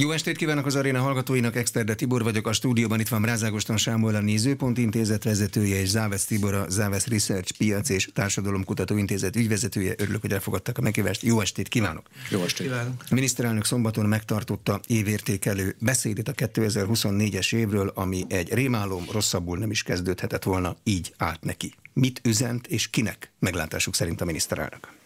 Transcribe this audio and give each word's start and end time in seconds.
Jó 0.00 0.10
estét 0.10 0.36
kívánok 0.36 0.66
az 0.66 0.76
aréna 0.76 1.00
hallgatóinak, 1.00 1.56
Exterde 1.56 1.94
Tibor 1.94 2.22
vagyok, 2.22 2.46
a 2.46 2.52
stúdióban 2.52 3.00
itt 3.00 3.08
van 3.08 3.20
Mrázágoston 3.20 3.76
Sámuel, 3.76 4.14
a 4.14 4.20
Nézőpont 4.20 4.78
Intézet 4.78 5.24
vezetője, 5.24 5.80
és 5.80 5.88
Závesz 5.88 6.24
Tibor, 6.24 6.54
a 6.54 6.68
Závesz 6.68 7.06
Research 7.06 7.56
Piac 7.56 7.88
és 7.88 8.08
Társadalomkutató 8.12 8.96
Intézet 8.96 9.36
ügyvezetője. 9.36 9.94
Örülök, 9.98 10.20
hogy 10.20 10.32
elfogadtak 10.32 10.78
a 10.78 10.80
meghívást. 10.80 11.22
Jó 11.22 11.40
estét 11.40 11.68
kívánok! 11.68 12.06
Jó 12.30 12.42
estét! 12.42 12.66
Kívánok. 12.66 13.04
A 13.10 13.14
miniszterelnök 13.14 13.64
szombaton 13.64 14.06
megtartotta 14.06 14.80
évértékelő 14.86 15.76
beszédét 15.78 16.28
a 16.28 16.32
2024-es 16.32 17.54
évről, 17.54 17.92
ami 17.94 18.24
egy 18.28 18.52
rémálom, 18.52 19.04
rosszabbul 19.12 19.58
nem 19.58 19.70
is 19.70 19.82
kezdődhetett 19.82 20.42
volna, 20.42 20.76
így 20.82 21.14
állt 21.16 21.44
neki. 21.44 21.74
Mit 21.92 22.20
üzent 22.24 22.66
és 22.66 22.90
kinek 22.90 23.32
meglátásuk 23.38 23.94
szerint 23.94 24.20
a 24.20 24.24
miniszterelnök? 24.24 25.01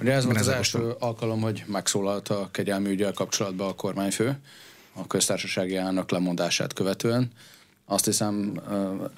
Ugye 0.00 0.12
ez 0.12 0.24
volt 0.24 0.38
az 0.38 0.48
első 0.48 0.94
alkalom, 0.98 1.40
hogy 1.40 1.64
megszólalt 1.66 2.28
a 2.28 2.48
kegyelmi 2.50 2.90
ügyel 2.90 3.12
kapcsolatban 3.12 3.68
a 3.68 3.74
kormányfő, 3.74 4.38
a 4.92 5.06
köztársasági 5.06 5.76
elnök 5.76 6.10
lemondását 6.10 6.72
követően. 6.72 7.30
Azt 7.84 8.04
hiszem 8.04 8.60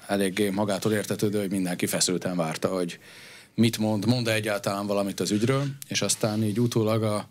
eléggé 0.07 0.49
magától 0.49 0.91
értetődő, 0.91 1.39
hogy 1.39 1.49
mindenki 1.49 1.85
feszülten 1.85 2.35
várta, 2.35 2.67
hogy 2.67 2.99
mit 3.55 3.77
mond, 3.77 4.05
mond 4.05 4.27
-e 4.27 4.33
egyáltalán 4.33 4.87
valamit 4.87 5.19
az 5.19 5.31
ügyről, 5.31 5.65
és 5.87 6.01
aztán 6.01 6.43
így 6.43 6.59
utólag 6.59 7.03
a 7.03 7.27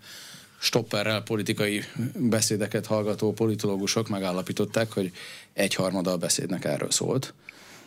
stopperrel 0.59 1.23
politikai 1.23 1.85
beszédeket 2.15 2.87
hallgató 2.87 3.33
politológusok 3.33 4.09
megállapították, 4.09 4.93
hogy 4.93 5.13
egyharmada 5.53 6.11
a 6.11 6.17
beszédnek 6.17 6.65
erről 6.65 6.91
szólt 6.91 7.35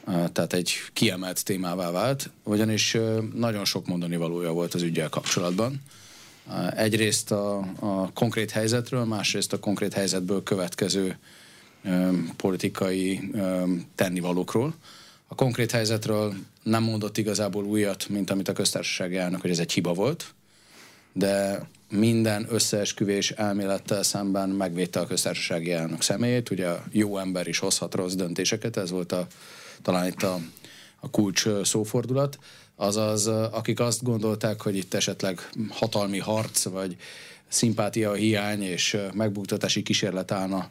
tehát 0.06 0.54
egy 0.54 0.74
kiemelt 0.94 1.44
témává 1.44 1.92
vált, 1.92 2.30
ugyanis 2.44 2.98
nagyon 3.34 3.66
sok 3.66 3.88
mondani 3.88 4.16
valója 4.16 4.52
volt 4.52 4.74
az 4.74 4.82
ügyel 4.82 5.10
kapcsolatban. 5.10 5.82
Egyrészt 6.76 7.32
a, 7.32 7.58
a 7.80 8.12
konkrét 8.14 8.52
helyzetről, 8.52 9.04
másrészt 9.04 9.54
a 9.54 9.60
konkrét 9.60 9.94
helyzetből 9.94 10.44
következő 10.44 11.18
politikai 12.36 13.32
tennivalókról. 13.96 14.76
A 15.28 15.36
konkrét 15.36 15.72
helyzetről 15.72 16.34
nem 16.64 16.84
mondott 16.84 17.18
igazából 17.18 17.64
újat, 17.64 18.10
mint 18.10 18.30
amit 18.30 18.48
a 18.48 18.54
köztársasági 18.54 19.18
elnök, 19.18 19.42
hogy 19.42 19.50
ez 19.50 19.60
egy 19.60 19.72
hiba 19.72 19.94
volt, 19.94 20.34
de 21.14 21.68
minden 21.90 22.46
összeesküvés 22.50 23.32
elmélettel 23.32 24.04
szemben 24.04 24.50
megvédte 24.50 25.00
a 25.00 25.08
köztársasági 25.08 25.72
elnök 25.72 26.02
személyét. 26.02 26.50
Ugye 26.50 26.70
jó 26.92 27.18
ember 27.18 27.48
is 27.48 27.60
hozhat 27.60 27.96
rossz 27.96 28.14
döntéseket, 28.14 28.78
ez 28.78 28.90
volt 28.90 29.12
a 29.12 29.28
talán 29.86 30.08
itt 30.08 30.24
a, 30.24 30.40
a 31.00 31.10
kulcs 31.10 31.48
szófordulat, 31.64 32.40
azaz 32.76 33.28
akik 33.28 33.80
azt 33.80 34.04
gondolták, 34.04 34.62
hogy 34.62 34.76
itt 34.76 34.94
esetleg 34.94 35.50
hatalmi 35.70 36.20
harc, 36.20 36.64
vagy 36.64 36.98
szimpátia 37.48 38.14
hiány 38.14 38.62
és 38.62 38.98
megbuktatási 39.14 39.84
kísérlet 39.84 40.32
állna 40.32 40.70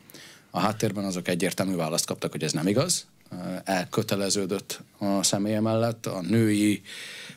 a 0.50 0.58
háttérben, 0.58 1.04
azok 1.04 1.28
egyértelmű 1.28 1.74
választ 1.74 2.06
kaptak, 2.06 2.30
hogy 2.30 2.42
ez 2.42 2.52
nem 2.52 2.66
igaz. 2.66 3.06
Elköteleződött 3.64 4.80
a 4.98 5.22
személye 5.22 5.60
mellett, 5.60 6.06
a 6.06 6.20
női 6.20 6.82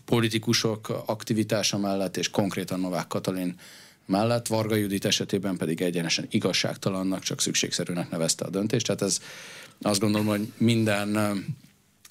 politikusok 0.06 1.04
aktivitása 1.06 1.78
mellett, 1.78 2.18
és 2.18 2.30
konkrétan 2.30 2.80
Novák 2.80 3.08
Katalin 3.08 3.56
mellett, 4.06 4.48
Varga 4.48 4.76
Judit 4.76 5.06
esetében 5.06 5.58
pedig 5.58 5.82
egyenesen 5.82 6.26
igazságtalannak, 6.30 7.24
csak 7.24 7.42
szükségszerűnek 7.42 8.10
nevezte 8.10 8.46
a 8.46 8.50
döntést. 8.50 8.86
Tehát 8.86 9.02
ez 9.02 9.20
azt 9.82 10.00
gondolom, 10.00 10.28
hogy 10.28 10.52
minden 10.58 11.18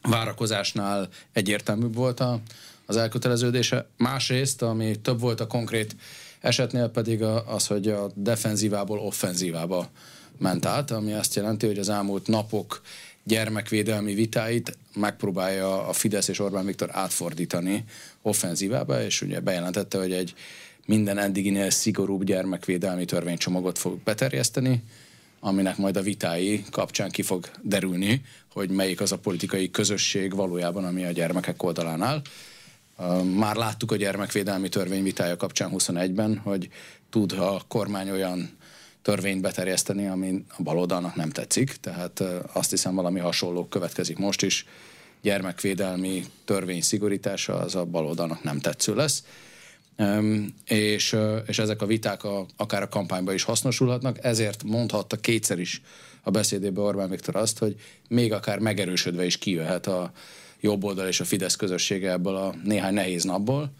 várakozásnál 0.03 1.09
egyértelműbb 1.33 1.95
volt 1.95 2.21
a, 2.21 2.41
az 2.87 2.97
elköteleződése. 2.97 3.87
Másrészt, 3.97 4.63
ami 4.63 5.01
több 5.01 5.21
volt 5.21 5.41
a 5.41 5.47
konkrét 5.47 5.97
esetnél 6.41 6.89
pedig 6.89 7.23
az, 7.23 7.67
hogy 7.67 7.89
a 7.89 8.11
defenzívából 8.15 8.99
offenzívába 8.99 9.89
ment 10.39 10.67
át, 10.67 10.91
ami 10.91 11.13
azt 11.13 11.35
jelenti, 11.35 11.67
hogy 11.67 11.79
az 11.79 11.89
elmúlt 11.89 12.27
napok 12.27 12.81
gyermekvédelmi 13.25 14.15
vitáit 14.15 14.79
megpróbálja 14.95 15.89
a 15.89 15.93
Fidesz 15.93 16.29
és 16.29 16.39
Orbán 16.39 16.67
Viktor 16.67 16.89
átfordítani 16.93 17.85
offenzívába, 18.23 19.03
és 19.03 19.23
ugye 19.23 19.41
bejelentette, 19.41 19.99
hogy 19.99 20.12
egy 20.12 20.35
minden 20.85 21.19
eddiginél 21.19 21.71
szigorúbb 21.71 22.25
gyermekvédelmi 22.25 23.05
törvénycsomagot 23.05 23.79
fog 23.79 23.99
beterjeszteni, 24.05 24.83
aminek 25.47 25.77
majd 25.77 25.97
a 25.97 26.03
vitái 26.03 26.65
kapcsán 26.71 27.11
ki 27.11 27.23
fog 27.23 27.51
derülni, 27.62 28.23
hogy 28.53 28.71
melyik 28.71 29.01
az 29.01 29.12
a 29.12 29.19
politikai 29.19 29.71
közösség 29.71 30.34
valójában, 30.34 30.84
ami 30.84 31.05
a 31.05 31.11
gyermekek 31.11 31.62
oldalán 31.62 32.03
áll. 32.03 32.23
Már 33.23 33.56
láttuk 33.56 33.93
a 33.93 33.97
gyermekvédelmi 33.97 34.69
törvény 34.69 35.03
vitája 35.03 35.37
kapcsán 35.37 35.71
21-ben, 35.75 36.39
hogy 36.39 36.69
tud 37.11 37.33
a 37.33 37.62
kormány 37.69 38.11
olyan 38.11 38.56
törvényt 39.03 39.41
beterjeszteni, 39.41 40.06
ami 40.06 40.45
a 40.49 40.62
baloldalnak 40.62 41.15
nem 41.15 41.31
tetszik, 41.31 41.77
tehát 41.81 42.23
azt 42.53 42.71
hiszem 42.71 42.95
valami 42.95 43.21
hasonló 43.21 43.67
következik 43.67 44.19
most 44.19 44.43
is. 44.43 44.67
Gyermekvédelmi 45.23 46.25
törvény 46.45 46.83
szigorítása 46.83 47.59
az 47.59 47.75
a 47.75 47.85
baloldalnak 47.85 48.43
nem 48.43 48.61
tetsző 48.61 48.95
lesz 48.95 49.25
és, 50.65 51.17
és 51.47 51.59
ezek 51.59 51.83
a 51.83 51.87
viták 51.87 52.25
a, 52.25 52.47
akár 52.57 52.83
a 52.83 52.89
kampányban 52.89 53.34
is 53.34 53.43
hasznosulhatnak, 53.43 54.25
ezért 54.25 54.62
mondhatta 54.62 55.17
kétszer 55.17 55.59
is 55.59 55.83
a 56.23 56.31
beszédében 56.31 56.84
Orbán 56.84 57.11
Viktor 57.11 57.37
azt, 57.37 57.59
hogy 57.59 57.77
még 58.09 58.33
akár 58.33 58.59
megerősödve 58.59 59.25
is 59.25 59.39
kijöhet 59.39 59.87
a 59.87 60.12
jobb 60.61 60.85
oldal 60.85 61.06
és 61.06 61.21
a 61.21 61.25
Fidesz 61.25 61.56
közössége 61.56 62.11
ebből 62.11 62.37
a 62.37 62.55
néhány 62.65 62.95
nehéz 62.95 63.25
napból, 63.25 63.71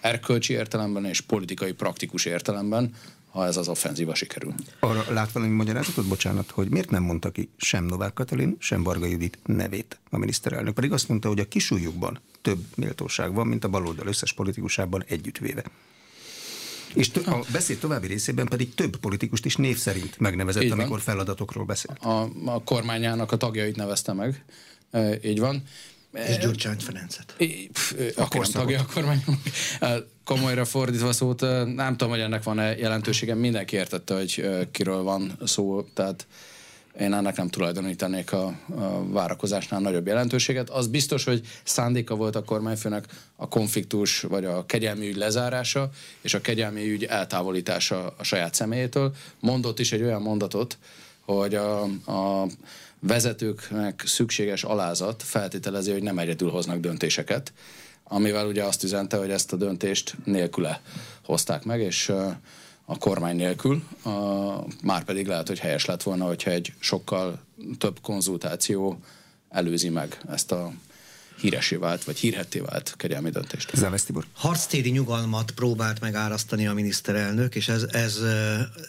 erkölcsi 0.00 0.52
értelemben 0.52 1.04
és 1.04 1.20
politikai 1.20 1.72
praktikus 1.72 2.24
értelemben, 2.24 2.94
ha 3.30 3.46
ez 3.46 3.56
az 3.56 3.68
offenzíva 3.68 4.14
sikerül. 4.14 4.54
Arra 4.80 5.04
lát 5.12 5.32
valami 5.32 5.52
magyarázatot, 5.52 6.06
bocsánat, 6.06 6.50
hogy 6.50 6.68
miért 6.68 6.90
nem 6.90 7.02
mondta 7.02 7.30
ki 7.30 7.48
sem 7.56 7.84
Novák 7.84 8.12
Katalin, 8.12 8.56
sem 8.58 8.82
Varga 8.82 9.06
Judit 9.06 9.38
nevét 9.46 9.98
a 10.10 10.18
miniszterelnök, 10.18 10.74
pedig 10.74 10.92
azt 10.92 11.08
mondta, 11.08 11.28
hogy 11.28 11.40
a 11.40 11.48
kisújukban 11.48 12.20
több 12.44 12.64
méltóság 12.76 13.34
van, 13.34 13.46
mint 13.46 13.64
a 13.64 13.68
baloldal 13.68 14.06
összes 14.06 14.32
politikusában 14.32 15.04
együttvéve. 15.08 15.64
És 16.94 17.10
a 17.26 17.38
beszéd 17.52 17.78
további 17.78 18.06
részében 18.06 18.46
pedig 18.46 18.74
több 18.74 18.96
politikust 18.96 19.44
is 19.44 19.56
név 19.56 19.76
szerint 19.76 20.18
megnevezett, 20.18 20.62
így 20.62 20.70
amikor 20.70 20.90
van. 20.90 21.00
feladatokról 21.00 21.64
beszélt. 21.64 21.98
A, 21.98 22.30
a 22.44 22.62
kormányának 22.64 23.32
a 23.32 23.36
tagjait 23.36 23.76
nevezte 23.76 24.12
meg, 24.12 24.44
e, 24.90 25.18
így 25.22 25.40
van. 25.40 25.62
És 26.12 26.38
Gyurcsány 26.38 26.78
Ferencet. 26.78 27.36
Akkor 28.16 28.40
nem 28.40 28.50
tagja 28.50 28.80
a 28.80 28.86
kormánynak. 28.94 29.40
Komolyra 30.24 30.64
fordítva 30.64 31.12
szót, 31.12 31.40
nem 31.74 31.96
tudom, 31.96 32.08
hogy 32.08 32.20
ennek 32.20 32.42
van-e 32.42 32.76
jelentősége. 32.76 33.34
Mindenki 33.34 33.76
értette, 33.76 34.14
hogy 34.14 34.48
kiről 34.70 35.02
van 35.02 35.38
szó, 35.44 35.82
tehát 35.82 36.26
én 37.00 37.12
ennek 37.12 37.36
nem 37.36 37.48
tulajdonítanék 37.48 38.32
a, 38.32 38.46
a 38.76 39.06
várakozásnál 39.06 39.80
nagyobb 39.80 40.06
jelentőséget. 40.06 40.70
Az 40.70 40.86
biztos, 40.86 41.24
hogy 41.24 41.40
szándéka 41.64 42.14
volt 42.14 42.36
a 42.36 42.44
kormányfőnek 42.44 43.06
a 43.36 43.48
konfliktus 43.48 44.20
vagy 44.20 44.44
a 44.44 44.66
kegyelmi 44.66 45.08
ügy 45.08 45.16
lezárása 45.16 45.90
és 46.20 46.34
a 46.34 46.40
kegyelmi 46.40 46.90
ügy 46.90 47.04
eltávolítása 47.04 48.14
a 48.18 48.22
saját 48.22 48.54
személyétől. 48.54 49.14
Mondott 49.40 49.78
is 49.78 49.92
egy 49.92 50.02
olyan 50.02 50.22
mondatot, 50.22 50.78
hogy 51.20 51.54
a, 51.54 51.82
a 52.06 52.46
vezetőknek 53.00 54.02
szükséges 54.06 54.64
alázat 54.64 55.22
feltételezi, 55.22 55.92
hogy 55.92 56.02
nem 56.02 56.18
egyedül 56.18 56.50
hoznak 56.50 56.80
döntéseket, 56.80 57.52
amivel 58.04 58.46
ugye 58.46 58.64
azt 58.64 58.82
üzente, 58.82 59.16
hogy 59.16 59.30
ezt 59.30 59.52
a 59.52 59.56
döntést 59.56 60.14
nélküle 60.24 60.82
hozták 61.24 61.64
meg, 61.64 61.80
és 61.80 62.12
a 62.84 62.98
kormány 62.98 63.36
nélkül, 63.36 63.82
a, 64.02 64.10
már 64.82 65.04
pedig 65.04 65.26
lehet, 65.26 65.48
hogy 65.48 65.58
helyes 65.58 65.84
lett 65.84 66.02
volna, 66.02 66.24
hogyha 66.24 66.50
egy 66.50 66.72
sokkal 66.78 67.40
több 67.78 67.98
konzultáció 68.02 68.98
előzi 69.48 69.88
meg 69.88 70.20
ezt 70.28 70.52
a 70.52 70.72
híresé 71.40 71.76
vált, 71.76 72.04
vagy 72.04 72.18
hírhetté 72.18 72.58
vált 72.58 72.94
kegyelmi 72.96 73.30
döntést. 73.30 73.70
Závesz 73.74 74.04
Tibor. 74.04 74.24
Harctéri 74.32 74.90
nyugalmat 74.90 75.50
próbált 75.50 76.00
meg 76.00 76.14
árasztani 76.14 76.66
a 76.66 76.72
miniszterelnök, 76.72 77.54
és 77.54 77.68
ez, 77.68 77.82
ez 77.82 78.18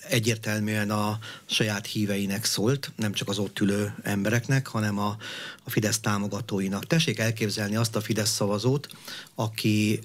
egyértelműen 0.10 0.92
a 0.92 1.20
saját 1.46 1.86
híveinek 1.86 2.46
szólt, 2.46 2.92
nem 2.96 3.14
csak 3.14 3.30
az 3.30 3.40
ott 3.40 3.60
ülő 3.60 3.96
embereknek, 4.04 4.68
hanem 4.68 5.00
a, 5.00 5.18
a 5.64 5.70
Fidesz 5.70 6.00
támogatóinak. 6.00 6.88
Tessék 6.88 7.20
elképzelni 7.20 7.76
azt 7.76 7.96
a 7.96 8.02
Fidesz 8.02 8.32
szavazót, 8.32 8.88
aki 9.36 10.00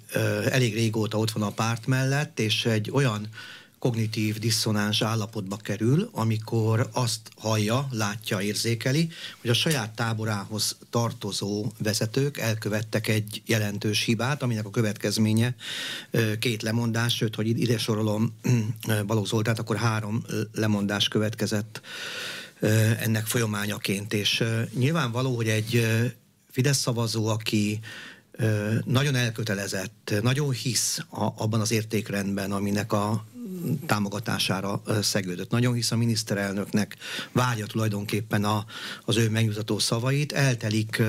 elég 0.50 0.75
régóta 0.75 1.19
ott 1.19 1.31
van 1.31 1.42
a 1.42 1.50
párt 1.50 1.87
mellett, 1.87 2.38
és 2.38 2.64
egy 2.64 2.90
olyan 2.90 3.28
kognitív 3.80 4.38
diszonáns 4.38 5.02
állapotba 5.02 5.56
kerül, 5.56 6.08
amikor 6.12 6.88
azt 6.92 7.20
hallja, 7.36 7.88
látja, 7.90 8.40
érzékeli, 8.40 9.08
hogy 9.40 9.50
a 9.50 9.54
saját 9.54 9.94
táborához 9.94 10.76
tartozó 10.90 11.66
vezetők 11.78 12.38
elkövettek 12.38 13.08
egy 13.08 13.42
jelentős 13.46 14.04
hibát, 14.04 14.42
aminek 14.42 14.66
a 14.66 14.70
következménye 14.70 15.54
két 16.38 16.62
lemondás, 16.62 17.14
sőt, 17.14 17.34
hogy 17.34 17.60
ide 17.60 17.78
sorolom 17.78 18.38
Balogh 19.06 19.28
Zoltát, 19.28 19.58
akkor 19.58 19.76
három 19.76 20.24
lemondás 20.52 21.08
következett 21.08 21.80
ennek 23.00 23.26
folyamányaként. 23.26 24.12
És 24.12 24.44
nyilvánvaló, 24.74 25.36
hogy 25.36 25.48
egy 25.48 25.86
Fidesz 26.50 26.78
szavazó, 26.78 27.26
aki 27.26 27.80
nagyon 28.84 29.14
elkötelezett, 29.14 30.14
nagyon 30.22 30.50
hisz 30.52 30.98
a, 31.08 31.24
abban 31.36 31.60
az 31.60 31.70
értékrendben, 31.70 32.52
aminek 32.52 32.92
a 32.92 33.24
támogatására 33.86 34.82
szegődött. 35.02 35.50
Nagyon 35.50 35.74
hisz 35.74 35.90
a 35.90 35.96
miniszterelnöknek, 35.96 36.96
várja 37.32 37.66
tulajdonképpen 37.66 38.44
a, 38.44 38.64
az 39.04 39.16
ő 39.16 39.30
megnyugtató 39.30 39.78
szavait. 39.78 40.32
Eltelik 40.32 41.02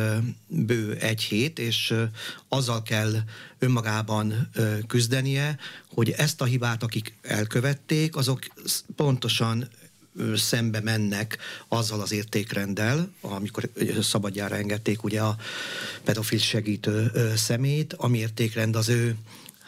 bő 0.48 0.95
egy 0.95 1.21
hét, 1.21 1.59
és 1.59 1.94
azzal 2.48 2.83
kell 2.83 3.13
önmagában 3.59 4.50
küzdenie, 4.88 5.57
hogy 5.94 6.09
ezt 6.09 6.42
a 6.42 6.45
hibát, 6.45 6.83
akik 6.83 7.13
elkövették, 7.21 8.15
azok 8.15 8.39
pontosan 8.95 9.69
szembe 10.36 10.80
mennek 10.80 11.38
azzal 11.68 12.01
az 12.01 12.12
értékrenddel, 12.12 13.12
amikor 13.21 13.69
szabadjára 14.01 14.56
engedték 14.56 15.04
ugye 15.04 15.21
a 15.21 15.38
pedofil 16.04 16.39
segítő 16.39 17.12
szemét, 17.36 17.94
ami 17.94 18.18
értékrend 18.18 18.75
az 18.75 18.89
ő 18.89 19.15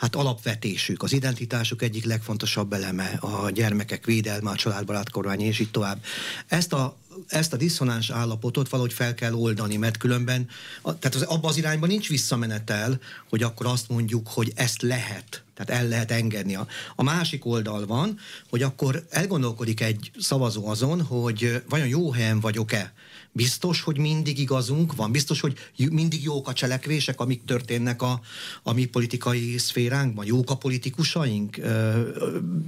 hát 0.03 0.15
alapvetésük, 0.15 1.03
az 1.03 1.13
identitásuk 1.13 1.81
egyik 1.81 2.05
legfontosabb 2.05 2.73
eleme, 2.73 3.17
a 3.19 3.49
gyermekek 3.49 4.05
védelme, 4.05 4.49
a 4.49 4.55
családbarát 4.55 5.09
kormány, 5.09 5.41
és 5.41 5.59
így 5.59 5.71
tovább. 5.71 6.03
Ezt 6.47 6.73
a 6.73 6.97
ezt 7.27 7.53
a 7.53 7.57
diszonáns 7.57 8.09
állapotot 8.09 8.69
valahogy 8.69 8.93
fel 8.93 9.13
kell 9.13 9.33
oldani, 9.33 9.77
mert 9.77 9.97
különben, 9.97 10.49
tehát 10.83 11.15
az, 11.15 11.21
abban 11.21 11.49
az 11.49 11.57
irányban 11.57 11.89
nincs 11.89 12.09
visszamenetel, 12.09 12.99
hogy 13.29 13.43
akkor 13.43 13.65
azt 13.65 13.89
mondjuk, 13.89 14.27
hogy 14.27 14.51
ezt 14.55 14.81
lehet, 14.81 15.43
tehát 15.55 15.81
el 15.81 15.87
lehet 15.87 16.11
engedni. 16.11 16.55
A, 16.55 16.67
a 16.95 17.03
másik 17.03 17.45
oldal 17.45 17.85
van, 17.85 18.19
hogy 18.49 18.61
akkor 18.61 19.05
elgondolkodik 19.09 19.81
egy 19.81 20.11
szavazó 20.19 20.67
azon, 20.67 21.01
hogy 21.01 21.63
vajon 21.69 21.87
jó 21.87 22.11
helyen 22.11 22.39
vagyok-e, 22.39 22.93
Biztos, 23.35 23.81
hogy 23.81 23.97
mindig 23.97 24.39
igazunk 24.39 24.95
van? 24.95 25.11
Biztos, 25.11 25.39
hogy 25.39 25.57
mindig 25.91 26.23
jók 26.23 26.47
a 26.47 26.53
cselekvések, 26.53 27.19
amik 27.19 27.45
történnek 27.45 28.01
a, 28.01 28.21
a 28.63 28.73
mi 28.73 28.85
politikai 28.85 29.57
szféránkban? 29.57 30.25
Jók 30.25 30.49
a 30.49 30.55
politikusaink? 30.55 31.59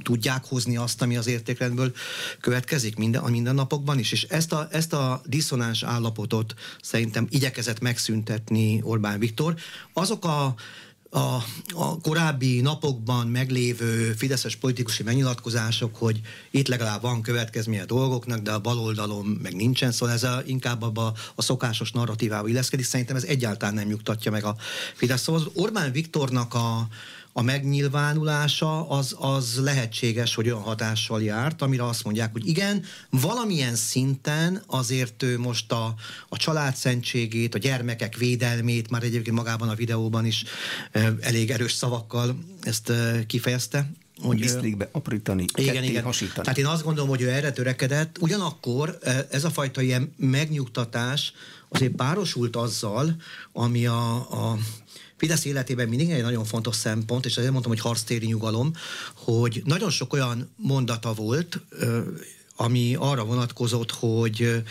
Tudják 0.03 0.45
hozni 0.45 0.77
azt, 0.77 1.01
ami 1.01 1.17
az 1.17 1.27
értékrendből 1.27 1.93
következik 2.39 2.95
minden, 2.95 3.21
a 3.21 3.29
mindennapokban 3.29 3.99
is? 3.99 4.11
És 4.11 4.23
ezt 4.23 4.53
a, 4.53 4.67
ezt 4.71 4.93
a 4.93 5.21
diszonáns 5.25 5.83
állapotot 5.83 6.53
szerintem 6.81 7.27
igyekezett 7.29 7.79
megszüntetni 7.79 8.79
Orbán 8.83 9.19
Viktor. 9.19 9.55
Azok 9.93 10.25
a 10.25 10.55
a, 11.15 11.43
a 11.73 11.99
korábbi 12.01 12.61
napokban 12.61 13.27
meglévő 13.27 14.11
fideszes 14.11 14.55
politikusi 14.55 15.03
megnyilatkozások, 15.03 15.95
hogy 15.95 16.19
itt 16.51 16.67
legalább 16.67 17.01
van 17.01 17.21
következménye 17.21 17.81
a 17.81 17.85
dolgoknak, 17.85 18.39
de 18.39 18.51
a 18.51 18.59
baloldalon 18.59 19.25
meg 19.25 19.55
nincsen, 19.55 19.91
szóval 19.91 20.15
ez 20.15 20.23
a, 20.23 20.41
inkább 20.45 20.81
abba 20.81 21.13
a 21.35 21.41
szokásos 21.41 21.91
narratívával 21.91 22.49
illeszkedik. 22.49 22.85
Szerintem 22.85 23.15
ez 23.15 23.23
egyáltalán 23.23 23.73
nem 23.73 23.87
nyugtatja 23.87 24.31
meg 24.31 24.43
a 24.43 24.55
Fidesz. 24.93 25.21
Szóval 25.21 25.51
Orbán 25.53 25.91
Viktornak 25.91 26.53
a, 26.53 26.87
a 27.37 27.41
megnyilvánulása 27.41 28.89
az, 28.89 29.15
az 29.19 29.59
lehetséges, 29.63 30.35
hogy 30.35 30.45
olyan 30.45 30.61
hatással 30.61 31.21
járt, 31.21 31.61
amire 31.61 31.85
azt 31.85 32.03
mondják, 32.03 32.31
hogy 32.31 32.47
igen, 32.47 32.83
valamilyen 33.09 33.75
szinten 33.75 34.63
azért 34.67 35.23
ő 35.23 35.39
most 35.39 35.71
a, 35.71 35.93
a 36.29 36.37
családszentségét, 36.37 37.55
a 37.55 37.57
gyermekek 37.57 38.17
védelmét, 38.17 38.89
már 38.89 39.03
egyébként 39.03 39.35
magában 39.35 39.69
a 39.69 39.75
videóban 39.75 40.25
is 40.25 40.43
elég 41.19 41.51
erős 41.51 41.71
szavakkal 41.71 42.37
ezt 42.61 42.91
kifejezte, 43.27 43.91
hogy 44.21 44.39
Bisztlikbe 44.39 44.89
aprítani, 44.91 45.45
igen, 45.55 45.83
igen. 45.83 46.03
hasítani. 46.03 46.41
Tehát 46.43 46.57
én 46.57 46.65
azt 46.65 46.83
gondolom, 46.83 47.09
hogy 47.09 47.21
ő 47.21 47.29
erre 47.29 47.51
törekedett, 47.51 48.17
ugyanakkor 48.19 48.97
ez 49.29 49.43
a 49.43 49.49
fajta 49.49 49.81
ilyen 49.81 50.13
megnyugtatás 50.17 51.33
azért 51.69 51.95
párosult 51.95 52.55
azzal, 52.55 53.15
ami 53.53 53.85
a, 53.85 54.15
a 54.15 54.57
Fidesz 55.17 55.45
életében 55.45 55.87
mindig 55.87 56.09
egy 56.09 56.21
nagyon 56.21 56.45
fontos 56.45 56.75
szempont, 56.75 57.25
és 57.25 57.37
ezért 57.37 57.51
mondtam, 57.51 57.71
hogy 57.71 57.81
harctéri 57.81 58.25
nyugalom, 58.25 58.71
hogy 59.13 59.61
nagyon 59.65 59.89
sok 59.89 60.13
olyan 60.13 60.53
mondata 60.55 61.13
volt, 61.13 61.59
ami 62.55 62.95
arra 62.99 63.25
vonatkozott, 63.25 63.91
hogy 63.91 64.63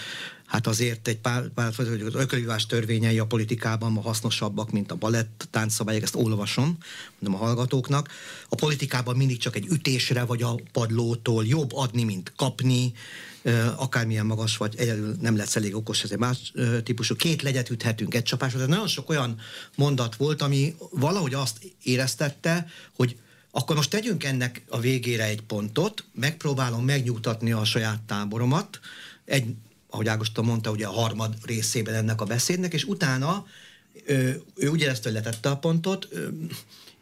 hát 0.46 0.66
azért 0.66 1.08
egy 1.08 1.18
pár, 1.18 1.48
pár 1.48 1.74
hogy 1.74 1.86
az 2.06 2.14
ökölvívás 2.14 2.66
törvényei 2.66 3.18
a 3.18 3.26
politikában 3.26 3.92
ma 3.92 4.00
hasznosabbak, 4.00 4.70
mint 4.70 4.92
a 4.92 4.96
balett 4.96 5.48
táncszabályok, 5.50 6.02
ezt 6.02 6.14
olvasom, 6.14 6.78
mondom 7.18 7.40
a 7.40 7.44
hallgatóknak. 7.44 8.08
A 8.48 8.54
politikában 8.54 9.16
mindig 9.16 9.38
csak 9.38 9.56
egy 9.56 9.66
ütésre 9.66 10.24
vagy 10.24 10.42
a 10.42 10.60
padlótól 10.72 11.46
jobb 11.46 11.72
adni, 11.72 12.04
mint 12.04 12.32
kapni, 12.36 12.92
akármilyen 13.76 14.26
magas 14.26 14.56
vagy, 14.56 14.74
egyedül 14.76 15.16
nem 15.20 15.36
lesz 15.36 15.56
elég 15.56 15.74
okos, 15.74 16.02
ez 16.02 16.10
egy 16.10 16.18
más 16.18 16.52
típusú. 16.82 17.16
Két 17.16 17.42
legyet 17.42 17.70
üthetünk 17.70 18.14
egy 18.14 18.22
csapásra. 18.22 18.58
Tehát 18.58 18.72
nagyon 18.72 18.88
sok 18.88 19.08
olyan 19.08 19.38
mondat 19.76 20.16
volt, 20.16 20.42
ami 20.42 20.74
valahogy 20.90 21.34
azt 21.34 21.72
éreztette, 21.82 22.66
hogy 22.96 23.16
akkor 23.50 23.76
most 23.76 23.90
tegyünk 23.90 24.24
ennek 24.24 24.62
a 24.68 24.80
végére 24.80 25.24
egy 25.24 25.42
pontot, 25.42 26.04
megpróbálom 26.14 26.84
megnyugtatni 26.84 27.52
a 27.52 27.64
saját 27.64 28.00
táboromat, 28.00 28.80
egy, 29.24 29.54
ahogy 29.90 30.08
Ágoston 30.08 30.44
mondta, 30.44 30.70
ugye 30.70 30.86
a 30.86 30.92
harmad 30.92 31.34
részében 31.42 31.94
ennek 31.94 32.20
a 32.20 32.24
beszédnek, 32.24 32.72
és 32.72 32.84
utána 32.84 33.46
ő, 34.06 34.42
ő 34.54 34.68
úgy 34.68 34.80
érezte, 34.80 35.10
hogy 35.10 35.18
letette 35.18 35.50
a 35.50 35.56
pontot, 35.56 36.08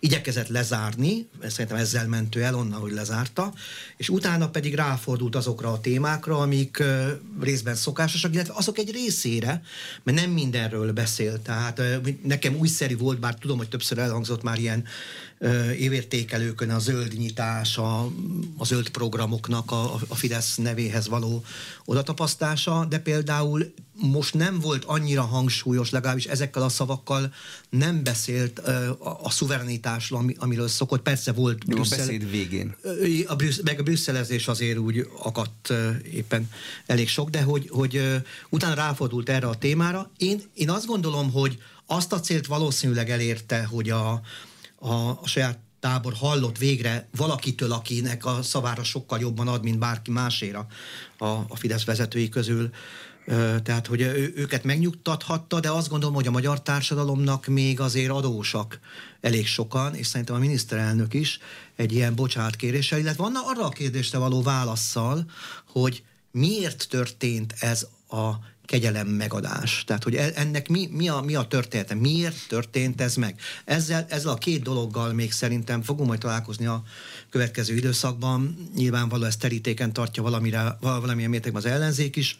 igyekezett 0.04 0.48
lezárni, 0.48 1.28
szerintem 1.46 1.76
ezzel 1.76 2.06
mentő 2.06 2.42
el 2.42 2.54
onnan, 2.54 2.80
hogy 2.80 2.92
lezárta, 2.92 3.52
és 3.96 4.08
utána 4.08 4.48
pedig 4.48 4.74
ráfordult 4.74 5.36
azokra 5.36 5.72
a 5.72 5.80
témákra, 5.80 6.38
amik 6.38 6.82
részben 7.40 7.74
szokásosak, 7.74 8.34
illetve 8.34 8.54
azok 8.56 8.78
egy 8.78 8.90
részére, 8.90 9.62
mert 10.02 10.18
nem 10.18 10.30
mindenről 10.30 10.92
beszélt. 10.92 11.40
Tehát 11.40 11.82
nekem 12.22 12.56
újszerű 12.56 12.96
volt, 12.96 13.20
bár 13.20 13.34
tudom, 13.34 13.58
hogy 13.58 13.68
többször 13.68 13.98
elhangzott 13.98 14.42
már 14.42 14.58
ilyen 14.58 14.84
évértékelőkön 15.78 16.70
a 16.70 16.78
zöld 16.78 17.12
nyitás, 17.18 17.78
a, 17.78 18.10
a 18.56 18.64
zöld 18.64 18.88
programoknak 18.88 19.70
a, 19.70 19.94
a 20.08 20.14
Fidesz 20.14 20.56
nevéhez 20.56 21.08
való 21.08 21.44
odatapasztása, 21.84 22.84
de 22.84 22.98
például 22.98 23.72
most 23.94 24.34
nem 24.34 24.60
volt 24.60 24.84
annyira 24.84 25.22
hangsúlyos, 25.22 25.90
legalábbis 25.90 26.24
ezekkel 26.24 26.62
a 26.62 26.68
szavakkal 26.68 27.32
nem 27.70 28.02
beszélt 28.02 28.58
a, 28.58 29.18
a 29.22 29.30
szuverenitásról, 29.30 30.18
ami, 30.18 30.34
amiről 30.38 30.68
szokott. 30.68 31.02
Persze 31.02 31.32
volt 31.32 31.62
Jó, 31.66 31.74
Brüsszel, 31.76 31.98
a 31.98 32.00
beszéd 32.00 32.30
végén. 32.30 32.74
A 33.26 33.34
Brüssz, 33.34 33.60
meg 33.64 33.80
a 33.80 33.82
brüsszelezés 33.82 34.48
azért 34.48 34.78
úgy 34.78 35.08
akadt 35.22 35.72
éppen 36.12 36.50
elég 36.86 37.08
sok, 37.08 37.30
de 37.30 37.42
hogy, 37.42 37.68
hogy 37.70 38.22
utána 38.48 38.74
ráfordult 38.74 39.28
erre 39.28 39.46
a 39.46 39.54
témára. 39.54 40.10
Én, 40.16 40.42
én 40.54 40.70
azt 40.70 40.86
gondolom, 40.86 41.32
hogy 41.32 41.58
azt 41.86 42.12
a 42.12 42.20
célt 42.20 42.46
valószínűleg 42.46 43.10
elérte, 43.10 43.64
hogy 43.64 43.90
a, 43.90 44.20
a, 44.82 45.18
a 45.22 45.26
saját 45.26 45.58
tábor 45.80 46.12
hallott 46.12 46.58
végre 46.58 47.08
valakitől, 47.16 47.72
akinek 47.72 48.24
a 48.24 48.42
szavára 48.42 48.84
sokkal 48.84 49.20
jobban 49.20 49.48
ad, 49.48 49.62
mint 49.62 49.78
bárki 49.78 50.10
máséra 50.10 50.66
a, 51.18 51.24
a 51.26 51.56
Fidesz 51.56 51.84
vezetői 51.84 52.28
közül. 52.28 52.70
Tehát, 53.62 53.86
hogy 53.86 54.00
ő, 54.00 54.32
őket 54.36 54.64
megnyugtathatta, 54.64 55.60
de 55.60 55.70
azt 55.70 55.88
gondolom, 55.88 56.14
hogy 56.14 56.26
a 56.26 56.30
magyar 56.30 56.62
társadalomnak 56.62 57.46
még 57.46 57.80
azért 57.80 58.10
adósak 58.10 58.80
elég 59.20 59.46
sokan, 59.46 59.94
és 59.94 60.06
szerintem 60.06 60.34
a 60.34 60.38
miniszterelnök 60.38 61.14
is 61.14 61.38
egy 61.76 61.92
ilyen 61.92 62.14
bocsátkéréssel, 62.14 62.98
illetve 62.98 63.22
van 63.22 63.34
arra 63.34 63.64
a 63.64 63.68
kérdésre 63.68 64.18
való 64.18 64.42
válaszsal, 64.42 65.30
hogy 65.66 66.02
miért 66.30 66.86
történt 66.88 67.54
ez 67.58 67.86
a 68.08 68.30
kegyelem 68.64 69.06
megadás. 69.08 69.84
Tehát, 69.86 70.02
hogy 70.02 70.14
e, 70.14 70.32
ennek 70.34 70.68
mi, 70.68 70.88
mi, 70.90 71.08
a, 71.08 71.20
mi 71.20 71.34
a 71.34 71.42
története, 71.42 71.94
miért 71.94 72.48
történt 72.48 73.00
ez 73.00 73.16
meg. 73.16 73.40
Ezzel, 73.64 74.06
ezzel 74.08 74.32
a 74.32 74.38
két 74.38 74.62
dologgal 74.62 75.12
még 75.12 75.32
szerintem 75.32 75.82
fogunk 75.82 76.08
majd 76.08 76.20
találkozni 76.20 76.66
a 76.66 76.82
következő 77.30 77.74
időszakban. 77.74 78.70
Nyilvánvaló 78.74 79.24
ezt 79.24 79.38
terítéken 79.38 79.92
tartja 79.92 80.22
valamire, 80.22 80.76
valamilyen 80.80 81.30
mértékben 81.30 81.62
az 81.62 81.70
ellenzék 81.70 82.16
is, 82.16 82.38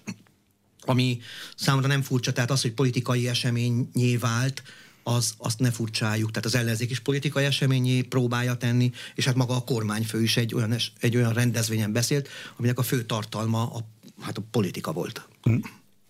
ami 0.85 1.21
számomra 1.57 1.89
nem 1.89 2.03
furcsa, 2.03 2.33
tehát 2.33 2.51
az, 2.51 2.63
hogy 2.63 2.73
politikai 2.73 3.29
eseményé 3.29 4.17
vált, 4.17 4.63
az, 5.03 5.35
azt 5.39 5.59
ne 5.59 5.71
furcsáljuk. 5.71 6.31
Tehát 6.31 6.47
az 6.47 6.55
ellenzék 6.55 6.91
is 6.91 7.01
politikai 7.01 7.45
eseményé 7.45 8.03
próbálja 8.03 8.57
tenni, 8.57 8.93
és 9.15 9.25
hát 9.25 9.35
maga 9.35 9.57
a 9.57 9.65
kormányfő 9.65 10.23
is 10.23 10.37
egy 10.37 10.55
olyan, 10.55 10.77
egy 11.01 11.17
olyan 11.17 11.33
rendezvényen 11.33 11.93
beszélt, 11.93 12.29
aminek 12.57 12.79
a 12.79 12.83
fő 12.83 13.05
tartalma 13.05 13.63
a, 13.63 13.87
hát 14.21 14.39
a 14.39 14.43
politika 14.51 14.93
volt. 14.93 15.29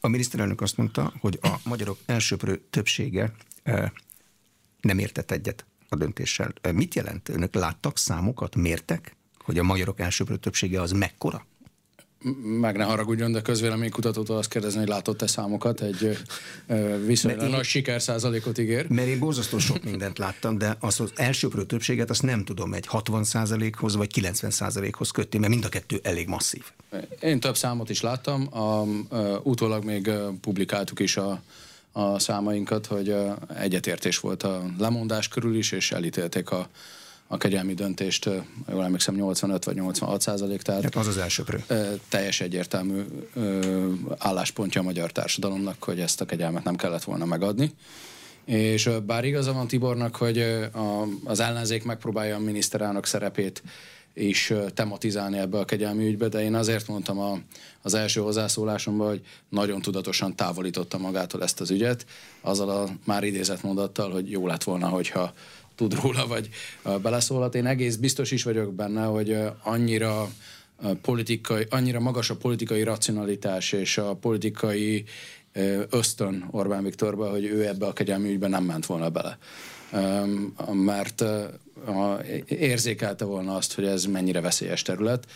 A 0.05 0.09
miniszterelnök 0.09 0.61
azt 0.61 0.77
mondta, 0.77 1.13
hogy 1.21 1.39
a 1.43 1.57
magyarok 1.65 1.99
elsőprő 2.07 2.63
többsége 2.71 3.35
nem 4.81 4.99
értett 4.99 5.31
egyet 5.31 5.67
a 5.89 5.97
döntéssel. 5.97 6.53
Mit 6.73 6.95
jelent? 6.95 7.29
Önök 7.29 7.55
láttak 7.55 7.99
számokat, 7.99 8.57
mértek, 8.57 9.17
hogy 9.39 9.59
a 9.59 9.63
magyarok 9.63 10.01
elsőprő 10.01 10.37
többsége 10.37 10.81
az 10.81 10.93
mekkora? 10.93 11.47
Meg 12.61 12.77
ne 12.77 12.85
haragudjon, 12.85 13.33
de 13.33 13.43
közvéleménykutatótól 13.43 14.37
azt 14.37 14.49
kérdezni, 14.49 14.79
hogy 14.79 14.89
látott-e 14.89 15.27
számokat, 15.27 15.81
egy 15.81 16.19
viszonylag 17.07 17.51
nagy 17.51 17.65
sikerszázalékot 17.65 18.59
ígér. 18.59 18.89
Mert 18.89 19.09
én 19.09 19.19
borzasztó 19.19 19.59
sok 19.59 19.85
mindent 19.85 20.19
láttam, 20.19 20.59
de 20.59 20.77
az, 20.81 21.01
az 21.01 21.13
elsőprő 21.17 21.65
többséget 21.65 22.11
azt 22.11 22.23
nem 22.23 22.45
tudom 22.45 22.75
egy 22.75 22.87
60 22.87 23.25
százalékhoz 23.25 23.97
vagy 23.97 24.13
90 24.13 24.51
százalékhoz 24.51 25.11
kötni, 25.11 25.39
mert 25.39 25.53
mind 25.53 25.65
a 25.65 25.69
kettő 25.69 26.01
elég 26.03 26.29
masszív. 26.29 26.63
Én 27.21 27.41
több 27.41 27.57
számot 27.57 27.91
is 27.91 28.01
láttam, 28.01 28.49
a, 28.51 28.59
a, 28.61 28.87
utólag 29.43 29.85
még 29.85 30.11
publikáltuk 30.41 31.01
is 31.01 31.17
a, 31.17 31.43
a 31.93 32.19
számainkat, 32.19 32.87
hogy 32.87 33.15
egyetértés 33.59 34.19
volt 34.19 34.43
a 34.43 34.65
lemondás 34.79 35.29
körül 35.29 35.57
is, 35.57 35.73
és 35.73 35.93
elítélték 35.93 36.51
a, 36.51 36.69
a 37.33 37.37
kegyelmi 37.37 37.75
döntést, 37.75 38.31
jól 38.71 38.85
emlékszem, 38.85 39.15
85 39.15 39.65
vagy 39.65 39.75
86 39.75 40.21
százalék, 40.21 40.63
tehát 40.63 40.83
hát 40.83 40.97
az 40.97 41.07
az 41.07 41.17
elsőprő. 41.17 41.65
teljes 42.09 42.41
egyértelmű 42.41 43.03
álláspontja 44.19 44.81
a 44.81 44.85
magyar 44.85 45.13
társadalomnak, 45.13 45.85
hogy 45.85 46.01
ezt 46.01 46.21
a 46.21 46.25
kegyelmet 46.25 46.65
nem 46.65 46.77
kellett 46.77 47.05
volna 47.05 47.25
megadni. 47.25 47.73
És 48.45 48.91
bár 49.07 49.25
igaza 49.25 49.53
van 49.53 49.67
Tibornak, 49.67 50.17
hogy 50.17 50.69
az 51.25 51.41
ellenzék 51.41 51.85
megpróbálja 51.85 52.37
a 52.37 52.39
miniszterelnök 52.39 53.07
szerepét 53.07 53.63
is 54.15 54.53
tematizálni 54.75 55.39
ebbe 55.39 55.59
a 55.59 55.65
kegyelmi 55.65 56.07
ügybe, 56.07 56.29
de 56.29 56.43
én 56.43 56.55
azért 56.55 56.89
mondtam 56.89 57.19
a, 57.19 57.39
az 57.83 57.95
első 57.95 58.21
hozzászólásomban, 58.21 59.09
hogy 59.09 59.21
nagyon 59.49 59.83
tudatosan 59.83 60.37
távolította 60.37 60.99
magától 60.99 61.43
ezt 61.43 61.61
az 61.61 61.71
ügyet, 61.71 62.07
azzal 62.41 62.69
a 62.69 62.89
már 63.05 63.25
idézett 63.25 63.63
mondattal, 63.63 64.11
hogy 64.11 64.31
jó 64.31 64.47
lett 64.47 64.63
volna, 64.63 64.89
hogyha 64.89 65.33
tud 65.89 66.01
róla, 66.03 66.27
vagy 66.27 66.49
beleszólhat. 67.03 67.55
Én 67.55 67.67
egész 67.67 67.97
biztos 67.97 68.31
is 68.31 68.43
vagyok 68.43 68.75
benne, 68.75 69.05
hogy 69.05 69.37
annyira 69.63 70.29
politikai, 71.03 71.67
annyira 71.71 72.01
magas 72.01 72.31
a 72.31 72.37
politikai 72.37 72.83
racionalitás 72.83 73.73
és 73.73 73.99
a 73.99 74.15
politikai 74.15 75.05
ösztön 75.91 76.49
Orbán 76.51 76.85
Viktorba, 76.85 77.31
hogy 77.31 77.45
ő 77.45 77.67
ebbe 77.67 77.87
a 77.87 77.93
kegyelmi 77.93 78.31
ügybe 78.31 78.49
nem 78.49 78.65
ment 78.65 78.87
volna 78.87 79.11
bele. 79.11 79.39
Mert 80.73 81.25
érzékelte 82.47 83.25
volna 83.25 83.57
azt, 83.57 83.75
hogy 83.75 83.85
ez 83.85 84.05
mennyire 84.05 84.41
veszélyes 84.41 84.83
terület. 84.83 85.27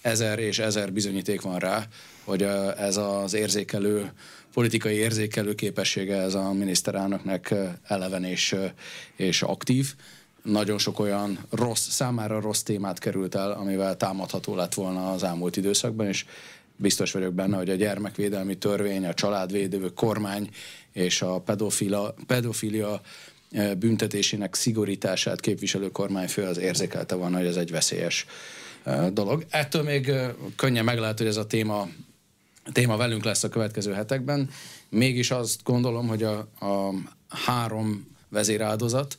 Ezer 0.00 0.38
és 0.38 0.58
ezer 0.58 0.92
bizonyíték 0.92 1.40
van 1.40 1.58
rá, 1.58 1.86
hogy 2.24 2.42
ez 2.78 2.96
az 2.96 3.34
érzékelő, 3.34 4.12
politikai 4.56 4.94
érzékelő 4.94 5.54
képessége 5.54 6.16
ez 6.16 6.34
a 6.34 6.52
miniszterelnöknek 6.52 7.54
eleven 7.82 8.24
és, 8.24 8.56
és 9.16 9.42
aktív. 9.42 9.94
Nagyon 10.42 10.78
sok 10.78 10.98
olyan 10.98 11.38
rossz, 11.50 11.88
számára 11.88 12.40
rossz 12.40 12.62
témát 12.62 12.98
került 12.98 13.34
el, 13.34 13.52
amivel 13.52 13.96
támadható 13.96 14.54
lett 14.54 14.74
volna 14.74 15.12
az 15.12 15.22
elmúlt 15.22 15.56
időszakban, 15.56 16.06
és 16.06 16.24
biztos 16.76 17.12
vagyok 17.12 17.34
benne, 17.34 17.56
hogy 17.56 17.70
a 17.70 17.74
gyermekvédelmi 17.74 18.58
törvény, 18.58 19.06
a 19.06 19.14
családvédő 19.14 19.92
kormány 19.94 20.50
és 20.92 21.22
a 21.22 21.40
pedofila, 21.40 22.14
pedofilia 22.26 23.00
büntetésének 23.78 24.54
szigorítását 24.54 25.40
képviselő 25.40 25.90
kormányfő 25.90 26.42
az 26.42 26.58
érzékelte 26.58 27.14
volna, 27.14 27.36
hogy 27.36 27.46
ez 27.46 27.56
egy 27.56 27.70
veszélyes 27.70 28.26
dolog. 29.12 29.44
Ettől 29.50 29.82
még 29.82 30.12
könnyen 30.56 30.84
meg 30.84 30.98
lehet, 30.98 31.18
hogy 31.18 31.26
ez 31.26 31.36
a 31.36 31.46
téma, 31.46 31.88
téma 32.72 32.96
velünk 32.96 33.24
lesz 33.24 33.44
a 33.44 33.48
következő 33.48 33.92
hetekben. 33.92 34.50
Mégis 34.88 35.30
azt 35.30 35.60
gondolom, 35.62 36.08
hogy 36.08 36.22
a, 36.22 36.38
a 36.60 36.92
három 37.28 38.16
vezéráldozat, 38.28 39.18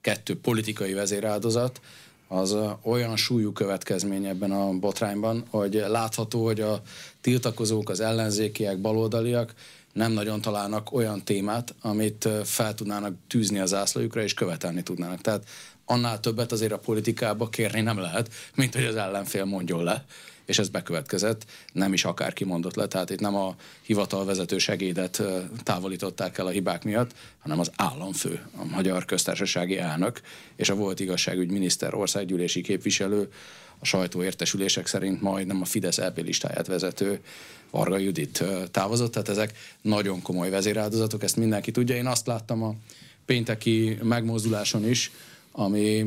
kettő 0.00 0.40
politikai 0.40 0.92
vezéráldozat, 0.92 1.80
az 2.28 2.56
olyan 2.82 3.16
súlyú 3.16 3.52
következmény 3.52 4.26
ebben 4.26 4.50
a 4.50 4.72
botrányban, 4.72 5.44
hogy 5.50 5.74
látható, 5.74 6.44
hogy 6.44 6.60
a 6.60 6.82
tiltakozók, 7.20 7.88
az 7.88 8.00
ellenzékiek, 8.00 8.78
baloldaliak 8.80 9.54
nem 9.92 10.12
nagyon 10.12 10.40
találnak 10.40 10.92
olyan 10.92 11.24
témát, 11.24 11.74
amit 11.80 12.28
fel 12.44 12.74
tudnának 12.74 13.14
tűzni 13.26 13.58
az 13.58 13.68
zászlójukra, 13.68 14.22
és 14.22 14.34
követelni 14.34 14.82
tudnának. 14.82 15.20
Tehát 15.20 15.44
annál 15.84 16.20
többet 16.20 16.52
azért 16.52 16.72
a 16.72 16.78
politikába 16.78 17.48
kérni 17.48 17.80
nem 17.80 17.98
lehet, 17.98 18.32
mint 18.54 18.74
hogy 18.74 18.84
az 18.84 18.96
ellenfél 18.96 19.44
mondjon 19.44 19.84
le 19.84 20.04
és 20.48 20.58
ez 20.58 20.68
bekövetkezett, 20.68 21.44
nem 21.72 21.92
is 21.92 22.04
akárki 22.04 22.44
mondott 22.44 22.74
le, 22.74 22.86
tehát 22.86 23.10
itt 23.10 23.20
nem 23.20 23.34
a 23.34 23.56
hivatalvezető 23.82 24.58
segédet 24.58 25.22
távolították 25.62 26.38
el 26.38 26.46
a 26.46 26.50
hibák 26.50 26.84
miatt, 26.84 27.14
hanem 27.38 27.58
az 27.58 27.70
államfő, 27.76 28.46
a 28.56 28.64
magyar 28.64 29.04
köztársasági 29.04 29.78
elnök 29.78 30.20
és 30.56 30.68
a 30.68 30.74
volt 30.74 31.00
igazságügy 31.00 31.50
miniszter 31.50 31.94
országgyűlési 31.94 32.60
képviselő 32.60 33.28
a 33.78 33.84
sajtó 33.84 34.22
értesülések 34.22 34.86
szerint 34.86 35.20
majdnem 35.20 35.60
a 35.60 35.64
Fidesz 35.64 35.98
LP 35.98 36.22
listáját 36.22 36.66
vezető 36.66 37.20
Varga 37.70 37.98
Judit 37.98 38.44
távozott, 38.70 39.12
tehát 39.12 39.28
ezek 39.28 39.52
nagyon 39.82 40.22
komoly 40.22 40.50
vezéráldozatok, 40.50 41.22
ezt 41.22 41.36
mindenki 41.36 41.70
tudja. 41.70 41.96
Én 41.96 42.06
azt 42.06 42.26
láttam 42.26 42.62
a 42.62 42.74
pénteki 43.26 43.98
megmozduláson 44.02 44.88
is, 44.88 45.10
ami 45.58 46.06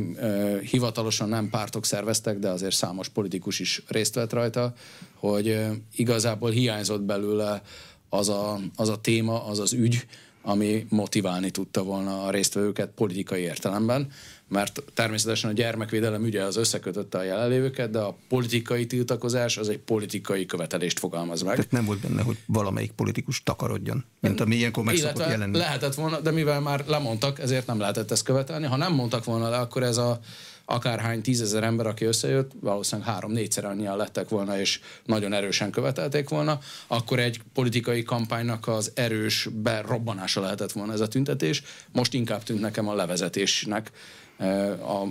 hivatalosan 0.69 1.29
nem 1.29 1.49
pártok 1.49 1.85
szerveztek, 1.85 2.39
de 2.39 2.49
azért 2.49 2.75
számos 2.75 3.07
politikus 3.07 3.59
is 3.59 3.83
részt 3.87 4.15
vett 4.15 4.33
rajta, 4.33 4.73
hogy 5.15 5.59
igazából 5.95 6.49
hiányzott 6.49 7.01
belőle 7.01 7.61
az 8.09 8.29
a, 8.29 8.59
az 8.75 8.89
a 8.89 9.01
téma, 9.01 9.45
az 9.45 9.59
az 9.59 9.73
ügy, 9.73 10.05
ami 10.41 10.85
motiválni 10.89 11.51
tudta 11.51 11.83
volna 11.83 12.23
a 12.23 12.29
résztvevőket 12.29 12.89
politikai 12.95 13.41
értelemben 13.41 14.11
mert 14.51 14.83
természetesen 14.93 15.49
a 15.49 15.53
gyermekvédelem 15.53 16.25
ügye 16.25 16.43
az 16.43 16.55
összekötötte 16.55 17.17
a 17.17 17.23
jelenlévőket, 17.23 17.89
de 17.89 17.99
a 17.99 18.17
politikai 18.27 18.85
tiltakozás 18.85 19.57
az 19.57 19.69
egy 19.69 19.77
politikai 19.77 20.45
követelést 20.45 20.99
fogalmaz 20.99 21.41
meg. 21.41 21.55
Tehát 21.55 21.71
nem 21.71 21.85
volt 21.85 21.99
benne, 21.99 22.21
hogy 22.21 22.37
valamelyik 22.45 22.91
politikus 22.91 23.43
takarodjon, 23.43 24.05
mint 24.19 24.39
ami 24.39 24.55
ilyenkor 24.55 24.83
meg 24.83 24.95
szokott 24.95 25.27
jelenni. 25.29 25.57
Lehetett 25.57 25.95
volna, 25.95 26.19
de 26.19 26.31
mivel 26.31 26.59
már 26.59 26.83
lemondtak, 26.87 27.39
ezért 27.39 27.67
nem 27.67 27.79
lehetett 27.79 28.11
ezt 28.11 28.23
követelni. 28.23 28.65
Ha 28.65 28.75
nem 28.75 28.93
mondtak 28.93 29.23
volna 29.23 29.49
le, 29.49 29.57
akkor 29.57 29.83
ez 29.83 29.97
a 29.97 30.19
akárhány 30.65 31.21
tízezer 31.21 31.63
ember, 31.63 31.85
aki 31.85 32.05
összejött, 32.05 32.51
valószínűleg 32.59 33.09
három-négyszer 33.09 33.65
annyian 33.65 33.97
lettek 33.97 34.29
volna, 34.29 34.59
és 34.59 34.79
nagyon 35.05 35.33
erősen 35.33 35.71
követelték 35.71 36.29
volna, 36.29 36.59
akkor 36.87 37.19
egy 37.19 37.41
politikai 37.53 38.03
kampánynak 38.03 38.67
az 38.67 38.91
erős 38.93 39.49
berobbanása 39.53 40.41
lehetett 40.41 40.71
volna 40.71 40.93
ez 40.93 40.99
a 40.99 41.07
tüntetés. 41.07 41.63
Most 41.91 42.13
inkább 42.13 42.43
tűnt 42.43 42.59
nekem 42.59 42.87
a 42.87 42.93
levezetésnek, 42.93 43.91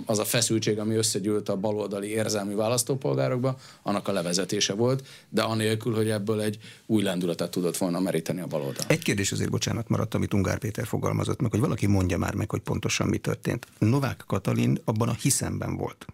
az 0.05 0.19
a 0.19 0.25
feszültség, 0.25 0.79
ami 0.79 0.95
összegyűlt 0.95 1.49
a 1.49 1.55
baloldali 1.55 2.07
érzelmi 2.07 2.55
választópolgárokba, 2.55 3.57
annak 3.81 4.07
a 4.07 4.11
levezetése 4.11 4.73
volt, 4.73 5.07
de 5.29 5.41
anélkül, 5.41 5.95
hogy 5.95 6.09
ebből 6.09 6.41
egy 6.41 6.57
új 6.85 7.03
lendületet 7.03 7.51
tudott 7.51 7.77
volna 7.77 7.99
meríteni 7.99 8.41
a 8.41 8.47
baloldal. 8.47 8.85
Egy 8.87 9.03
kérdés 9.03 9.31
azért, 9.31 9.49
bocsánat, 9.49 9.89
maradt, 9.89 10.13
amit 10.13 10.33
Ungár 10.33 10.57
Péter 10.57 10.85
fogalmazott 10.85 11.41
meg, 11.41 11.51
hogy 11.51 11.59
valaki 11.59 11.87
mondja 11.87 12.17
már 12.17 12.33
meg, 12.33 12.49
hogy 12.49 12.61
pontosan 12.61 13.07
mi 13.07 13.17
történt. 13.17 13.67
Novák 13.77 14.23
Katalin 14.27 14.79
abban 14.85 15.09
a 15.09 15.15
hiszemben 15.21 15.77
volt. 15.77 16.05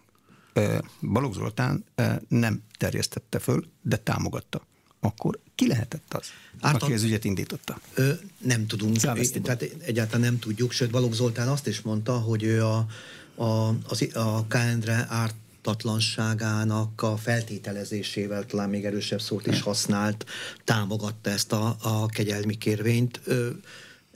Balogh 1.12 1.36
Zoltán 1.36 1.84
nem 2.28 2.62
terjesztette 2.78 3.38
föl, 3.38 3.64
de 3.82 3.96
támogatta 3.96 4.62
akkor 5.00 5.38
ki 5.54 5.66
lehetett 5.66 6.14
az, 6.14 6.26
Ártal... 6.60 6.88
aki 6.88 6.92
az 6.92 7.02
ügyet 7.02 7.24
indította? 7.24 7.80
Ö, 7.94 8.12
nem 8.38 8.66
tudunk, 8.66 8.96
tehát 8.96 9.62
egyáltalán 9.62 10.20
nem 10.20 10.38
tudjuk, 10.38 10.72
sőt 10.72 10.90
Balogh 10.90 11.14
Zoltán 11.14 11.48
azt 11.48 11.66
is 11.66 11.80
mondta, 11.80 12.12
hogy 12.18 12.42
ő 12.42 12.64
a, 12.64 12.86
a, 13.34 13.74
az, 13.88 14.08
a 14.14 14.46
Kendre 14.46 15.06
árt 15.08 15.34
ártatlanságának 15.68 17.02
a 17.02 17.16
feltételezésével 17.16 18.46
talán 18.46 18.68
még 18.68 18.84
erősebb 18.84 19.20
szót 19.20 19.46
is 19.46 19.60
használt, 19.60 20.26
támogatta 20.64 21.30
ezt 21.30 21.52
a, 21.52 21.76
a 21.82 22.06
kegyelmi 22.06 22.58
kérvényt. 22.58 23.20
Ö, 23.24 23.50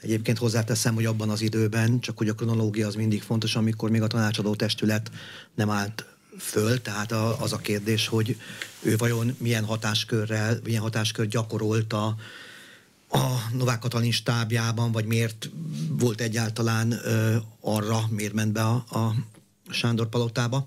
Egyébként 0.03 0.39
hozzáteszem, 0.39 0.95
hogy 0.95 1.05
abban 1.05 1.31
az 1.31 1.41
időben, 1.41 2.01
csak 2.01 2.19
hogy 2.19 2.29
a 2.29 2.35
kronológia 2.35 2.87
az 2.87 2.95
mindig 2.95 3.23
fontos, 3.23 3.57
amikor 3.57 3.91
még 3.91 4.03
a 4.03 4.07
tanácsadó 4.07 4.55
testület 4.55 5.11
nem 5.55 5.71
állt 5.71 6.05
föl, 6.39 6.83
tehát 6.83 7.13
az 7.13 7.53
a 7.53 7.57
kérdés, 7.57 8.07
hogy 8.07 8.37
ő 8.81 8.97
vajon 8.97 9.37
milyen 9.39 9.65
hatáskörrel, 9.65 10.61
milyen 10.65 10.83
hatáskör 10.83 11.29
gyakorolt 11.29 11.93
a, 11.93 12.17
a 13.09 13.49
Novák 13.53 13.79
Katalin 13.79 14.13
stábjában, 14.13 14.93
vagy 14.93 15.05
miért 15.05 15.51
volt 15.89 16.21
egyáltalán 16.21 16.93
ö, 16.93 17.37
arra, 17.61 18.07
miért 18.11 18.33
ment 18.33 18.53
be 18.53 18.63
a, 18.63 18.75
a 18.75 19.15
Sándor 19.71 20.09
palotába. 20.09 20.65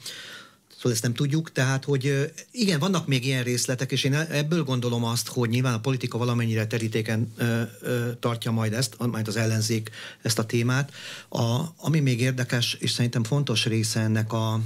Szóval 0.75 0.91
ezt 0.91 1.03
nem 1.03 1.13
tudjuk, 1.13 1.51
tehát, 1.51 1.83
hogy 1.83 2.33
igen, 2.51 2.79
vannak 2.79 3.07
még 3.07 3.25
ilyen 3.25 3.43
részletek, 3.43 3.91
és 3.91 4.03
én 4.03 4.13
ebből 4.13 4.63
gondolom 4.63 5.03
azt, 5.03 5.27
hogy 5.27 5.49
nyilván 5.49 5.73
a 5.73 5.79
politika 5.79 6.17
valamennyire 6.17 6.67
terítéken 6.67 7.33
ö, 7.37 7.61
ö, 7.81 8.11
tartja 8.19 8.51
majd 8.51 8.73
ezt, 8.73 8.95
majd 8.97 9.27
az 9.27 9.35
ellenzék 9.35 9.89
ezt 10.21 10.39
a 10.39 10.45
témát. 10.45 10.93
A, 11.29 11.59
ami 11.77 11.99
még 11.99 12.19
érdekes, 12.19 12.73
és 12.73 12.91
szerintem 12.91 13.23
fontos 13.23 13.65
része 13.65 13.99
ennek 13.99 14.33
a 14.33 14.59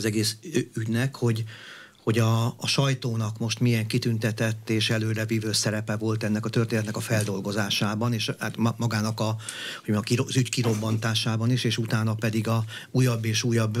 az 0.00 0.06
egész 0.06 0.36
ügynek, 0.74 1.16
hogy, 1.16 1.44
hogy 2.02 2.18
a, 2.18 2.46
a 2.46 2.66
sajtónak 2.66 3.38
most 3.38 3.60
milyen 3.60 3.86
kitüntetett 3.86 4.70
és 4.70 4.90
előrevívő 4.90 5.52
szerepe 5.52 5.96
volt 5.96 6.22
ennek 6.22 6.44
a 6.44 6.48
történetnek 6.48 6.96
a 6.96 7.00
feldolgozásában, 7.00 8.12
és 8.12 8.30
hát 8.38 8.56
magának 8.76 9.20
a, 9.20 9.36
hogy 9.84 10.18
az 10.26 10.36
ügy 10.36 10.48
kirobbantásában 10.48 11.50
is, 11.50 11.64
és 11.64 11.78
utána 11.78 12.14
pedig 12.14 12.48
a 12.48 12.64
újabb 12.90 13.24
és 13.24 13.42
újabb 13.42 13.78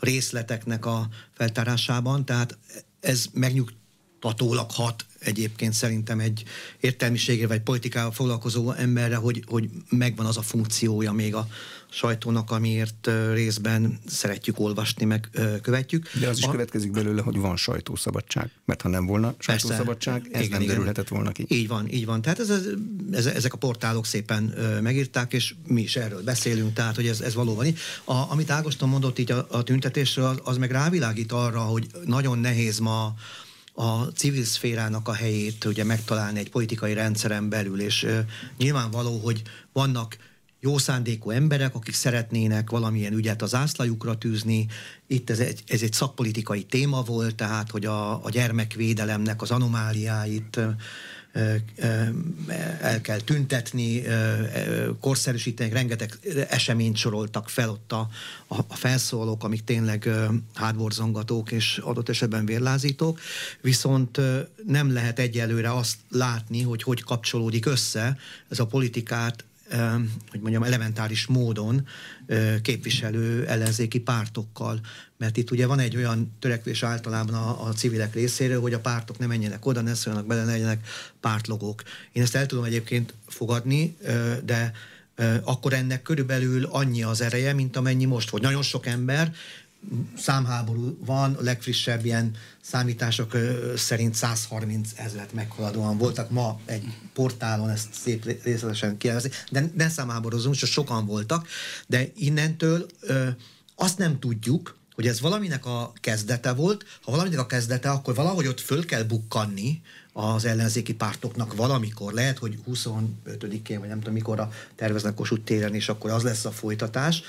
részleteknek 0.00 0.86
a 0.86 1.08
feltárásában. 1.32 2.24
Tehát 2.24 2.58
ez 3.00 3.26
megnyug, 3.32 3.72
tatólag 4.20 4.70
hat 4.70 5.06
egyébként 5.18 5.72
szerintem 5.72 6.20
egy 6.20 6.44
értelmiségre 6.80 7.46
vagy 7.46 7.60
politikával 7.60 8.12
foglalkozó 8.12 8.72
emberre, 8.72 9.16
hogy, 9.16 9.44
hogy 9.46 9.68
megvan 9.88 10.26
az 10.26 10.36
a 10.36 10.42
funkciója 10.42 11.12
még 11.12 11.34
a 11.34 11.48
sajtónak, 11.90 12.50
amiért 12.50 13.10
részben 13.32 13.98
szeretjük 14.06 14.60
olvasni, 14.60 15.04
meg 15.04 15.30
követjük. 15.62 16.10
De 16.20 16.28
az 16.28 16.38
is 16.38 16.44
a... 16.44 16.50
következik 16.50 16.90
belőle, 16.90 17.22
hogy 17.22 17.36
van 17.36 17.56
sajtószabadság, 17.56 18.50
mert 18.64 18.82
ha 18.82 18.88
nem 18.88 19.06
volna 19.06 19.34
sajtószabadság, 19.38 20.20
Persze, 20.20 20.38
ez 20.38 20.40
igen, 20.40 20.50
nem 20.50 20.60
igen. 20.60 20.74
derülhetett 20.74 21.08
volna 21.08 21.32
ki. 21.32 21.44
Így 21.48 21.68
van, 21.68 21.88
így 21.88 22.06
van. 22.06 22.22
Tehát 22.22 22.38
ez, 22.38 22.50
ez, 23.12 23.26
ezek 23.26 23.52
a 23.52 23.56
portálok 23.56 24.06
szépen 24.06 24.54
megírták, 24.82 25.32
és 25.32 25.54
mi 25.66 25.80
is 25.80 25.96
erről 25.96 26.22
beszélünk, 26.22 26.72
tehát 26.72 26.94
hogy 26.94 27.06
ez, 27.06 27.20
ez 27.20 27.34
valóban 27.34 27.66
így. 27.66 27.78
A, 28.04 28.30
amit 28.30 28.50
Ágoston 28.50 28.88
mondott 28.88 29.18
így 29.18 29.32
a, 29.32 29.46
a 29.50 29.62
tüntetésről, 29.62 30.24
az, 30.24 30.40
az 30.44 30.56
meg 30.56 30.70
rávilágít 30.70 31.32
arra, 31.32 31.60
hogy 31.60 31.86
nagyon 32.04 32.38
nehéz 32.38 32.78
ma 32.78 33.14
a 33.78 34.04
civil 34.14 34.44
szférának 34.44 35.08
a 35.08 35.14
helyét 35.14 35.64
ugye 35.64 35.84
megtalálni 35.84 36.38
egy 36.38 36.50
politikai 36.50 36.94
rendszeren 36.94 37.48
belül, 37.48 37.80
és 37.80 38.02
uh, 38.02 38.18
nyilvánvaló, 38.56 39.18
hogy 39.18 39.42
vannak 39.72 40.16
jó 40.60 40.78
szándékú 40.78 41.30
emberek, 41.30 41.74
akik 41.74 41.94
szeretnének 41.94 42.70
valamilyen 42.70 43.12
ügyet 43.12 43.42
az 43.42 43.54
ászlajukra 43.54 44.18
tűzni. 44.18 44.66
Itt 45.06 45.30
ez 45.30 45.38
egy, 45.38 45.62
ez 45.66 45.82
egy 45.82 45.92
szakpolitikai 45.92 46.62
téma 46.62 47.02
volt, 47.02 47.34
tehát 47.34 47.70
hogy 47.70 47.84
a, 47.84 48.24
a 48.24 48.30
gyermekvédelemnek 48.30 49.42
az 49.42 49.50
anomáliáit 49.50 50.60
el 52.80 53.00
kell 53.00 53.20
tüntetni, 53.20 54.02
korszerűsíteni, 55.00 55.70
rengeteg 55.70 56.18
eseményt 56.48 56.96
soroltak 56.96 57.48
fel 57.48 57.68
ott 57.70 57.92
a, 57.92 58.08
a 58.46 58.74
felszólók, 58.76 59.44
amik 59.44 59.64
tényleg 59.64 60.08
hátborzongatók 60.54 61.52
és 61.52 61.78
adott 61.78 62.08
esetben 62.08 62.46
vérlázítók, 62.46 63.20
viszont 63.60 64.20
nem 64.66 64.92
lehet 64.92 65.18
egyelőre 65.18 65.72
azt 65.72 65.96
látni, 66.10 66.62
hogy 66.62 66.82
hogy 66.82 67.02
kapcsolódik 67.02 67.66
össze 67.66 68.18
ez 68.48 68.58
a 68.58 68.66
politikát 68.66 69.44
hogy 70.30 70.40
mondjam, 70.40 70.62
elementáris 70.62 71.26
módon 71.26 71.86
képviselő 72.62 73.46
ellenzéki 73.46 74.00
pártokkal. 74.00 74.80
Mert 75.18 75.36
itt 75.36 75.50
ugye 75.50 75.66
van 75.66 75.78
egy 75.78 75.96
olyan 75.96 76.32
törekvés 76.38 76.82
általában 76.82 77.34
a, 77.34 77.66
a 77.66 77.72
civilek 77.72 78.14
részéről, 78.14 78.60
hogy 78.60 78.72
a 78.72 78.80
pártok 78.80 79.18
ne 79.18 79.26
menjenek 79.26 79.66
oda, 79.66 79.80
ne 79.80 79.94
szóljanak 79.94 80.26
bele, 80.26 80.44
ne 80.44 80.50
legyenek 80.50 80.88
pártlogók. 81.20 81.82
Én 82.12 82.22
ezt 82.22 82.34
el 82.34 82.46
tudom 82.46 82.64
egyébként 82.64 83.14
fogadni, 83.26 83.96
de 84.44 84.72
akkor 85.42 85.72
ennek 85.72 86.02
körülbelül 86.02 86.64
annyi 86.64 87.02
az 87.02 87.20
ereje, 87.20 87.52
mint 87.52 87.76
amennyi 87.76 88.04
most 88.04 88.30
volt. 88.30 88.42
Nagyon 88.42 88.62
sok 88.62 88.86
ember 88.86 89.34
számháború 90.16 90.98
van, 91.04 91.34
a 91.34 91.42
legfrissebb 91.42 92.04
ilyen 92.04 92.36
számítások 92.60 93.36
szerint 93.76 94.14
130 94.14 94.90
ezeret 94.96 95.32
meghaladóan 95.32 95.98
voltak. 95.98 96.30
Ma 96.30 96.60
egy 96.64 96.84
portálon, 97.12 97.70
ezt 97.70 97.88
szép 97.92 98.24
részletesen 98.42 98.96
kielvezni, 98.96 99.30
de 99.50 99.70
nem 99.74 99.88
számháborúzunk, 99.88 100.54
csak 100.54 100.68
sokan 100.68 101.06
voltak, 101.06 101.48
de 101.86 102.08
innentől 102.14 102.86
azt 103.74 103.98
nem 103.98 104.18
tudjuk, 104.18 104.76
hogy 104.94 105.06
ez 105.06 105.20
valaminek 105.20 105.66
a 105.66 105.92
kezdete 106.00 106.52
volt, 106.52 106.84
ha 107.02 107.10
valaminek 107.10 107.38
a 107.38 107.46
kezdete, 107.46 107.90
akkor 107.90 108.14
valahogy 108.14 108.46
ott 108.46 108.60
föl 108.60 108.84
kell 108.84 109.02
bukkanni 109.02 109.82
az 110.12 110.44
ellenzéki 110.44 110.94
pártoknak 110.94 111.54
valamikor, 111.54 112.12
lehet, 112.12 112.38
hogy 112.38 112.58
25-én, 112.70 113.78
vagy 113.78 113.88
nem 113.88 113.98
tudom 113.98 114.14
mikorra 114.14 114.52
terveznek 114.74 115.14
Kossuth 115.14 115.44
téren, 115.44 115.74
és 115.74 115.88
akkor 115.88 116.10
az 116.10 116.22
lesz 116.22 116.44
a 116.44 116.50
folytatás, 116.50 117.22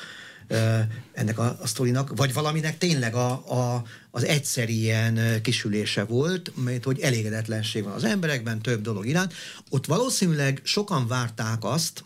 ennek 1.13 1.39
a, 1.39 1.58
a 1.62 1.68
sztorinak, 1.68 2.16
vagy 2.16 2.34
valaminek 2.34 2.77
tényleg 2.77 3.16
a, 3.16 3.32
a, 3.32 3.84
az 4.12 4.24
egyszer 4.24 4.70
ilyen 4.70 5.42
kisülése 5.42 6.04
volt, 6.04 6.51
mert 6.63 6.84
hogy 6.84 7.00
elégedetlenség 7.00 7.84
van 7.84 7.94
az 7.94 8.04
emberekben, 8.04 8.62
több 8.62 8.82
dolog 8.82 9.08
iránt. 9.08 9.34
Ott 9.70 9.86
valószínűleg 9.86 10.62
sokan 10.63 11.08
várták 11.08 11.63
azt, 11.63 12.04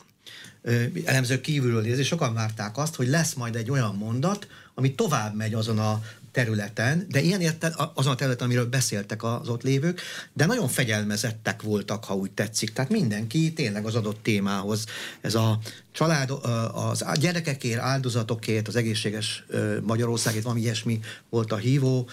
elemzők 1.05 1.41
kívülről 1.41 1.81
nézni, 1.81 2.03
sokan 2.03 2.33
várták 2.33 2.77
azt, 2.77 2.95
hogy 2.95 3.07
lesz 3.07 3.33
majd 3.33 3.55
egy 3.55 3.71
olyan 3.71 3.95
mondat, 3.95 4.47
ami 4.73 4.95
tovább 4.95 5.35
megy 5.35 5.53
azon 5.53 5.79
a 5.79 6.01
területen, 6.31 7.05
de 7.09 7.21
ilyen 7.21 7.41
érted, 7.41 7.73
azon 7.93 8.11
a 8.11 8.15
területen, 8.15 8.45
amiről 8.45 8.69
beszéltek 8.69 9.23
az 9.23 9.49
ott 9.49 9.63
lévők, 9.63 10.01
de 10.33 10.45
nagyon 10.45 10.67
fegyelmezettek 10.67 11.61
voltak, 11.61 12.03
ha 12.03 12.15
úgy 12.15 12.31
tetszik. 12.31 12.73
Tehát 12.73 12.91
mindenki 12.91 13.53
tényleg 13.53 13.85
az 13.85 13.95
adott 13.95 14.23
témához. 14.23 14.85
Ez 15.21 15.35
a 15.35 15.59
család, 15.91 16.31
az 16.73 17.05
gyerekekért, 17.19 17.79
áldozatokért, 17.79 18.67
az 18.67 18.75
egészséges 18.75 19.45
Magyarországért, 19.81 20.43
valami 20.43 20.61
ilyesmi 20.61 20.99
volt 21.29 21.51
a 21.51 21.55
hívó 21.55 22.09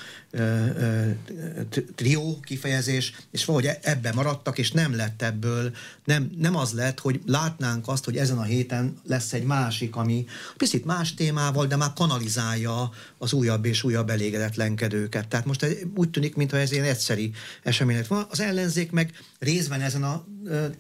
trió 1.94 2.40
kifejezés, 2.42 3.12
és 3.30 3.44
valahogy 3.44 3.66
e, 3.66 3.78
ebbe 3.82 4.12
maradtak, 4.12 4.58
és 4.58 4.72
nem 4.72 4.96
lett 4.96 5.22
ebből, 5.22 5.70
nem, 6.04 6.30
nem 6.38 6.56
az 6.56 6.72
lett, 6.72 6.98
hogy 6.98 7.20
látnánk 7.26 7.88
azt, 7.88 8.04
hogy 8.04 8.16
ezen 8.16 8.38
a 8.38 8.42
héten 8.42 8.96
lesz 9.06 9.32
egy 9.32 9.44
másik, 9.44 9.96
ami 9.96 10.26
picit 10.56 10.84
más 10.84 11.14
témával, 11.14 11.66
de 11.66 11.76
már 11.76 11.92
kanalizálja 11.92 12.90
az 13.18 13.32
újabb 13.32 13.64
és 13.64 13.82
újabb 13.82 14.10
elégedetlenkedőket. 14.10 15.28
Tehát 15.28 15.46
most 15.46 15.66
úgy 15.94 16.10
tűnik, 16.10 16.36
mintha 16.36 16.58
ez 16.58 16.72
ilyen 16.72 16.84
egyszeri 16.84 17.32
esemény 17.62 17.96
lett 17.96 18.06
van. 18.06 18.26
Az 18.30 18.40
ellenzék 18.40 18.90
meg 18.90 19.12
részben 19.38 19.80
ezen 19.80 20.02
a 20.02 20.24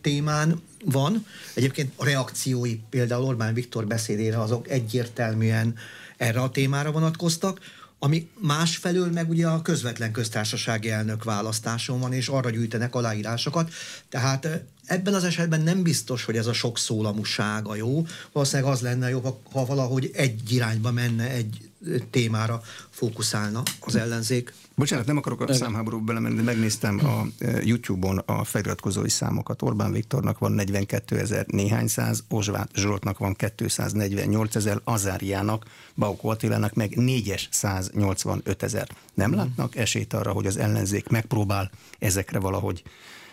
témán 0.00 0.62
van. 0.84 1.26
Egyébként 1.54 1.92
a 1.96 2.04
reakciói 2.04 2.78
például 2.90 3.24
Orbán 3.24 3.54
Viktor 3.54 3.86
beszédére 3.86 4.40
azok 4.40 4.68
egyértelműen 4.68 5.74
erre 6.16 6.40
a 6.40 6.50
témára 6.50 6.92
vonatkoztak, 6.92 7.60
ami 7.98 8.28
másfelől 8.40 9.10
meg 9.10 9.28
ugye 9.28 9.46
a 9.46 9.62
közvetlen 9.62 10.12
köztársasági 10.12 10.90
elnök 10.90 11.24
választáson 11.24 12.00
van, 12.00 12.12
és 12.12 12.28
arra 12.28 12.50
gyűjtenek 12.50 12.94
aláírásokat. 12.94 13.72
Tehát 14.08 14.48
ebben 14.84 15.14
az 15.14 15.24
esetben 15.24 15.60
nem 15.60 15.82
biztos, 15.82 16.24
hogy 16.24 16.36
ez 16.36 16.46
a 16.46 16.52
sok 16.52 16.78
szólamúság 16.78 17.66
a 17.66 17.74
jó. 17.74 18.06
Valószínűleg 18.32 18.72
az 18.72 18.80
lenne 18.80 19.08
jobb, 19.08 19.36
ha 19.52 19.64
valahogy 19.64 20.10
egy 20.14 20.52
irányba 20.52 20.92
menne, 20.92 21.30
egy 21.30 21.67
témára 22.10 22.60
fókuszálna 22.90 23.62
az 23.80 23.96
ellenzék. 23.96 24.54
Bocsánat, 24.74 25.06
nem 25.06 25.16
akarok 25.16 25.40
a 25.40 25.52
számháborúba 25.52 26.04
belemenni, 26.04 26.36
de 26.36 26.42
megnéztem 26.42 27.00
a 27.06 27.44
e, 27.44 27.62
YouTube-on 27.62 28.18
a 28.18 28.44
feliratkozói 28.44 29.08
számokat. 29.08 29.62
Orbán 29.62 29.92
Viktornak 29.92 30.38
van 30.38 30.52
42 30.52 31.18
ezer 31.18 31.46
néhány 31.46 31.86
száz, 31.86 32.24
Ozsvát 32.28 32.70
Zsoltnak 32.74 33.18
van 33.18 33.34
248 33.34 34.54
ezer, 34.54 34.80
Azáriának, 34.84 35.64
Baukó 35.94 36.28
Attilának 36.28 36.74
meg 36.74 36.96
485 36.96 38.62
ezer. 38.62 38.88
Nem 39.14 39.30
hmm. 39.30 39.38
látnak 39.38 39.76
esélyt 39.76 40.12
arra, 40.12 40.32
hogy 40.32 40.46
az 40.46 40.56
ellenzék 40.56 41.08
megpróbál 41.08 41.70
ezekre 41.98 42.38
valahogy 42.38 42.82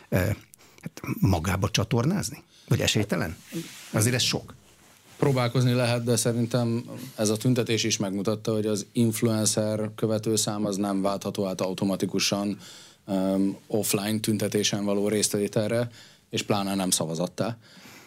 e, 0.10 0.18
hát 0.82 1.02
magába 1.20 1.70
csatornázni? 1.70 2.44
Vagy 2.68 2.82
esélytelen? 2.82 3.36
Azért 3.92 4.16
ez 4.16 4.22
sok. 4.22 4.54
Próbálkozni 5.18 5.74
lehet, 5.74 6.04
de 6.04 6.16
szerintem 6.16 6.84
ez 7.16 7.30
a 7.30 7.38
tüntetés 7.38 7.84
is 7.84 7.98
megmutatta, 7.98 8.54
hogy 8.54 8.66
az 8.66 8.86
influencer 8.92 9.90
követőszám 9.96 10.66
az 10.66 10.76
nem 10.76 11.02
váltható 11.02 11.46
át 11.46 11.62
automatikusan 11.62 12.58
um, 13.06 13.58
offline 13.68 14.20
tüntetésen 14.20 14.86
való 14.86 15.08
résztételre, 15.08 15.90
és 16.30 16.42
pláne 16.42 16.76
nem 16.76 16.90
szavazattá. 16.90 17.58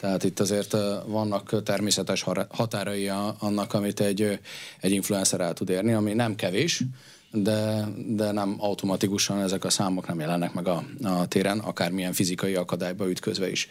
Tehát 0.00 0.24
itt 0.24 0.40
azért 0.40 0.72
uh, 0.72 0.80
vannak 1.06 1.62
természetes 1.62 2.24
határai 2.48 3.08
annak, 3.38 3.74
amit 3.74 4.00
egy, 4.00 4.38
egy 4.80 4.92
influencer 4.92 5.40
el 5.40 5.52
tud 5.52 5.68
érni, 5.68 5.92
ami 5.92 6.12
nem 6.12 6.34
kevés, 6.34 6.84
de, 7.30 7.88
de 8.06 8.32
nem 8.32 8.56
automatikusan 8.58 9.40
ezek 9.40 9.64
a 9.64 9.70
számok 9.70 10.06
nem 10.08 10.20
jelennek 10.20 10.52
meg 10.52 10.68
a, 10.68 10.84
a 11.02 11.26
téren, 11.26 11.58
akármilyen 11.58 12.12
fizikai 12.12 12.54
akadályba 12.54 13.10
ütközve 13.10 13.50
is. 13.50 13.68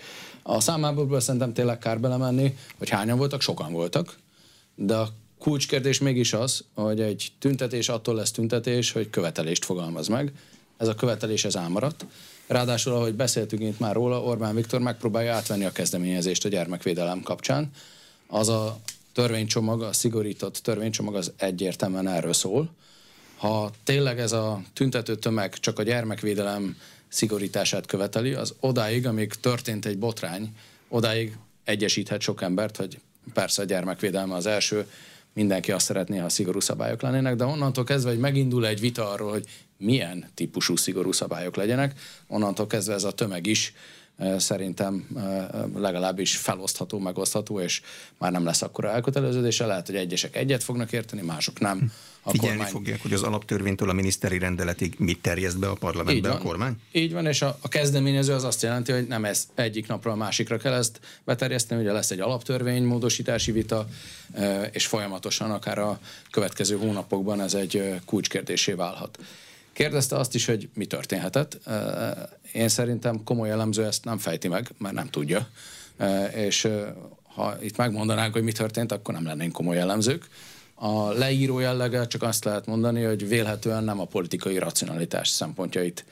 A 0.50 0.60
számából 0.60 1.20
szerintem 1.20 1.54
tényleg 1.54 1.78
kár 1.78 2.00
belemenni, 2.00 2.58
hogy 2.78 2.90
hányan 2.90 3.18
voltak, 3.18 3.42
sokan 3.42 3.72
voltak, 3.72 4.18
de 4.76 4.96
a 4.96 5.10
kulcskérdés 5.40 6.00
mégis 6.00 6.34
az, 6.34 6.64
hogy 6.74 7.02
egy 7.02 7.32
tüntetés 7.40 7.90
attól 7.90 8.16
lesz 8.16 8.32
tüntetés, 8.32 8.92
hogy 8.92 9.10
követelést 9.10 9.66
fogalmaz 9.66 10.08
meg. 10.08 10.32
Ez 10.78 10.88
a 10.88 10.96
követelés 10.96 11.46
ez 11.46 11.56
elmaradt. 11.56 12.06
Ráadásul, 12.48 12.94
ahogy 12.94 13.14
beszéltünk 13.14 13.62
itt 13.62 13.80
már 13.80 13.94
róla, 13.94 14.24
Orbán 14.24 14.56
Viktor 14.56 14.80
megpróbálja 14.80 15.34
átvenni 15.34 15.66
a 15.66 15.72
kezdeményezést 15.72 16.46
a 16.46 16.50
gyermekvédelem 16.50 17.22
kapcsán. 17.22 17.72
Az 18.28 18.50
a 18.50 18.80
törvénycsomag, 19.14 19.82
a 19.82 19.94
szigorított 19.94 20.56
törvénycsomag 20.56 21.16
az 21.16 21.32
egyértelműen 21.38 22.08
erről 22.08 22.34
szól, 22.34 22.70
ha 23.38 23.72
tényleg 23.84 24.20
ez 24.20 24.32
a 24.32 24.62
tüntető 24.74 25.16
tömeg 25.16 25.54
csak 25.54 25.80
a 25.80 25.84
gyermekvédelem 25.84 26.78
szigorítását 27.08 27.86
követeli, 27.86 28.34
az 28.34 28.54
odáig, 28.60 29.08
amíg 29.08 29.34
történt 29.34 29.86
egy 29.86 29.98
botrány, 29.98 30.56
odáig 30.88 31.38
egyesíthet 31.64 32.22
sok 32.22 32.42
embert, 32.42 32.78
hogy 32.78 33.00
persze 33.34 33.62
a 33.62 33.66
gyermekvédelme 33.66 34.36
az 34.36 34.46
első, 34.46 34.88
mindenki 35.34 35.72
azt 35.72 35.86
szeretné, 35.86 36.18
ha 36.18 36.30
szigorú 36.30 36.60
szabályok 36.60 37.02
lennének, 37.02 37.36
de 37.36 37.46
onnantól 37.46 37.84
kezdve, 37.84 38.10
hogy 38.10 38.20
megindul 38.20 38.68
egy 38.68 38.80
vita 38.80 39.12
arról, 39.12 39.32
hogy 39.32 39.46
milyen 39.78 40.30
típusú 40.34 40.76
szigorú 40.76 41.12
szabályok 41.12 41.56
legyenek, 41.56 42.00
onnantól 42.28 42.68
kezdve 42.68 42.94
ez 42.94 43.04
a 43.04 43.12
tömeg 43.12 43.46
is 43.46 43.74
szerintem 44.38 45.08
legalábbis 45.76 46.38
felosztható, 46.38 47.00
megosztható, 47.00 47.60
és 47.60 47.82
már 48.18 48.32
nem 48.32 48.44
lesz 48.44 48.62
akkora 48.62 48.92
elköteleződése. 48.92 49.66
Lehet, 49.66 49.86
hogy 49.86 49.96
egyesek 49.96 50.36
egyet 50.36 50.64
fognak 50.64 50.92
érteni, 50.92 51.22
mások 51.22 51.60
nem. 51.60 51.92
A 52.22 52.30
Figyelni 52.30 52.56
kormány... 52.56 52.74
fogják, 52.74 53.02
hogy 53.02 53.14
az 53.14 53.24
alaptörvénytől 53.24 53.90
a 53.90 53.94
miniszteri 53.94 54.38
rendeletig 54.38 54.96
mit 54.98 55.22
terjeszt 55.22 55.60
be 55.60 55.68
a 55.68 55.74
parlamentbe 55.74 56.32
a 56.32 56.38
kormány? 56.38 56.74
Így 56.92 57.14
van, 57.14 57.26
és 57.26 57.42
a, 57.42 57.58
a 57.62 57.68
kezdeményező 57.68 58.34
az 58.34 58.44
azt 58.44 58.62
jelenti, 58.62 58.92
hogy 58.92 59.08
nem 59.08 59.26
ez 59.26 59.48
egyik 59.56 59.88
napra 59.88 60.12
a 60.12 60.16
másikra 60.16 60.58
kell 60.58 60.74
ezt 60.74 61.00
beterjeszteni, 61.24 61.82
ugye 61.82 61.92
lesz 61.92 62.12
egy 62.12 62.20
alaptörvény 62.20 62.84
módosítási 62.84 63.52
vita, 63.52 63.88
és 64.72 64.86
folyamatosan 64.86 65.52
akár 65.52 65.78
a 65.78 66.00
következő 66.32 66.78
hónapokban 66.78 67.42
ez 67.42 67.54
egy 67.54 67.94
kulcskérdésé 68.06 68.72
válhat. 68.72 69.20
Kérdezte 69.78 70.16
azt 70.16 70.36
is, 70.36 70.46
hogy 70.46 70.70
mi 70.74 70.86
történhetett. 70.86 71.60
Én 72.52 72.68
szerintem 72.68 73.24
komoly 73.24 73.50
elemző 73.50 73.86
ezt 73.86 74.06
nem 74.06 74.18
fejti 74.18 74.48
meg, 74.48 74.70
mert 74.78 74.96
nem 74.96 75.10
tudja. 75.10 75.48
És 76.36 76.68
ha 77.24 77.56
itt 77.62 77.78
megmondanánk, 77.78 78.34
hogy 78.34 78.44
mi 78.44 78.52
történt, 78.52 78.92
akkor 78.92 79.14
nem 79.14 79.26
lennénk 79.26 79.52
komoly 79.52 79.80
elemzők. 79.80 80.28
A 80.76 81.12
leíró 81.12 81.60
jellege 81.60 82.08
csak 82.08 82.24
azt 82.24 82.44
lehet 82.44 82.66
mondani, 82.66 83.04
hogy 83.04 83.28
vélhetően 83.28 83.84
nem 83.84 84.00
a 84.00 84.06
politikai 84.06 84.58
racionalitás 84.58 85.30
szempontjait 85.30 86.06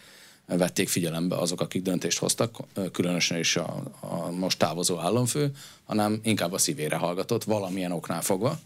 vették 0.45 0.89
figyelembe 0.89 1.36
azok, 1.36 1.62
akik 1.62 1.82
döntést 1.82 2.17
hoztak, 2.17 2.58
különösen 2.91 3.38
is 3.38 3.56
a, 3.56 3.84
a 3.99 4.32
most 4.32 4.60
távozó 4.60 4.99
államfő, 4.99 5.51
hanem 5.86 6.19
inkább 6.23 6.51
a 6.51 6.58
szívére 6.58 6.95
hallgatott, 6.95 7.43
valamilyen 7.43 7.91
oknál 7.91 8.21
fogva. 8.21 8.60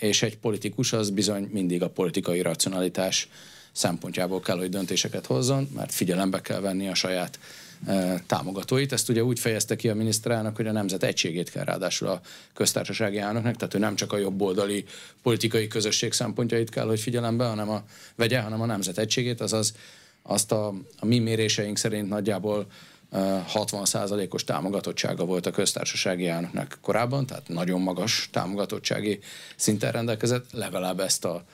És 0.00 0.22
egy 0.22 0.38
politikus 0.38 0.92
az 0.92 1.10
bizony 1.10 1.48
mindig 1.52 1.82
a 1.82 1.90
politikai 1.90 2.40
racionalitás 2.42 3.28
szempontjából 3.76 4.40
kell, 4.40 4.56
hogy 4.56 4.68
döntéseket 4.68 5.26
hozzon, 5.26 5.68
mert 5.74 5.92
figyelembe 5.92 6.40
kell 6.40 6.60
venni 6.60 6.88
a 6.88 6.94
saját 6.94 7.38
e, 7.86 8.22
támogatóit. 8.26 8.92
Ezt 8.92 9.08
ugye 9.08 9.24
úgy 9.24 9.38
fejezte 9.38 9.76
ki 9.76 9.88
a 9.88 9.94
miniszterelnök, 9.94 10.56
hogy 10.56 10.66
a 10.66 10.72
nemzet 10.72 11.02
egységét 11.02 11.50
kell 11.50 11.64
ráadásul 11.64 12.08
a 12.08 12.20
köztársasági 12.54 13.18
elnöknek, 13.18 13.56
tehát 13.56 13.74
ő 13.74 13.78
nem 13.78 13.94
csak 13.94 14.12
a 14.12 14.18
jobboldali 14.18 14.84
politikai 15.22 15.66
közösség 15.68 16.12
szempontjait 16.12 16.70
kell, 16.70 16.86
hogy 16.86 17.00
figyelembe, 17.00 17.44
hanem 17.44 17.70
a 17.70 17.82
vegye, 18.14 18.40
hanem 18.40 18.60
a 18.60 18.66
nemzet 18.66 18.98
egységét, 18.98 19.40
azaz 19.40 19.74
azt 20.22 20.52
a, 20.52 20.66
a 20.98 21.06
mi 21.06 21.18
méréseink 21.18 21.76
szerint 21.76 22.08
nagyjából 22.08 22.66
60%-os 23.12 24.42
e, 24.42 24.44
támogatottsága 24.44 25.24
volt 25.24 25.46
a 25.46 25.50
köztársasági 25.50 26.28
elnöknek 26.28 26.78
korábban, 26.80 27.26
tehát 27.26 27.48
nagyon 27.48 27.80
magas 27.80 28.28
támogatottsági 28.32 29.18
szinten 29.56 29.92
rendelkezett, 29.92 30.52
legalább 30.52 31.00
ezt 31.00 31.24
a 31.24 31.44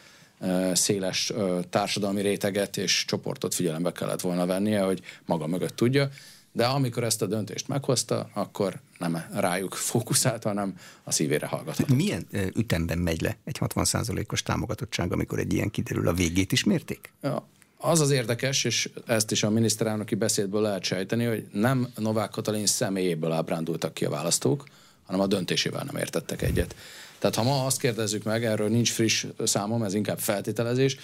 széles 0.73 1.33
társadalmi 1.71 2.21
réteget 2.21 2.77
és 2.77 3.05
csoportot 3.05 3.55
figyelembe 3.55 3.93
kellett 3.93 4.21
volna 4.21 4.47
vennie, 4.47 4.81
hogy 4.81 5.01
maga 5.25 5.47
mögött 5.47 5.77
tudja. 5.77 6.09
De 6.55 6.67
amikor 6.67 7.05
ezt 7.05 7.23
a 7.23 7.27
döntést 7.27 7.69
meghozta, 7.69 8.31
akkor 8.35 8.81
nem 8.99 9.25
rájuk 9.35 9.75
fókuszált, 9.75 10.43
hanem 10.43 10.77
a 11.05 11.13
szívére 11.13 11.47
hallgatott. 11.47 11.95
Milyen 11.95 12.27
ütemben 12.57 12.99
megy 12.99 13.21
le 13.21 13.37
egy 13.45 13.57
60%-os 13.61 14.43
támogatottság, 14.43 15.13
amikor 15.13 15.39
egy 15.39 15.53
ilyen 15.53 15.71
kiderül? 15.71 16.09
A 16.09 16.13
végét 16.13 16.53
is 16.53 16.65
mérték? 16.65 17.13
Ja, 17.23 17.49
az 17.79 18.01
az 18.01 18.11
érdekes, 18.11 18.65
és 18.65 18.91
ezt 19.07 19.31
is 19.31 19.43
a 19.43 19.51
miniszterelnöki 19.51 20.15
beszédből 20.15 20.61
lehet 20.61 20.83
sejteni, 20.83 21.25
hogy 21.25 21.47
nem 21.53 21.89
Novák 21.97 22.31
Katalin 22.31 22.67
személyéből 22.67 23.33
ábrándultak 23.33 23.95
ki 23.95 24.05
a 24.05 24.11
választók, 24.11 24.69
hanem 25.07 25.21
a 25.21 25.27
döntésével 25.27 25.85
nem 25.85 25.97
értettek 25.97 26.43
egyet. 26.43 26.77
Tehát 27.23 27.37
ha 27.37 27.43
ma 27.43 27.65
azt 27.65 27.79
kérdezzük 27.79 28.23
meg, 28.23 28.45
erről 28.45 28.69
nincs 28.69 28.93
friss 28.93 29.27
számom, 29.45 29.83
ez 29.83 29.95
inkább 29.95 30.19
feltételezés, 30.19 30.97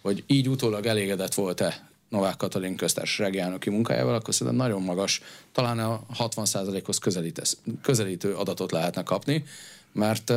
hogy 0.00 0.24
így 0.26 0.48
utólag 0.48 0.86
elégedett 0.86 1.34
volt-e 1.34 1.88
Novák 2.08 2.36
Katalin 2.36 2.76
köztársasági 2.76 3.38
elnöki 3.38 3.70
munkájával, 3.70 4.14
akkor 4.14 4.34
szerintem 4.34 4.66
nagyon 4.66 4.82
magas, 4.82 5.20
talán 5.52 5.78
a 5.78 6.02
60%-hoz 6.18 6.98
közelítő 7.82 8.34
adatot 8.34 8.72
lehetne 8.72 9.02
kapni, 9.02 9.44
mert 9.92 10.30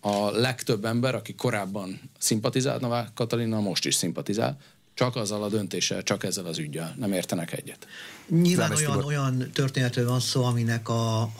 a 0.00 0.30
legtöbb 0.30 0.84
ember, 0.84 1.14
aki 1.14 1.34
korábban 1.34 2.00
szimpatizált 2.18 2.80
Novák 2.80 3.08
Katalinnal, 3.14 3.60
most 3.60 3.86
is 3.86 3.94
szimpatizál, 3.94 4.58
csak 4.94 5.16
azzal 5.16 5.42
a 5.42 5.48
döntéssel, 5.48 6.02
csak 6.02 6.24
ezzel 6.24 6.46
az 6.46 6.58
ügyel. 6.58 6.94
Nem 6.98 7.12
értenek 7.12 7.52
egyet. 7.52 7.86
Nyilván 8.28 8.72
olyan, 8.72 9.04
olyan 9.04 9.50
történetről 9.52 10.08
van 10.08 10.20
szó, 10.20 10.44
aminek 10.44 10.88
a 10.88 11.30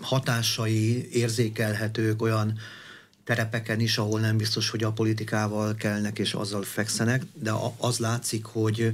hatásai 0.00 1.08
érzékelhetők 1.12 2.22
olyan 2.22 2.58
terepeken 3.24 3.80
is, 3.80 3.98
ahol 3.98 4.20
nem 4.20 4.36
biztos, 4.36 4.70
hogy 4.70 4.84
a 4.84 4.92
politikával 4.92 5.74
kelnek 5.74 6.18
és 6.18 6.32
azzal 6.32 6.62
fekszenek, 6.62 7.22
de 7.32 7.52
az 7.76 7.98
látszik, 7.98 8.44
hogy, 8.44 8.92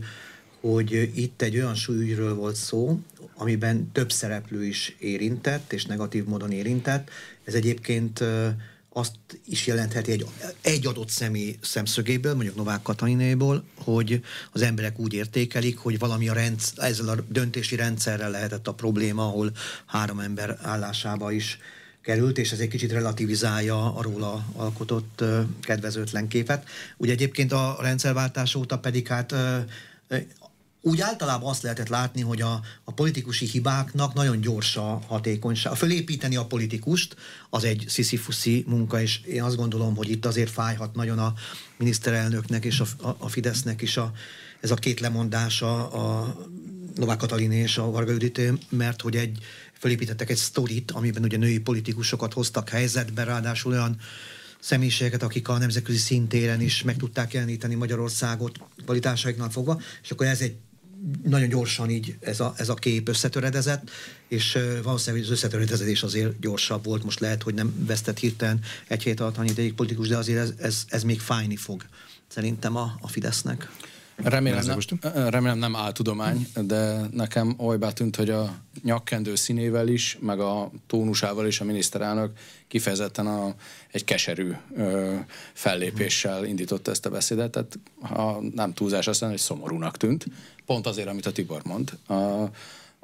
hogy 0.61 1.11
itt 1.15 1.43
egy 1.43 1.57
olyan 1.57 1.75
súlyügyről 1.75 2.35
volt 2.35 2.57
szó, 2.57 3.01
amiben 3.35 3.93
több 3.93 4.13
szereplő 4.13 4.65
is 4.65 4.97
érintett, 4.99 5.73
és 5.73 5.85
negatív 5.85 6.25
módon 6.25 6.51
érintett. 6.51 7.11
Ez 7.45 7.55
egyébként 7.55 8.25
azt 8.97 9.15
is 9.47 9.67
jelentheti 9.67 10.13
egy, 10.13 10.27
egy 10.61 10.87
adott 10.87 11.09
személy 11.09 11.59
szemszögéből, 11.61 12.35
mondjuk 12.35 12.57
Novák 12.57 12.83
Katalinéból, 12.83 13.65
hogy 13.77 14.21
az 14.53 14.63
emberek 14.63 14.99
úgy 14.99 15.13
értékelik, 15.13 15.79
hogy 15.79 15.99
valami 15.99 16.29
a 16.29 16.33
rendsz, 16.33 16.73
ezzel 16.77 17.09
a 17.09 17.17
döntési 17.29 17.77
rendszerrel 17.77 18.31
lehetett 18.31 18.69
a 18.69 18.75
probléma, 18.75 19.27
ahol 19.27 19.53
három 19.87 20.21
ember 20.21 20.59
állásába 20.63 21.33
is 21.33 21.59
került, 22.03 22.39
és 22.39 22.53
ez 22.53 22.59
egy 22.59 22.69
kicsit 22.69 22.93
relativizálja 22.93 23.95
a 23.95 24.03
róla 24.03 24.47
alkotott 24.53 25.25
kedvezőtlen 25.63 26.29
képet. 26.29 26.69
Ugye 26.97 27.13
egyébként 27.13 27.53
a 27.53 27.77
rendszerváltás 27.81 28.55
óta 28.55 28.79
pedig 28.79 29.07
hát 29.07 29.35
úgy 30.87 31.01
általában 31.01 31.51
azt 31.51 31.63
lehetett 31.63 31.89
látni, 31.89 32.21
hogy 32.21 32.41
a, 32.41 32.61
a 32.85 32.93
politikusi 32.93 33.47
hibáknak 33.47 34.15
nagyon 34.15 34.41
gyors 34.41 34.77
a 34.77 35.01
hatékonyság. 35.07 35.75
Fölépíteni 35.75 36.37
a 36.37 36.47
politikust 36.47 37.17
az 37.51 37.65
egy 37.65 37.85
sziszifuszi 37.89 38.65
munka, 38.67 39.01
és 39.01 39.21
én 39.21 39.43
azt 39.43 39.57
gondolom, 39.57 39.97
hogy 39.97 40.11
itt 40.11 40.27
azért 40.27 40.51
fájhat 40.51 40.95
nagyon 40.95 41.19
a 41.19 41.35
miniszterelnöknek 41.77 42.65
és 42.65 42.81
a, 42.81 43.07
a, 43.09 43.17
a 43.19 43.29
Fidesznek 43.29 43.83
is 43.83 43.97
a, 43.97 44.13
ez 44.61 44.71
a 44.71 44.75
két 44.75 45.01
lemondása 45.01 45.91
a 45.91 46.37
Novák 46.95 47.17
Katalin 47.19 47.53
és 47.53 47.79
a 47.79 47.91
Varga 47.91 48.13
Judit, 48.13 48.71
mert 48.71 49.01
hogy 49.01 49.17
egy, 49.17 49.39
fölépítettek 49.79 50.31
egy 50.31 50.37
sztorit, 50.37 50.91
amiben 50.91 51.23
ugye 51.23 51.37
női 51.37 51.59
politikusokat 51.59 52.33
hoztak 52.33 52.69
helyzetbe, 52.69 53.25
ráadásul 53.25 53.73
olyan 53.73 53.97
személyiségeket, 54.61 55.23
akik 55.23 55.49
a 55.49 55.59
nemzetközi 55.59 55.99
szintéren 55.99 56.61
is 56.61 56.83
meg 56.83 56.97
tudták 56.97 57.33
jeleníteni 57.33 57.75
Magyarországot 57.75 58.59
kvalitásaiknál 58.85 59.51
fogva, 59.51 59.81
és 60.03 60.11
akkor 60.11 60.27
ez 60.27 60.41
egy 60.41 60.57
nagyon 61.25 61.49
gyorsan 61.49 61.91
így 61.91 62.17
ez 62.21 62.41
a, 62.41 62.55
ez 62.57 62.69
a 62.69 62.75
kép 62.75 63.09
összetöredezett, 63.09 63.91
és 64.29 64.59
valószínűleg 64.83 65.25
az 65.25 65.31
összetöredezés 65.31 66.03
azért 66.03 66.41
gyorsabb 66.41 66.85
volt, 66.85 67.05
most 67.05 67.21
lehet, 67.21 67.43
hogy 67.43 67.55
nem 67.55 67.85
vesztett 67.87 68.19
hirtelen 68.19 68.61
egy 68.89 69.03
hét 69.03 69.21
alatt 69.21 69.37
annyi 69.37 69.51
ideig 69.51 69.75
politikus, 69.75 70.09
de 70.09 70.17
azért 70.17 70.39
ez, 70.39 70.53
ez, 70.59 70.85
ez 70.89 71.03
még 71.03 71.21
fájni 71.21 71.57
fog 71.57 71.85
szerintem 72.29 72.77
a, 72.77 72.99
a 73.01 73.09
Fidesznek. 73.09 73.71
Remélem 74.17 74.65
nem, 74.67 74.79
remélem 75.29 75.59
nem 75.59 75.77
áltudomány, 75.77 76.47
de 76.55 77.01
nekem 77.11 77.55
olybá 77.57 77.91
tűnt, 77.91 78.17
hogy 78.17 78.31
a 78.31 78.57
nyakkendő 78.83 79.35
színével 79.35 79.89
is, 79.89 80.19
meg 80.21 80.41
a 80.41 80.71
tónusával 80.87 81.47
is 81.47 81.61
a 81.61 81.65
miniszterelnök 81.65 82.31
kifejezetten 82.69 83.27
a, 83.27 83.55
egy 83.91 84.05
keserű 84.05 84.53
ö, 84.77 85.15
fellépéssel 85.53 86.45
indította 86.45 86.91
ezt 86.91 87.07
a 87.07 87.11
beszédet, 87.11 87.51
tehát 87.51 87.79
ha 88.01 88.41
nem 88.55 88.73
túlzás 88.73 89.07
azt 89.07 89.21
mondani, 89.21 89.41
hogy 89.41 89.57
szomorúnak 89.57 89.97
tűnt, 89.97 90.27
pont 90.67 90.87
azért, 90.87 91.09
amit 91.09 91.27
a 91.27 91.33
Tibor 91.33 91.63
mond. 91.65 91.99
A, 92.07 92.15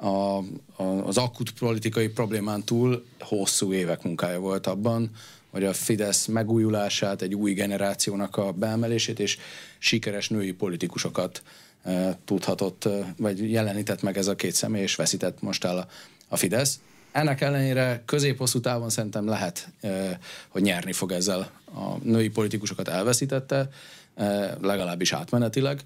a, 0.01 0.37
a, 0.75 0.83
az 0.83 1.17
akut 1.17 1.51
politikai 1.51 2.07
problémán 2.07 2.63
túl 2.63 3.05
hosszú 3.19 3.73
évek 3.73 4.03
munkája 4.03 4.39
volt 4.39 4.67
abban, 4.67 5.11
hogy 5.51 5.63
a 5.63 5.73
Fidesz 5.73 6.25
megújulását, 6.25 7.21
egy 7.21 7.35
új 7.35 7.53
generációnak 7.53 8.37
a 8.37 8.51
beemelését 8.51 9.19
és 9.19 9.37
sikeres 9.77 10.29
női 10.29 10.51
politikusokat 10.51 11.43
e, 11.83 12.17
tudhatott, 12.25 12.85
e, 12.85 13.13
vagy 13.17 13.51
jelenített 13.51 14.01
meg 14.01 14.17
ez 14.17 14.27
a 14.27 14.35
két 14.35 14.53
személy, 14.53 14.81
és 14.81 14.95
veszített 14.95 15.41
most 15.41 15.63
el 15.63 15.77
a, 15.77 15.87
a 16.27 16.35
Fidesz. 16.35 16.79
Ennek 17.11 17.41
ellenére 17.41 18.03
közép-hosszú 18.05 18.59
távon 18.59 18.89
szerintem 18.89 19.27
lehet, 19.27 19.67
e, 19.81 20.19
hogy 20.47 20.61
nyerni 20.61 20.93
fog 20.93 21.11
ezzel. 21.11 21.51
A 21.65 21.97
női 22.03 22.29
politikusokat 22.29 22.87
elveszítette, 22.87 23.69
e, 24.15 24.57
legalábbis 24.61 25.13
átmenetileg, 25.13 25.81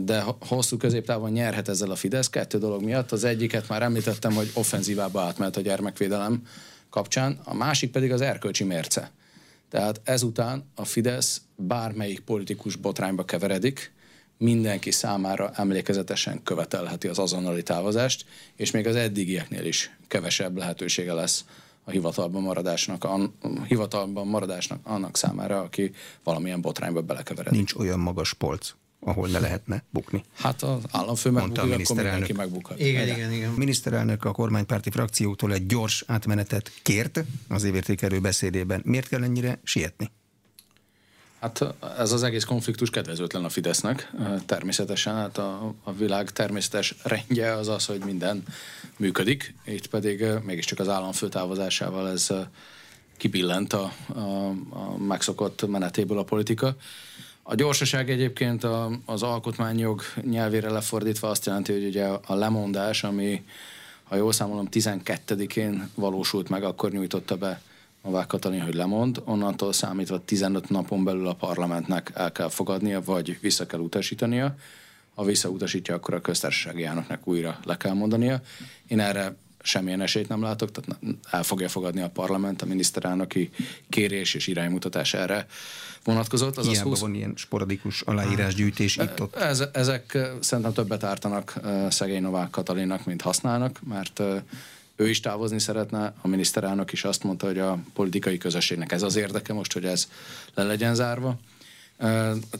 de 0.00 0.24
hosszú 0.40 0.76
középtávon 0.76 1.30
nyerhet 1.30 1.68
ezzel 1.68 1.90
a 1.90 1.96
Fidesz 1.96 2.30
kettő 2.30 2.58
dolog 2.58 2.82
miatt. 2.82 3.12
Az 3.12 3.24
egyiket 3.24 3.68
már 3.68 3.82
említettem, 3.82 4.32
hogy 4.32 4.50
offenzívába 4.54 5.20
átment 5.20 5.56
a 5.56 5.60
gyermekvédelem 5.60 6.42
kapcsán, 6.90 7.40
a 7.44 7.54
másik 7.54 7.90
pedig 7.90 8.12
az 8.12 8.20
erkölcsi 8.20 8.64
mérce. 8.64 9.10
Tehát 9.70 10.00
ezután 10.04 10.64
a 10.74 10.84
Fidesz 10.84 11.40
bármelyik 11.56 12.20
politikus 12.20 12.76
botrányba 12.76 13.24
keveredik, 13.24 13.92
mindenki 14.38 14.90
számára 14.90 15.50
emlékezetesen 15.54 16.42
követelheti 16.42 17.08
az 17.08 17.18
azonnali 17.18 17.62
távozást, 17.62 18.24
és 18.56 18.70
még 18.70 18.86
az 18.86 18.96
eddigieknél 18.96 19.64
is 19.64 19.96
kevesebb 20.08 20.56
lehetősége 20.56 21.12
lesz 21.12 21.44
a 21.84 21.90
hivatalban 21.90 22.42
maradásnak, 22.42 23.04
a 23.04 23.30
hivatalban 23.66 24.26
maradásnak 24.26 24.80
annak 24.82 25.16
számára, 25.16 25.60
aki 25.60 25.90
valamilyen 26.22 26.60
botrányba 26.60 27.02
belekeveredik. 27.02 27.56
Nincs 27.56 27.74
olyan 27.74 27.98
magas 27.98 28.34
polc, 28.34 28.74
ahol 29.04 29.28
ne 29.28 29.38
lehetne 29.38 29.82
bukni. 29.90 30.24
Hát 30.34 30.62
az 30.62 30.82
államfő 30.90 31.30
megbukik, 31.30 31.90
akkor 31.90 32.02
mindenki 32.02 32.32
megbukhat. 32.32 32.80
Igen, 32.80 33.08
igen, 33.08 33.32
igen. 33.32 33.50
A 33.50 33.56
miniszterelnök 33.56 34.24
a 34.24 34.32
kormánypárti 34.32 34.90
frakciótól 34.90 35.52
egy 35.52 35.66
gyors 35.66 36.04
átmenetet 36.06 36.72
kért 36.82 37.24
az 37.48 37.64
évértékelő 37.64 38.20
beszédében. 38.20 38.80
Miért 38.84 39.08
kell 39.08 39.22
ennyire 39.22 39.60
sietni? 39.62 40.10
Hát 41.40 41.64
ez 41.98 42.12
az 42.12 42.22
egész 42.22 42.44
konfliktus 42.44 42.90
kedvezőtlen 42.90 43.44
a 43.44 43.48
Fidesznek. 43.48 44.10
Természetesen 44.46 45.14
hát 45.14 45.38
a, 45.38 45.74
a 45.82 45.92
világ 45.92 46.30
természetes 46.30 46.94
rendje 47.02 47.52
az 47.52 47.68
az, 47.68 47.86
hogy 47.86 48.04
minden 48.04 48.42
működik, 48.96 49.54
itt 49.64 49.86
pedig 49.86 50.24
mégiscsak 50.44 50.78
az 50.78 50.88
államfő 50.88 51.28
távozásával 51.28 52.10
ez 52.10 52.30
kibillent 53.16 53.72
a, 53.72 53.92
a, 54.14 54.20
a 54.70 54.96
megszokott 54.98 55.66
menetéből 55.66 56.18
a 56.18 56.22
politika. 56.22 56.76
A 57.46 57.54
gyorsaság 57.54 58.10
egyébként 58.10 58.64
a, 58.64 58.90
az 59.04 59.22
alkotmányjog 59.22 60.02
nyelvére 60.22 60.70
lefordítva 60.70 61.28
azt 61.28 61.46
jelenti, 61.46 61.72
hogy 61.72 61.84
ugye 61.84 62.04
a 62.04 62.34
lemondás, 62.34 63.04
ami 63.04 63.44
ha 64.04 64.16
jól 64.16 64.32
számolom 64.32 64.68
12-én 64.70 65.90
valósult 65.94 66.48
meg, 66.48 66.64
akkor 66.64 66.90
nyújtotta 66.90 67.36
be 67.36 67.60
Novák 68.02 68.26
Katalin, 68.26 68.62
hogy 68.62 68.74
lemond, 68.74 69.22
onnantól 69.24 69.72
számítva 69.72 70.24
15 70.24 70.68
napon 70.68 71.04
belül 71.04 71.26
a 71.26 71.34
parlamentnek 71.34 72.10
el 72.14 72.32
kell 72.32 72.48
fogadnia, 72.48 73.02
vagy 73.02 73.38
vissza 73.40 73.66
kell 73.66 73.80
utasítania. 73.80 74.54
Ha 75.14 75.24
visszautasítja, 75.24 75.94
akkor 75.94 76.14
a 76.14 76.20
köztársasági 76.20 76.84
elnöknek 76.84 77.26
újra 77.26 77.58
le 77.64 77.76
kell 77.76 77.92
mondania. 77.92 78.40
Én 78.88 79.00
erre 79.00 79.36
semmilyen 79.64 80.00
esélyt 80.00 80.28
nem 80.28 80.42
látok, 80.42 80.70
tehát 80.70 81.00
el 81.30 81.42
fogja 81.42 81.68
fogadni 81.68 82.00
a 82.00 82.08
parlament 82.08 82.62
a 82.62 82.66
miniszterelnöki 82.66 83.50
kérés 83.88 84.34
és 84.34 84.46
iránymutatás 84.46 85.14
erre 85.14 85.46
vonatkozott. 86.04 86.56
Az 86.56 86.66
Hiába 86.66 86.88
20... 86.88 87.00
van 87.00 87.14
ilyen 87.14 87.32
sporadikus 87.36 88.00
aláírásgyűjtés 88.00 88.96
itt-ott. 88.96 89.36
Ez, 89.36 89.64
ezek 89.72 90.18
szerintem 90.40 90.72
többet 90.72 91.04
ártanak 91.04 91.60
szegény 91.88 92.22
Novák 92.22 92.50
Katalinnak, 92.50 93.04
mint 93.04 93.22
használnak, 93.22 93.80
mert 93.88 94.22
ő 94.96 95.08
is 95.08 95.20
távozni 95.20 95.58
szeretne, 95.58 96.14
a 96.20 96.28
miniszterelnök 96.28 96.92
is 96.92 97.04
azt 97.04 97.22
mondta, 97.22 97.46
hogy 97.46 97.58
a 97.58 97.78
politikai 97.94 98.38
közösségnek 98.38 98.92
ez 98.92 99.02
az 99.02 99.16
érdeke 99.16 99.52
most, 99.52 99.72
hogy 99.72 99.84
ez 99.84 100.08
le 100.54 100.62
legyen 100.62 100.94
zárva. 100.94 101.38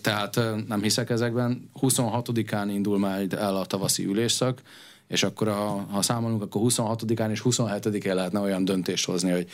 Tehát 0.01 0.41
nem 0.67 0.83
hiszek 0.83 1.11
ezekben. 1.11 1.71
26-án 1.81 2.67
indul 2.69 2.99
majd 2.99 3.33
el 3.33 3.57
a 3.57 3.67
tavaszi 3.67 4.05
ülésszak, 4.05 4.63
és 5.09 5.23
akkor 5.23 5.49
ha, 5.49 5.87
ha 5.91 6.03
számolunk, 6.03 6.43
akkor 6.43 6.63
26-án 6.65 7.31
és 7.31 7.43
27-én 7.45 8.15
lehetne 8.15 8.41
olyan 8.41 8.65
döntést 8.65 9.07
hozni, 9.07 9.31
hogy 9.31 9.49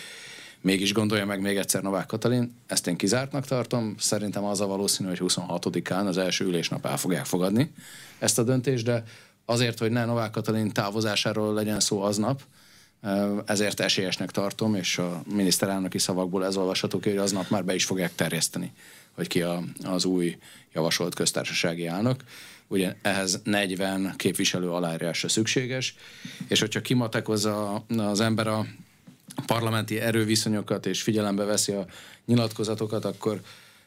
mégis 0.61 0.93
gondolja 0.93 1.27
meg 1.27 1.41
még 1.41 1.57
egyszer 1.57 1.83
Novák 1.83 2.07
Katalin. 2.07 2.55
Ezt 2.67 2.87
én 2.87 2.97
kizártnak 2.97 3.47
tartom. 3.47 3.95
Szerintem 3.99 4.45
az 4.45 4.61
a 4.61 4.67
valószínű, 4.67 5.09
hogy 5.09 5.21
26-án 5.23 6.07
az 6.07 6.19
első 6.19 6.45
ülésnap 6.45 6.87
el 6.87 6.97
fogják 6.97 7.25
fogadni 7.25 7.73
ezt 8.19 8.39
a 8.39 8.43
döntést, 8.43 8.85
de 8.85 9.03
azért, 9.45 9.79
hogy 9.79 9.91
ne 9.91 10.05
Novák 10.05 10.31
Katalin 10.31 10.73
távozásáról 10.73 11.55
legyen 11.55 11.81
szó 11.81 12.03
aznap, 12.03 12.43
ezért 13.45 13.81
esélyesnek 13.81 14.31
tartom, 14.31 14.75
és 14.75 14.99
a 14.99 15.23
miniszterelnöki 15.35 15.99
szavakból 15.99 16.45
ez 16.45 16.57
olvasható 16.57 16.99
ki, 16.99 17.09
hogy 17.09 17.19
aznap 17.19 17.51
már 17.51 17.65
be 17.65 17.75
is 17.75 17.85
fogják 17.85 18.15
terjeszteni, 18.15 18.73
hogy 19.15 19.27
ki 19.27 19.43
a, 19.43 19.63
az 19.85 20.05
új 20.05 20.37
javasolt 20.73 21.15
köztársasági 21.15 21.87
elnök. 21.87 22.25
Ugye 22.73 22.95
ehhez 23.03 23.41
40 23.45 24.15
képviselő 24.17 24.71
aláírása 24.71 25.29
szükséges, 25.29 25.95
és 26.49 26.61
hogyha 26.61 26.81
kimatekozza 26.81 27.85
az 27.97 28.21
ember 28.21 28.47
a 28.47 28.67
parlamenti 29.47 30.01
erőviszonyokat, 30.01 30.87
és 30.87 31.03
figyelembe 31.03 31.45
veszi 31.45 31.73
a 31.73 31.87
nyilatkozatokat, 32.27 33.05
akkor 33.05 33.41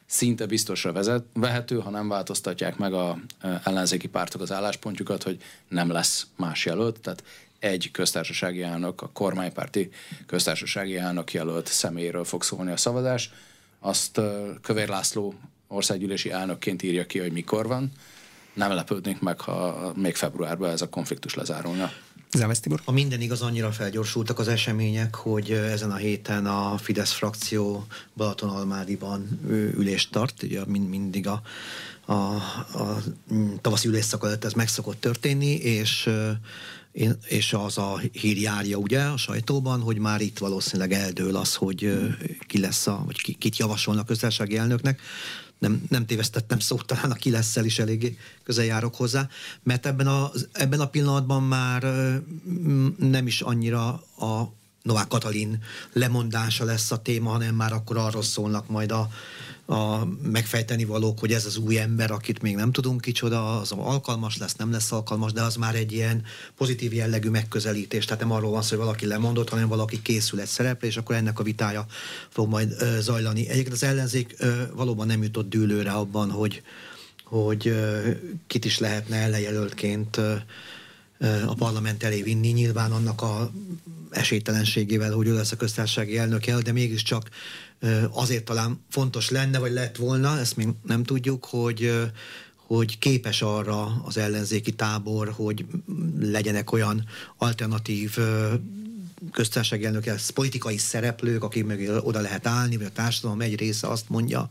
szinte 0.06 0.46
biztosra 0.46 0.91
vezet, 0.91 1.24
vehető, 1.34 1.80
ha 1.80 1.89
nem 1.89 2.08
változtatják 2.08 2.78
meg 2.78 2.93
a 2.93 3.19
ellenzéki 3.63 4.08
pártok 4.08 4.41
az 4.41 4.52
álláspontjukat, 4.52 5.24
hogy 5.24 5.41
nem 5.67 5.91
lesz 5.91 6.28
más 6.36 6.65
jelölt. 6.65 7.00
Tehát 7.00 7.24
egy 7.60 7.89
köztársasági 7.91 8.62
elnök, 8.62 9.02
a 9.02 9.10
kormánypárti 9.13 9.89
köztársasági 10.26 10.98
elnök 10.98 11.34
jelölt 11.34 11.67
személyről 11.67 12.24
fog 12.24 12.43
szólni 12.43 12.72
a 12.72 12.78
szavazás. 12.78 13.32
Azt 13.80 14.22
Kövér 14.62 14.88
László 14.88 15.34
országgyűlési 15.67 16.32
elnökként 16.32 16.84
írja 16.84 17.06
ki, 17.06 17.19
hogy 17.19 17.32
mikor 17.32 17.67
van. 17.67 17.91
Nem 18.54 18.72
lepődnék 18.72 19.20
meg, 19.20 19.39
ha 19.39 19.92
még 19.96 20.16
februárban 20.16 20.70
ez 20.70 20.82
a 20.82 20.89
konfliktus 20.89 21.34
lezárulna. 21.34 21.92
Závesz 22.38 22.60
Tibor? 22.60 22.82
A 22.86 22.92
minden 22.92 23.22
igaz, 23.22 23.42
annyira 23.42 23.72
felgyorsultak 23.72 24.39
az 24.39 24.48
események, 24.48 25.16
hogy 25.16 25.52
ezen 25.52 25.92
a 25.92 25.96
héten 25.96 26.46
a 26.46 26.78
Fidesz 26.78 27.12
frakció 27.12 27.86
Balatonalmádiban 28.16 29.39
ülést 29.78 30.12
tart, 30.12 30.44
ugye 30.44 30.66
mind, 30.66 30.89
mindig 30.89 31.28
a, 31.28 31.42
a, 32.06 32.13
a 32.13 33.04
tavaszi 33.62 33.88
ülésszak 33.88 34.24
előtt 34.24 34.46
ez 34.46 34.54
meg 34.54 34.68
szokott 34.68 35.00
történni, 35.00 35.54
és 35.56 36.10
és 37.28 37.54
az 37.54 37.78
a 37.78 38.02
hír 38.12 38.38
járja 38.38 38.78
ugye 38.78 39.02
a 39.02 39.18
sajtóban, 39.18 39.82
hogy 39.82 39.98
már 39.98 40.22
itt 40.22 40.38
valószínűleg 40.38 40.92
eldől 40.92 41.36
az, 41.36 41.56
hogy 41.56 41.98
ki 42.48 42.60
lesz 42.60 42.88
a, 42.88 43.02
vagy 43.06 43.22
ki, 43.22 43.34
kit 43.34 43.58
javasolnak 43.58 44.06
köztársasági 44.06 44.58
elnöknek. 44.58 45.02
Nem, 45.63 45.84
nem 45.89 46.06
tévesztettem 46.06 46.60
szót, 46.60 46.86
talán 46.86 47.12
a 47.12 47.13
ki 47.13 47.30
lesz 47.30 47.56
is 47.56 47.80
eléggé 47.80 48.17
közel 48.43 48.65
járok 48.65 48.95
hozzá, 48.95 49.30
mert 49.63 49.86
ebben 49.86 50.08
a, 50.08 50.32
ebben 50.52 50.80
a 50.80 50.88
pillanatban 50.88 51.43
már 51.43 51.84
nem 52.97 53.28
is 53.28 53.41
annyira 53.41 53.88
a 54.17 54.54
Novák 54.82 55.08
Katalin 55.08 55.63
lemondása 55.93 56.63
lesz 56.63 56.91
a 56.91 57.02
téma, 57.02 57.32
hanem 57.32 57.56
már 57.56 57.73
akkor 57.73 57.97
arról 57.97 58.23
szólnak 58.23 58.69
majd 58.69 58.91
a, 58.91 59.10
a 59.65 60.06
megfejteni 60.32 60.86
valók, 60.86 61.19
hogy 61.19 61.32
ez 61.32 61.45
az 61.45 61.58
új 61.58 61.80
ember, 61.80 62.12
akit 62.12 62.41
még 62.41 62.56
nem 62.56 62.71
tudunk 62.71 63.02
kicsoda, 63.02 63.60
az 63.60 63.71
alkalmas 63.71 64.38
lesz, 64.38 64.56
nem 64.56 64.71
lesz 64.71 64.91
alkalmas, 64.91 65.32
de 65.32 65.41
az 65.41 65.56
már 65.56 65.76
egy 65.76 65.91
ilyen 65.91 66.23
pozitív 66.58 66.93
jellegű 66.93 67.30
megközelítés. 67.30 68.06
Tehát 68.06 68.21
nem 68.21 68.32
arról 68.32 68.52
van 68.52 68.62
szó, 68.62 68.69
hogy 68.69 68.86
valaki 68.86 69.06
lemondott, 69.06 69.49
hanem 69.49 69.67
valaki 69.67 70.02
készül 70.02 70.39
egy 70.39 70.47
szerepre, 70.47 70.88
és 70.88 70.97
akkor 70.97 71.15
ennek 71.15 71.39
a 71.39 71.43
vitája 71.43 71.86
fog 72.30 72.49
majd 72.49 72.76
ö, 72.80 72.97
zajlani. 72.99 73.49
Egyébként 73.49 73.73
az 73.73 73.84
ellenzék 73.84 74.36
ö, 74.38 74.52
valóban 74.73 75.08
nem 75.08 75.23
jutott 75.23 75.49
dűlőre 75.49 75.91
abban, 75.91 76.32
hogy, 76.32 76.62
hogy 77.23 77.67
ö, 77.67 78.10
kit 78.47 78.65
is 78.65 78.80
lehetne 78.80 79.15
ellenjelöltként 79.15 80.17
ö, 80.17 80.36
a 81.45 81.54
parlament 81.54 82.04
elé 82.04 82.21
vinni, 82.21 82.49
nyilván 82.49 82.91
annak 82.91 83.21
a 83.21 83.52
esélytelenségével, 84.10 85.12
hogy 85.12 85.28
ő 85.28 85.34
lesz 85.34 85.52
a 85.52 85.56
köztársasági 85.56 86.17
elnöke, 86.17 86.58
de 86.58 86.71
mégiscsak 86.71 87.30
azért 88.12 88.46
talán 88.46 88.86
fontos 88.89 89.30
lenne, 89.30 89.60
vagy 89.60 89.72
lett 89.72 89.96
volna, 89.96 90.39
ezt 90.39 90.56
még 90.56 90.67
nem 90.84 91.04
tudjuk, 91.04 91.46
hogy 91.46 91.91
hogy 92.67 93.00
képes 93.00 93.41
arra 93.41 94.02
az 94.06 94.17
ellenzéki 94.17 94.72
tábor, 94.72 95.30
hogy 95.36 95.65
legyenek 96.19 96.72
olyan 96.72 97.06
alternatív 97.38 98.17
köztársasági 99.32 99.86
elnök, 99.86 100.12
politikai 100.34 100.78
szereplők, 100.78 101.43
akik 101.43 101.65
meg 101.65 101.89
oda 102.04 102.19
lehet 102.19 102.48
állni, 102.48 102.78
vagy 102.78 102.86
a 102.86 102.91
társadalom 102.91 103.41
egy 103.41 103.60
része 103.60 103.88
azt 103.88 104.10
mondja, 104.10 104.50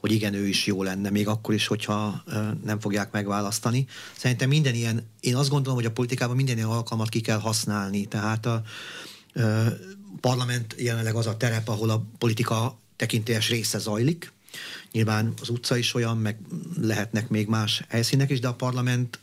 hogy 0.00 0.12
igen, 0.12 0.34
ő 0.34 0.46
is 0.46 0.66
jó 0.66 0.82
lenne, 0.82 1.10
még 1.10 1.28
akkor 1.28 1.54
is, 1.54 1.66
hogyha 1.66 2.24
nem 2.64 2.80
fogják 2.80 3.12
megválasztani. 3.12 3.86
Szerintem 4.16 4.48
minden 4.48 4.74
ilyen, 4.74 5.06
én 5.20 5.36
azt 5.36 5.50
gondolom, 5.50 5.76
hogy 5.76 5.86
a 5.86 5.92
politikában 5.92 6.36
minden 6.36 6.56
ilyen 6.56 6.68
alkalmat 6.68 7.08
ki 7.08 7.20
kell 7.20 7.38
használni, 7.38 8.06
tehát 8.06 8.46
a, 8.46 8.62
parlament 10.24 10.74
jelenleg 10.78 11.14
az 11.14 11.26
a 11.26 11.36
terep, 11.36 11.68
ahol 11.68 11.90
a 11.90 12.04
politika 12.18 12.78
tekintélyes 12.96 13.48
része 13.48 13.78
zajlik. 13.78 14.32
Nyilván 14.92 15.34
az 15.40 15.48
utca 15.48 15.76
is 15.76 15.94
olyan, 15.94 16.16
meg 16.16 16.38
lehetnek 16.80 17.28
még 17.28 17.48
más 17.48 17.84
helyszínek 17.88 18.30
is, 18.30 18.40
de 18.40 18.48
a 18.48 18.54
parlament 18.54 19.18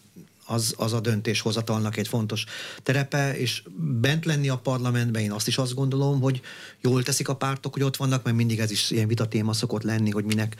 az, 0.46 0.74
az 0.78 0.94
a 0.94 1.00
döntéshozatalnak 1.00 1.98
egy 1.98 2.08
fontos 2.08 2.46
terepe, 2.84 3.38
és 3.38 3.64
bent 3.78 4.26
lenni 4.26 4.50
a 4.50 4.58
parlamentben, 4.58 5.22
én 5.22 5.32
azt 5.32 5.48
is 5.48 5.58
azt 5.58 5.74
gondolom, 5.74 6.22
hogy 6.22 6.42
jól 6.82 7.04
teszik 7.04 7.30
a 7.30 7.36
pártok, 7.36 7.74
hogy 7.74 7.84
ott 7.84 7.98
vannak, 7.98 8.24
mert 8.24 8.36
mindig 8.36 8.60
ez 8.60 8.72
is 8.72 8.92
ilyen 8.92 9.08
vitatéma 9.08 9.54
szokott 9.54 9.84
lenni, 9.84 10.10
hogy 10.10 10.26
minek 10.26 10.56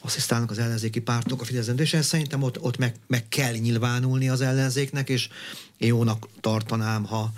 asszisztálnak 0.00 0.50
az 0.50 0.58
ellenzéki 0.58 1.00
pártok 1.00 1.40
a 1.40 1.44
Fidesz 1.44 1.70
és 1.76 1.96
szerintem 2.00 2.42
ott, 2.42 2.60
ott 2.60 2.78
meg, 2.78 2.94
meg 3.06 3.28
kell 3.28 3.54
nyilvánulni 3.54 4.28
az 4.28 4.40
ellenzéknek, 4.40 5.08
és 5.08 5.28
én 5.76 5.88
jónak 5.88 6.28
tartanám, 6.40 7.04
ha 7.04 7.32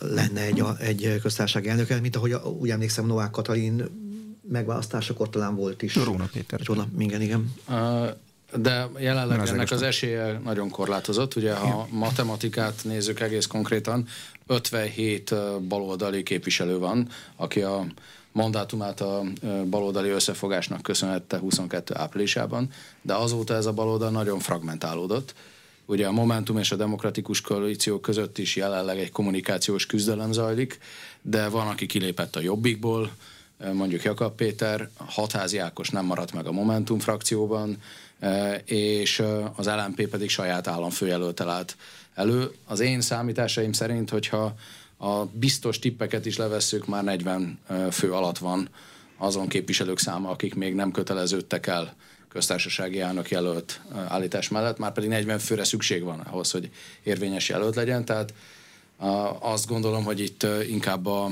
lenne 0.00 0.40
egy, 0.40 0.62
egy 0.78 1.18
köztársasági 1.22 1.68
elnöke, 1.68 2.00
mint 2.00 2.16
ahogy 2.16 2.32
úgy 2.32 2.70
emlékszem 2.70 3.06
Novák 3.06 3.30
Katalin 3.30 3.84
megválasztásakor 4.48 5.30
talán 5.30 5.56
volt 5.56 5.82
is. 5.82 5.96
Róna 5.96 6.28
Péter. 6.32 6.60
Róna, 6.64 6.86
igen, 6.98 7.20
igen. 7.20 7.54
De 8.56 8.88
jelenleg 8.98 9.48
ennek 9.48 9.70
az 9.70 9.82
esélye 9.82 10.40
nagyon 10.44 10.70
korlátozott. 10.70 11.36
Ugye, 11.36 11.54
ha 11.54 11.88
matematikát 11.90 12.84
nézzük 12.84 13.20
egész 13.20 13.46
konkrétan, 13.46 14.06
57 14.46 15.34
baloldali 15.68 16.22
képviselő 16.22 16.78
van, 16.78 17.08
aki 17.36 17.60
a 17.60 17.86
mandátumát 18.32 19.00
a 19.00 19.22
baloldali 19.70 20.08
összefogásnak 20.08 20.82
köszönhette 20.82 21.38
22 21.38 21.94
áprilisában, 21.96 22.70
de 23.02 23.14
azóta 23.14 23.54
ez 23.54 23.66
a 23.66 23.72
baloldal 23.72 24.10
nagyon 24.10 24.38
fragmentálódott. 24.38 25.34
Ugye 25.90 26.06
a 26.06 26.12
Momentum 26.12 26.58
és 26.58 26.72
a 26.72 26.76
Demokratikus 26.76 27.40
Koalíció 27.40 28.00
között 28.00 28.38
is 28.38 28.56
jelenleg 28.56 28.98
egy 28.98 29.10
kommunikációs 29.10 29.86
küzdelem 29.86 30.32
zajlik, 30.32 30.78
de 31.22 31.48
van, 31.48 31.66
aki 31.66 31.86
kilépett 31.86 32.36
a 32.36 32.40
Jobbikból, 32.40 33.10
mondjuk 33.72 34.02
Jakab 34.02 34.34
Péter, 34.34 34.88
Hatházi 34.96 35.58
Ákos 35.58 35.90
nem 35.90 36.04
maradt 36.04 36.32
meg 36.32 36.46
a 36.46 36.52
Momentum 36.52 36.98
frakcióban, 36.98 37.76
és 38.64 39.22
az 39.56 39.66
LMP 39.66 40.06
pedig 40.06 40.28
saját 40.28 40.66
államfőjelöltel 40.66 41.48
állt 41.48 41.76
elő. 42.14 42.50
Az 42.64 42.80
én 42.80 43.00
számításaim 43.00 43.72
szerint, 43.72 44.10
hogyha 44.10 44.54
a 44.96 45.24
biztos 45.24 45.78
tippeket 45.78 46.26
is 46.26 46.36
levesszük, 46.36 46.86
már 46.86 47.04
40 47.04 47.58
fő 47.90 48.12
alatt 48.12 48.38
van 48.38 48.68
azon 49.18 49.48
képviselők 49.48 49.98
száma, 49.98 50.30
akik 50.30 50.54
még 50.54 50.74
nem 50.74 50.90
köteleződtek 50.90 51.66
el 51.66 51.94
köztársasági 52.32 53.00
elnök 53.00 53.30
jelölt 53.30 53.80
állítás 54.08 54.48
mellett, 54.48 54.78
már 54.78 54.92
pedig 54.92 55.08
40 55.08 55.38
főre 55.38 55.64
szükség 55.64 56.02
van 56.02 56.20
ahhoz, 56.20 56.50
hogy 56.50 56.70
érvényes 57.02 57.48
jelölt 57.48 57.74
legyen, 57.74 58.04
tehát 58.04 58.32
azt 59.38 59.66
gondolom, 59.66 60.04
hogy 60.04 60.20
itt 60.20 60.46
inkább 60.68 61.06
a, 61.06 61.24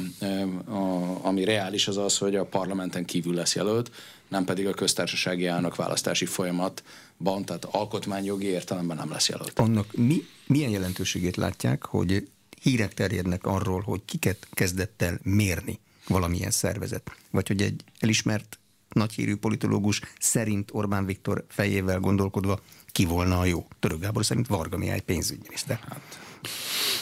a, 0.67 1.25
ami 1.25 1.45
reális 1.45 1.89
az 1.89 1.97
az, 1.97 2.19
hogy 2.19 2.37
a 2.37 2.45
parlamenten 2.45 3.05
kívül 3.05 3.35
lesz 3.35 3.55
jelölt, 3.55 3.91
nem 4.29 4.45
pedig 4.45 4.67
a 4.67 4.75
köztársasági 4.75 5.47
elnök 5.47 5.77
választási 5.77 6.27
folyamatban, 6.27 7.45
tehát 7.45 7.65
alkotmányjogi 7.65 8.47
értelemben 8.47 8.97
nem 8.97 9.11
lesz 9.11 9.29
jelölt. 9.29 9.59
Annak 9.59 9.97
mi, 9.97 10.27
milyen 10.47 10.71
jelentőségét 10.71 11.37
látják, 11.37 11.85
hogy 11.85 12.29
hírek 12.63 12.95
terjednek 12.95 13.47
arról, 13.47 13.81
hogy 13.81 14.01
kiket 14.05 14.47
kezdett 14.51 15.03
el 15.03 15.19
mérni 15.23 15.79
valamilyen 16.07 16.51
szervezet, 16.51 17.11
vagy 17.31 17.49
hogy 17.49 17.63
egy 17.63 17.83
elismert 17.99 18.59
nagyhírű 18.89 19.37
politológus 19.37 20.01
szerint 20.19 20.71
Orbán 20.73 21.07
Viktor 21.07 21.45
fejével 21.49 21.99
gondolkodva 21.99 22.61
ki 22.93 23.05
volna 23.05 23.39
a 23.39 23.45
jó. 23.45 23.67
Török 23.81 24.01
Gábor 24.01 24.25
szerint 24.25 24.47
Varga 24.47 24.77
Mihály 24.77 25.01
pénzügyminiszter. 25.01 25.79
Hát, 25.89 26.19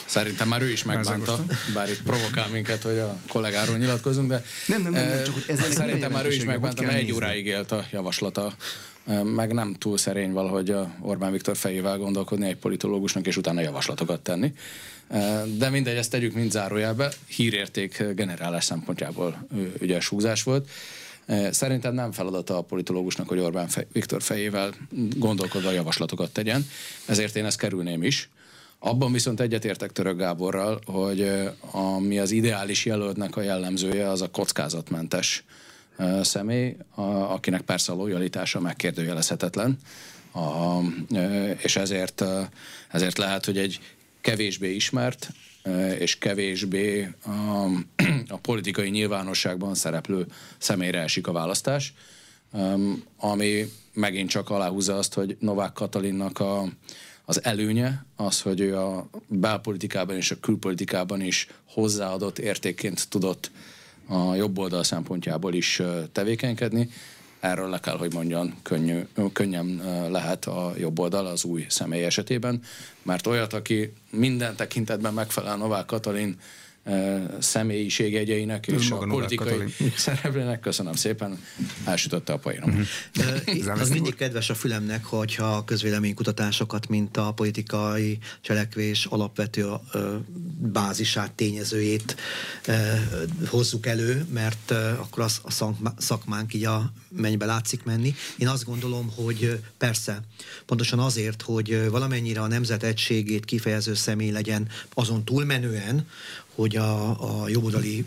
Szerintem 0.06 0.48
már 0.48 0.62
ő 0.62 0.70
is 0.70 0.84
megbánta, 0.84 1.44
bár 1.74 1.90
itt 1.90 2.02
provokál 2.02 2.48
minket, 2.48 2.82
hogy 2.82 2.98
a 2.98 3.16
kollégáról 3.28 3.76
nyilatkozunk, 3.76 4.28
de 4.28 4.44
nem, 4.66 4.82
nem, 4.82 4.92
nem, 4.92 5.08
nem 5.08 5.24
csak 5.24 5.34
hogy 5.34 5.44
ez 5.46 5.74
szerintem 5.74 6.12
már 6.12 6.26
ő 6.26 6.32
is 6.32 6.44
megbánta, 6.44 6.82
mert 6.82 6.94
egy 6.94 7.12
óráig 7.12 7.46
élt 7.46 7.72
a 7.72 7.84
javaslata 7.90 8.54
meg 9.34 9.52
nem 9.52 9.74
túl 9.74 9.98
szerény 9.98 10.32
valahogy 10.32 10.74
Orbán 11.00 11.32
Viktor 11.32 11.56
fejével 11.56 11.98
gondolkodni 11.98 12.48
egy 12.48 12.56
politológusnak, 12.56 13.26
és 13.26 13.36
utána 13.36 13.60
javaslatokat 13.60 14.20
tenni. 14.20 14.52
De 15.56 15.70
mindegy, 15.70 15.96
ezt 15.96 16.10
tegyük 16.10 16.34
mind 16.34 16.50
zárójelbe. 16.50 17.12
Hírérték 17.26 18.04
generálás 18.14 18.64
szempontjából 18.64 19.46
ügyes 19.80 20.08
húzás 20.08 20.42
volt. 20.42 20.68
Szerintem 21.50 21.94
nem 21.94 22.12
feladata 22.12 22.56
a 22.56 22.62
politológusnak, 22.62 23.28
hogy 23.28 23.38
Orbán 23.38 23.68
Viktor 23.92 24.22
fejével 24.22 24.72
gondolkodva 25.16 25.70
javaslatokat 25.70 26.32
tegyen, 26.32 26.66
ezért 27.06 27.36
én 27.36 27.44
ezt 27.44 27.58
kerülném 27.58 28.02
is. 28.02 28.30
Abban 28.78 29.12
viszont 29.12 29.40
egyetértek 29.40 29.92
Török 29.92 30.18
Gáborral, 30.18 30.80
hogy 30.84 31.32
ami 31.70 32.18
az 32.18 32.30
ideális 32.30 32.84
jelöltnek 32.84 33.36
a 33.36 33.40
jellemzője, 33.40 34.08
az 34.08 34.20
a 34.20 34.30
kockázatmentes 34.30 35.44
személy, 36.22 36.76
akinek 37.28 37.60
persze 37.60 37.92
a 37.92 37.94
lojalitása 37.94 38.60
megkérdőjelezhetetlen, 38.60 39.78
és 41.62 41.76
ezért, 41.76 42.24
ezért 42.90 43.18
lehet, 43.18 43.44
hogy 43.44 43.58
egy 43.58 43.80
kevésbé 44.20 44.74
ismert 44.74 45.28
és 45.98 46.18
kevésbé 46.18 47.08
a, 47.24 47.30
a 48.36 48.36
politikai 48.42 48.88
nyilvánosságban 48.88 49.74
szereplő 49.74 50.26
személyre 50.58 51.00
esik 51.00 51.26
a 51.26 51.32
választás, 51.32 51.94
ami 53.16 53.64
megint 53.92 54.30
csak 54.30 54.50
aláhúzza 54.50 54.96
azt, 54.96 55.14
hogy 55.14 55.36
Novák 55.40 55.72
Katalinnak 55.72 56.40
a, 56.40 56.68
az 57.24 57.44
előnye 57.44 58.04
az, 58.16 58.40
hogy 58.40 58.60
ő 58.60 58.76
a 58.76 59.08
belpolitikában 59.26 60.16
és 60.16 60.30
a 60.30 60.40
külpolitikában 60.40 61.20
is 61.20 61.46
hozzáadott 61.64 62.38
értékként 62.38 63.08
tudott 63.08 63.50
a 64.08 64.34
jobb 64.34 64.58
oldal 64.58 64.82
szempontjából 64.82 65.54
is 65.54 65.82
tevékenykedni. 66.12 66.88
Erről 67.40 67.68
le 67.68 67.80
kell, 67.80 67.96
hogy 67.96 68.12
mondjan, 68.12 68.54
könnyű, 68.62 69.00
könnyen 69.32 69.82
lehet 70.10 70.44
a 70.44 70.72
jobb 70.78 70.98
oldal 70.98 71.26
az 71.26 71.44
új 71.44 71.66
személy 71.68 72.04
esetében, 72.04 72.62
mert 73.02 73.26
olyat, 73.26 73.52
aki 73.52 73.92
minden 74.10 74.56
tekintetben 74.56 75.14
megfelel 75.14 75.56
Novák 75.56 75.86
Katalin 75.86 76.38
személyiségjegyeinek 77.38 78.66
és 78.66 78.90
a 78.90 78.96
politikai 78.98 79.74
szereplőnek. 79.96 80.60
Köszönöm 80.60 80.92
szépen, 80.92 81.38
elsütötte 81.84 82.32
a 82.32 82.38
poénom. 82.38 82.86
Uh-huh. 83.14 83.80
az 83.80 83.88
mindig 83.88 84.14
kedves 84.14 84.50
a 84.50 84.54
fülemnek, 84.54 85.04
hogyha 85.04 85.56
a 85.56 85.64
közvéleménykutatásokat, 85.64 86.88
mint 86.88 87.16
a 87.16 87.32
politikai 87.32 88.18
cselekvés 88.40 89.04
alapvető 89.04 89.66
bázisát, 90.58 91.32
tényezőjét 91.32 92.16
hozzuk 93.46 93.86
elő, 93.86 94.26
mert 94.32 94.70
akkor 94.70 95.22
az 95.22 95.40
a 95.42 95.72
szakmánk 95.98 96.54
így 96.54 96.64
a 96.64 96.92
mennybe 97.08 97.46
látszik 97.46 97.84
menni. 97.84 98.14
Én 98.38 98.48
azt 98.48 98.64
gondolom, 98.64 99.12
hogy 99.14 99.60
persze, 99.78 100.20
pontosan 100.66 100.98
azért, 100.98 101.42
hogy 101.42 101.90
valamennyire 101.90 102.40
a 102.40 102.46
nemzet 102.46 102.82
egységét 102.82 103.44
kifejező 103.44 103.94
személy 103.94 104.30
legyen 104.30 104.68
azon 104.94 105.24
túlmenően, 105.24 106.06
hogy 106.56 106.76
a, 106.76 107.42
a 107.42 107.48
jobboldali 107.48 108.04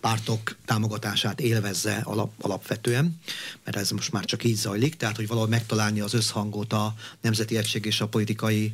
pártok 0.00 0.56
támogatását 0.64 1.40
élvezze 1.40 2.00
alap, 2.04 2.32
alapvetően, 2.40 3.20
mert 3.64 3.76
ez 3.76 3.90
most 3.90 4.12
már 4.12 4.24
csak 4.24 4.44
így 4.44 4.56
zajlik, 4.56 4.96
tehát 4.96 5.16
hogy 5.16 5.26
valahogy 5.26 5.48
megtalálni 5.48 6.00
az 6.00 6.14
összhangot 6.14 6.72
a 6.72 6.94
nemzeti 7.20 7.56
egység 7.56 7.84
és 7.84 8.00
a 8.00 8.08
politikai 8.08 8.72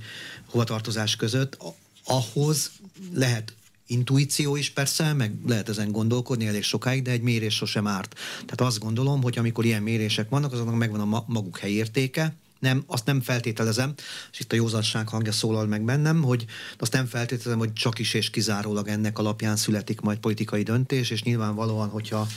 hovatartozás 0.50 1.16
között, 1.16 1.59
ahhoz 2.04 2.70
lehet 3.12 3.54
intuíció 3.87 4.57
is 4.57 4.70
persze, 4.70 5.12
meg 5.12 5.35
lehet 5.46 5.68
ezen 5.68 5.92
gondolkodni 5.92 6.46
elég 6.46 6.62
sokáig, 6.62 7.02
de 7.02 7.11
egy 7.11 7.22
mérés 7.22 7.54
sosem 7.54 7.87
árt. 7.87 8.14
Tehát 8.33 8.61
azt 8.61 8.78
gondolom, 8.78 9.22
hogy 9.22 9.38
amikor 9.38 9.64
ilyen 9.64 9.83
mérések 9.83 10.28
vannak, 10.28 10.52
azoknak 10.52 10.76
megvan 10.76 11.00
a 11.00 11.24
maguk 11.26 11.59
helyértéke, 11.59 12.35
nem, 12.64 12.85
azt 12.87 13.07
nem 13.07 13.20
feltételezem, 13.20 13.94
és 14.33 14.40
itt 14.40 14.53
a 14.53 14.57
józanság 14.57 15.09
hangja 15.09 15.33
szólal 15.33 15.66
meg 15.66 15.83
bennem, 15.83 16.22
hogy 16.22 16.44
azt 16.79 16.92
nem 16.92 17.07
feltételezem, 17.07 17.59
hogy 17.59 17.72
csak 17.72 17.98
is 17.98 18.14
és 18.14 18.31
kizárólag 18.31 18.88
ennek 18.88 19.18
alapján 19.18 19.57
születik 19.57 20.00
majd 20.00 20.18
politikai 20.18 20.62
döntés, 20.62 21.11
és 21.11 21.22
nyilvánvalóan, 21.22 21.88
hogyha 21.88 22.29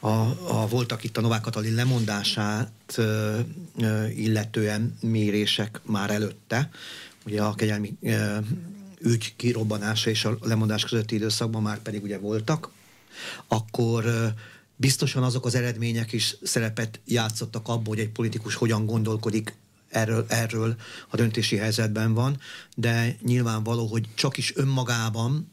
a, 0.00 0.08
a, 0.08 0.68
voltak 0.68 1.04
itt 1.04 1.16
a 1.16 1.20
Novák 1.20 1.40
Katalin 1.40 1.74
lemondását 1.74 2.70
ö, 2.96 3.38
ö, 3.78 4.06
illetően 4.06 4.96
mérések 5.00 5.80
már 5.84 6.10
előtte, 6.10 6.70
ugye 7.26 7.42
a 7.42 7.54
kegyelmi 7.54 7.96
ö, 8.02 8.36
ügy 9.00 9.36
kirobbanása 9.36 10.10
és 10.10 10.24
a 10.24 10.38
lemondás 10.40 10.84
közötti 10.84 11.14
időszakban 11.14 11.62
már 11.62 11.78
pedig 11.78 12.02
ugye 12.02 12.18
voltak, 12.18 12.70
akkor 13.48 14.32
biztosan 14.80 15.22
azok 15.22 15.46
az 15.46 15.54
eredmények 15.54 16.12
is 16.12 16.36
szerepet 16.42 17.00
játszottak 17.04 17.68
abban, 17.68 17.86
hogy 17.86 17.98
egy 17.98 18.10
politikus 18.10 18.54
hogyan 18.54 18.86
gondolkodik 18.86 19.54
erről, 19.88 20.26
erről 20.28 20.76
a 21.08 21.16
döntési 21.16 21.56
helyzetben 21.56 22.14
van, 22.14 22.40
de 22.76 23.16
nyilvánvaló, 23.22 23.86
hogy 23.86 24.08
csak 24.14 24.36
is 24.36 24.56
önmagában 24.56 25.52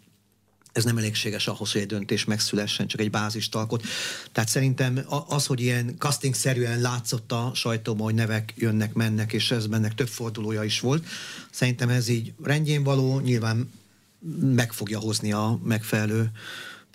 ez 0.71 0.83
nem 0.83 0.97
elégséges 0.97 1.47
ahhoz, 1.47 1.71
hogy 1.71 1.81
egy 1.81 1.87
döntés 1.87 2.25
megszülessen, 2.25 2.87
csak 2.87 2.99
egy 2.99 3.09
bázist 3.09 3.55
alkot. 3.55 3.83
Tehát 4.31 4.49
szerintem 4.49 4.99
az, 5.27 5.45
hogy 5.45 5.61
ilyen 5.61 5.95
casting-szerűen 5.97 6.81
látszott 6.81 7.31
a 7.31 7.51
sajtóban, 7.53 8.05
hogy 8.05 8.15
nevek 8.15 8.53
jönnek, 8.55 8.93
mennek, 8.93 9.33
és 9.33 9.51
ez 9.51 9.67
bennek 9.67 9.95
több 9.95 10.07
fordulója 10.07 10.63
is 10.63 10.79
volt, 10.79 11.05
szerintem 11.51 11.89
ez 11.89 12.07
így 12.07 12.33
rendjén 12.43 12.83
való, 12.83 13.19
nyilván 13.19 13.71
meg 14.41 14.73
fogja 14.73 14.99
hozni 14.99 15.31
a 15.31 15.59
megfelelő 15.63 16.31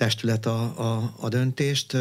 testület 0.02 0.46
a, 0.46 0.62
a, 0.76 1.12
a 1.20 1.28
döntést. 1.28 1.96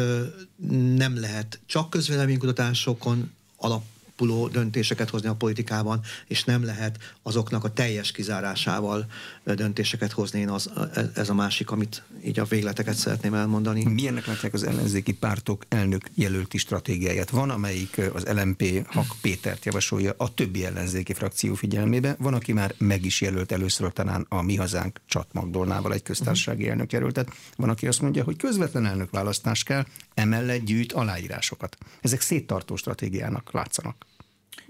Nem 0.96 1.20
lehet 1.20 1.60
csak 1.66 1.90
közvéleménykutatásokon 1.90 3.30
alap 3.56 3.82
alapuló 4.22 4.48
döntéseket 4.48 5.10
hozni 5.10 5.28
a 5.28 5.34
politikában, 5.34 6.00
és 6.26 6.44
nem 6.44 6.64
lehet 6.64 6.98
azoknak 7.22 7.64
a 7.64 7.72
teljes 7.72 8.12
kizárásával 8.12 9.06
döntéseket 9.44 10.12
hozni. 10.12 10.40
Én 10.40 10.48
az, 10.48 10.70
ez 11.14 11.28
a 11.28 11.34
másik, 11.34 11.70
amit 11.70 12.02
így 12.24 12.38
a 12.38 12.44
végleteket 12.44 12.94
szeretném 12.94 13.34
elmondani. 13.34 13.84
Milyennek 13.84 14.26
látják 14.26 14.54
az 14.54 14.62
ellenzéki 14.62 15.12
pártok 15.12 15.64
elnök 15.68 16.04
jelölti 16.14 16.58
stratégiáját? 16.58 17.30
Van, 17.30 17.50
amelyik 17.50 18.00
az 18.12 18.24
LMP 18.24 18.86
Hak 18.86 19.16
Pétert 19.20 19.64
javasolja 19.64 20.14
a 20.16 20.34
többi 20.34 20.64
ellenzéki 20.64 21.12
frakció 21.12 21.54
figyelmébe, 21.54 22.16
van, 22.18 22.34
aki 22.34 22.52
már 22.52 22.74
meg 22.78 23.04
is 23.04 23.20
jelölt 23.20 23.52
először 23.52 23.92
talán 23.92 24.26
a 24.28 24.42
Mi 24.42 24.56
Hazánk 24.56 25.00
Csat 25.06 25.28
Magdolnával 25.32 25.92
egy 25.92 26.02
köztársasági 26.02 26.68
elnök 26.68 26.92
jelöltet. 26.92 27.28
Van, 27.56 27.68
aki 27.68 27.86
azt 27.86 28.00
mondja, 28.00 28.24
hogy 28.24 28.36
közvetlen 28.36 28.86
elnök 28.86 29.10
választás 29.10 29.62
kell, 29.62 29.86
emellett 30.14 30.64
gyűjt 30.64 30.92
aláírásokat. 30.92 31.76
Ezek 32.00 32.20
széttartó 32.20 32.76
stratégiának 32.76 33.52
látszanak. 33.52 34.06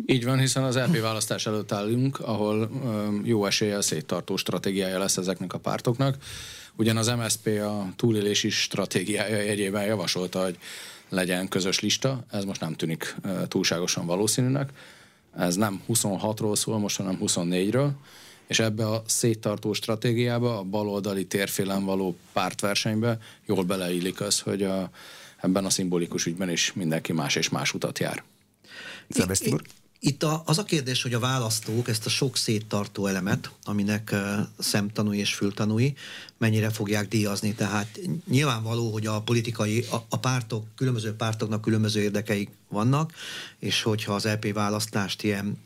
Így 0.06 0.24
van, 0.24 0.38
hiszen 0.38 0.62
az 0.62 0.76
LP 0.76 1.00
választás 1.00 1.46
előtt 1.46 1.72
állunk, 1.72 2.20
ahol 2.20 2.70
jó 3.24 3.46
eséllyel 3.46 3.82
széttartó 3.82 4.36
stratégiája 4.36 4.98
lesz 4.98 5.16
ezeknek 5.16 5.52
a 5.52 5.58
pártoknak. 5.58 6.16
Ugyan 6.76 6.96
az 6.96 7.06
MSZP 7.06 7.46
a 7.46 7.88
túlélési 7.96 8.50
stratégiája 8.50 9.36
jegyében 9.36 9.84
javasolta, 9.84 10.42
hogy 10.42 10.58
legyen 11.08 11.48
közös 11.48 11.80
lista, 11.80 12.24
ez 12.30 12.44
most 12.44 12.60
nem 12.60 12.74
tűnik 12.74 13.16
túlságosan 13.48 14.06
valószínűnek. 14.06 14.70
Ez 15.36 15.54
nem 15.54 15.82
26-ról 15.88 16.56
szól 16.56 16.78
most, 16.78 16.96
hanem 16.96 17.18
24-ről, 17.20 17.90
és 18.46 18.58
ebbe 18.58 18.88
a 18.88 19.02
széttartó 19.06 19.72
stratégiába, 19.72 20.58
a 20.58 20.62
baloldali 20.62 21.26
térfélen 21.26 21.84
való 21.84 22.16
pártversenybe 22.32 23.18
jól 23.46 23.64
beleillik 23.64 24.20
az, 24.20 24.40
hogy 24.40 24.62
a, 24.62 24.90
ebben 25.40 25.64
a 25.64 25.70
szimbolikus 25.70 26.26
ügyben 26.26 26.50
is 26.50 26.72
mindenki 26.72 27.12
más 27.12 27.36
és 27.36 27.48
más 27.48 27.74
utat 27.74 27.98
jár. 27.98 28.22
Én, 29.40 29.60
Itt 30.04 30.22
a, 30.22 30.42
az 30.46 30.58
a 30.58 30.64
kérdés, 30.64 31.02
hogy 31.02 31.14
a 31.14 31.18
választók 31.18 31.88
ezt 31.88 32.06
a 32.06 32.08
sok 32.08 32.36
széttartó 32.36 33.06
elemet, 33.06 33.50
aminek 33.64 34.10
uh, 34.12 34.20
szemtanúi 34.58 35.18
és 35.18 35.34
fültanúi, 35.34 35.94
mennyire 36.38 36.70
fogják 36.70 37.08
díjazni. 37.08 37.54
Tehát 37.54 38.00
nyilvánvaló, 38.28 38.92
hogy 38.92 39.06
a 39.06 39.20
politikai, 39.20 39.84
a, 39.90 39.96
a 40.08 40.18
pártok, 40.18 40.66
különböző 40.76 41.14
pártoknak 41.14 41.60
különböző 41.60 42.00
érdekeik 42.00 42.50
vannak, 42.68 43.12
és 43.58 43.82
hogyha 43.82 44.14
az 44.14 44.26
EP 44.26 44.52
választást 44.52 45.22
ilyen 45.22 45.58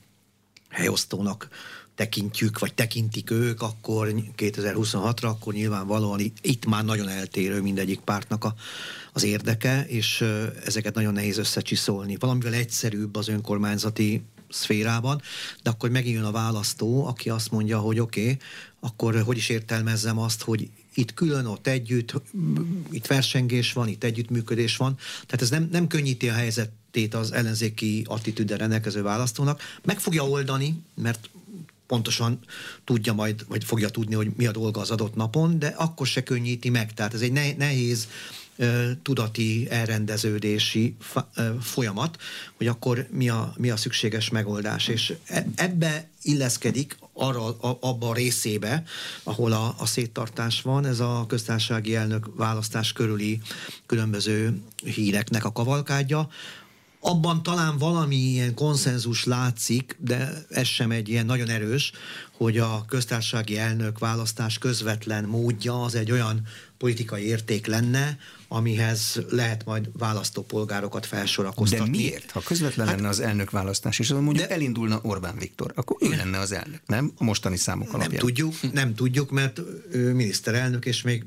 helyosztónak 0.68 1.49
tekintjük, 1.97 2.59
vagy 2.59 2.74
tekintik 2.74 3.30
ők, 3.30 3.62
akkor 3.62 4.14
2026-ra, 4.36 5.22
akkor 5.22 5.55
nyilvánvalóan 5.55 6.20
itt 6.40 6.66
már 6.66 6.84
nagyon 6.84 7.09
eltérő 7.09 7.61
mindegyik 7.61 8.01
pártnak 8.01 8.44
a, 8.44 8.55
az 9.12 9.24
érdeke, 9.24 9.86
és 9.86 10.24
ezeket 10.64 10.94
nagyon 10.94 11.12
nehéz 11.12 11.38
összecsiszolni. 11.38 12.16
Valamivel 12.18 12.53
egyszerűbb 12.53 13.16
az 13.16 13.28
önkormányzati 13.28 14.22
szférában, 14.49 15.22
de 15.62 15.70
akkor 15.70 15.90
megint 15.90 16.14
jön 16.14 16.24
a 16.24 16.30
választó, 16.30 17.07
aki 17.07 17.30
azt 17.30 17.51
mondja, 17.51 17.78
hogy 17.78 17.99
oké, 17.99 18.22
okay, 18.22 18.38
akkor 18.80 19.22
hogy 19.22 19.36
is 19.36 19.49
értelmezzem 19.49 20.18
azt, 20.18 20.42
hogy 20.42 20.70
itt 20.94 21.14
külön, 21.14 21.47
ott 21.47 21.66
együtt, 21.66 22.14
itt 22.90 23.07
versengés 23.07 23.72
van, 23.72 23.88
itt 23.88 24.05
együttműködés 24.05 24.76
van. 24.76 24.97
Tehát 25.26 25.42
ez 25.42 25.51
nem, 25.51 25.68
nem 25.72 25.86
könnyíti 25.86 26.28
a 26.28 26.32
helyzetét 26.32 27.14
az 27.14 27.32
ellenzéki 27.32 28.05
attitűddel 28.09 28.59
rendelkező 28.59 29.03
választónak. 29.03 29.61
Meg 29.84 30.01
fogja 30.01 30.28
oldani, 30.28 30.82
mert 30.94 31.30
pontosan 31.87 32.39
tudja 32.84 33.12
majd, 33.12 33.45
vagy 33.49 33.64
fogja 33.64 33.89
tudni, 33.89 34.14
hogy 34.14 34.30
mi 34.37 34.47
a 34.47 34.53
dolga 34.53 34.80
az 34.80 34.91
adott 34.91 35.14
napon, 35.14 35.59
de 35.59 35.66
akkor 35.66 36.07
se 36.07 36.22
könnyíti 36.22 36.68
meg. 36.68 36.95
Tehát 36.95 37.14
ez 37.14 37.20
egy 37.20 37.57
nehéz 37.57 38.09
tudati 39.03 39.66
elrendeződési 39.70 40.97
folyamat, 41.61 42.18
hogy 42.57 42.66
akkor 42.66 43.07
mi 43.11 43.28
a, 43.28 43.55
mi 43.57 43.70
a 43.70 43.76
szükséges 43.76 44.28
megoldás. 44.28 44.89
És 44.89 45.14
e, 45.26 45.47
ebbe 45.55 46.09
illeszkedik 46.22 46.99
arra, 47.12 47.59
abba 47.80 48.09
a 48.09 48.14
részébe, 48.14 48.84
ahol 49.22 49.53
a, 49.53 49.74
a 49.78 49.87
széttartás 49.87 50.62
van, 50.62 50.87
ez 50.87 51.01
a 51.01 51.24
köztársasági 51.28 51.95
elnök 51.95 52.30
választás 52.37 52.93
körüli 52.93 53.41
különböző 53.87 54.61
híreknek 54.84 55.45
a 55.45 55.53
kavalkádja, 55.53 56.28
abban 57.01 57.42
talán 57.42 57.78
valami 57.78 58.16
ilyen 58.16 58.55
konszenzus 58.55 59.24
látszik, 59.24 59.97
de 59.99 60.44
ez 60.51 60.66
sem 60.66 60.90
egy 60.90 61.09
ilyen 61.09 61.26
nagyon 61.26 61.49
erős, 61.49 61.92
hogy 62.36 62.59
a 62.59 62.84
köztársasági 62.88 63.59
elnök 63.59 63.99
választás 63.99 64.59
közvetlen 64.59 65.24
módja 65.24 65.82
az 65.82 65.94
egy 65.94 66.11
olyan 66.11 66.40
politikai 66.78 67.26
érték 67.26 67.66
lenne, 67.66 68.18
amihez 68.49 69.20
lehet 69.30 69.64
majd 69.64 69.88
választópolgárokat 69.99 71.07
felsorakoztatni. 71.07 71.84
De 71.84 71.90
miért? 71.90 72.30
Ha 72.30 72.40
közvetlen 72.40 72.86
hát, 72.86 72.97
lenne 72.97 73.09
az 73.09 73.20
elnök 73.20 73.51
választás, 73.51 73.99
és 73.99 74.11
azon 74.11 74.22
mondjuk 74.22 74.47
de, 74.47 74.55
elindulna 74.55 75.01
Orbán 75.03 75.38
Viktor, 75.38 75.72
akkor 75.74 75.97
ő 76.01 76.09
lenne 76.09 76.38
az 76.38 76.53
elnök, 76.53 76.80
nem? 76.86 77.12
A 77.16 77.24
mostani 77.24 77.57
számok 77.57 77.88
alapján. 77.88 78.11
Nem 78.11 78.20
tudjuk, 78.20 78.72
nem 78.72 78.94
tudjuk, 78.94 79.30
mert 79.30 79.61
ő 79.90 80.12
miniszterelnök, 80.14 80.84
és 80.84 81.03
még 81.03 81.24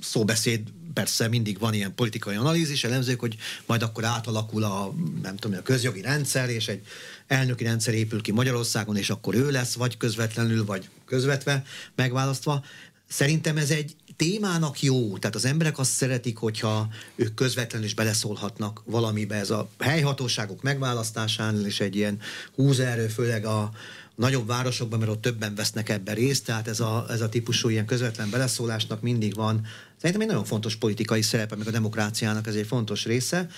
szóbeszéd 0.00 0.60
persze 0.94 1.28
mindig 1.28 1.58
van 1.58 1.74
ilyen 1.74 1.94
politikai 1.94 2.34
analízis, 2.36 2.84
elemzők, 2.84 3.20
hogy 3.20 3.36
majd 3.66 3.82
akkor 3.82 4.04
átalakul 4.04 4.64
a, 4.64 4.94
nem 5.22 5.36
tudom, 5.36 5.58
a 5.58 5.62
közjogi 5.62 6.00
rendszer, 6.00 6.50
és 6.50 6.68
egy 6.68 6.82
elnöki 7.26 7.64
rendszer 7.64 7.94
épül 7.94 8.22
ki 8.22 8.32
Magyarországon, 8.32 8.96
és 8.96 9.10
akkor 9.10 9.34
ő 9.34 9.50
lesz, 9.50 9.74
vagy 9.74 9.96
közvetlenül, 9.96 10.64
vagy 10.64 10.88
közvetve 11.04 11.64
megválasztva. 11.94 12.64
Szerintem 13.08 13.56
ez 13.56 13.70
egy 13.70 13.96
témának 14.16 14.82
jó, 14.82 15.18
tehát 15.18 15.36
az 15.36 15.44
emberek 15.44 15.78
azt 15.78 15.90
szeretik, 15.90 16.36
hogyha 16.36 16.88
ők 17.14 17.34
közvetlenül 17.34 17.86
is 17.86 17.94
beleszólhatnak 17.94 18.82
valamibe. 18.84 19.34
Ez 19.34 19.50
a 19.50 19.68
helyhatóságok 19.78 20.62
megválasztásán 20.62 21.66
és 21.66 21.80
egy 21.80 21.96
ilyen 21.96 22.18
húzerő, 22.54 23.06
főleg 23.06 23.44
a 23.44 23.70
nagyobb 24.14 24.46
városokban, 24.46 24.98
mert 24.98 25.10
ott 25.10 25.22
többen 25.22 25.54
vesznek 25.54 25.88
ebben 25.88 26.14
részt, 26.14 26.44
tehát 26.44 26.68
ez 26.68 26.80
a, 26.80 27.06
ez 27.08 27.20
a 27.20 27.28
típusú 27.28 27.68
ilyen 27.68 27.86
közvetlen 27.86 28.30
beleszólásnak 28.30 29.02
mindig 29.02 29.34
van. 29.34 29.66
Szerintem 29.96 30.20
egy 30.20 30.28
nagyon 30.28 30.44
fontos 30.44 30.76
politikai 30.76 31.22
szerepe, 31.22 31.56
meg 31.56 31.66
a 31.66 31.70
demokráciának 31.70 32.46
ez 32.46 32.54
egy 32.54 32.66
fontos 32.66 33.04
része. 33.04 33.48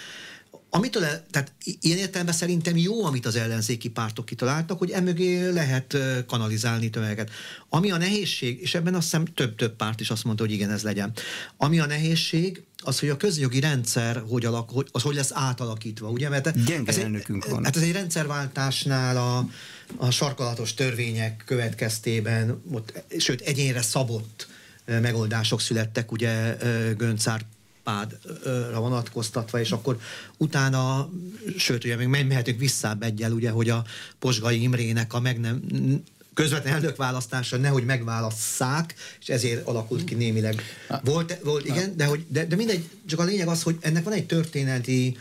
Amitől, 0.70 1.02
tehát 1.30 1.52
ilyen 1.80 1.98
értelemben 1.98 2.34
szerintem 2.34 2.76
jó, 2.76 3.04
amit 3.04 3.26
az 3.26 3.36
ellenzéki 3.36 3.88
pártok 3.88 4.24
kitaláltak, 4.24 4.78
hogy 4.78 4.90
emögé 4.90 5.48
lehet 5.48 5.96
kanalizálni 6.26 6.90
tömegeket. 6.90 7.30
Ami 7.68 7.90
a 7.90 7.96
nehézség, 7.96 8.60
és 8.60 8.74
ebben 8.74 8.94
azt 8.94 9.02
hiszem 9.02 9.24
több-több 9.24 9.76
párt 9.76 10.00
is 10.00 10.10
azt 10.10 10.24
mondta, 10.24 10.42
hogy 10.42 10.52
igen, 10.52 10.70
ez 10.70 10.82
legyen. 10.82 11.12
Ami 11.56 11.78
a 11.80 11.86
nehézség, 11.86 12.64
az, 12.84 12.98
hogy 12.98 13.08
a 13.08 13.16
közjogi 13.16 13.60
rendszer 13.60 14.22
hogy 14.28 14.44
alak, 14.44 14.70
hogy, 14.70 14.88
az 14.92 15.02
hogy 15.02 15.14
lesz 15.14 15.30
átalakítva, 15.32 16.08
ugye? 16.08 16.28
Mert 16.28 16.64
Gyenge 16.64 16.90
ez 16.90 16.98
elnökünk 16.98 17.44
egy, 17.44 17.50
van. 17.50 17.64
Hát 17.64 17.76
ez 17.76 17.82
egy 17.82 17.92
rendszerváltásnál 17.92 19.16
a, 19.16 19.48
a 19.96 20.10
sarkalatos 20.10 20.74
törvények 20.74 21.42
következtében, 21.46 22.62
ott, 22.72 23.02
sőt, 23.18 23.40
egyénre 23.40 23.82
szabott 23.82 24.48
megoldások 24.86 25.60
születtek, 25.60 26.12
ugye 26.12 26.56
Göncár 26.96 27.44
pádra 27.82 28.80
vonatkoztatva, 28.80 29.60
és 29.60 29.72
akkor 29.72 29.98
utána, 30.36 31.10
sőt, 31.56 31.84
ugye 31.84 31.96
még 31.96 32.26
mehetünk 32.26 32.58
vissza 32.58 32.96
egyel, 33.00 33.32
ugye, 33.32 33.50
hogy 33.50 33.68
a 33.68 33.84
Posgai 34.18 34.62
Imrének 34.62 35.12
a 35.12 35.20
meg 35.20 35.40
nem, 35.40 35.62
közvetlen 36.34 36.74
elnökválasztása 36.74 37.56
nehogy 37.56 37.84
megválasszák, 37.84 38.94
és 39.20 39.28
ezért 39.28 39.66
alakult 39.66 40.04
ki 40.04 40.14
némileg. 40.14 40.62
Volt, 41.02 41.38
volt 41.42 41.66
igen, 41.66 41.96
de, 41.96 42.04
hogy, 42.04 42.24
de, 42.28 42.46
de 42.46 42.56
mindegy, 42.56 42.88
csak 43.06 43.20
a 43.20 43.24
lényeg 43.24 43.48
az, 43.48 43.62
hogy 43.62 43.76
ennek 43.80 44.04
van 44.04 44.12
egy 44.12 44.26
történeti, 44.26 45.18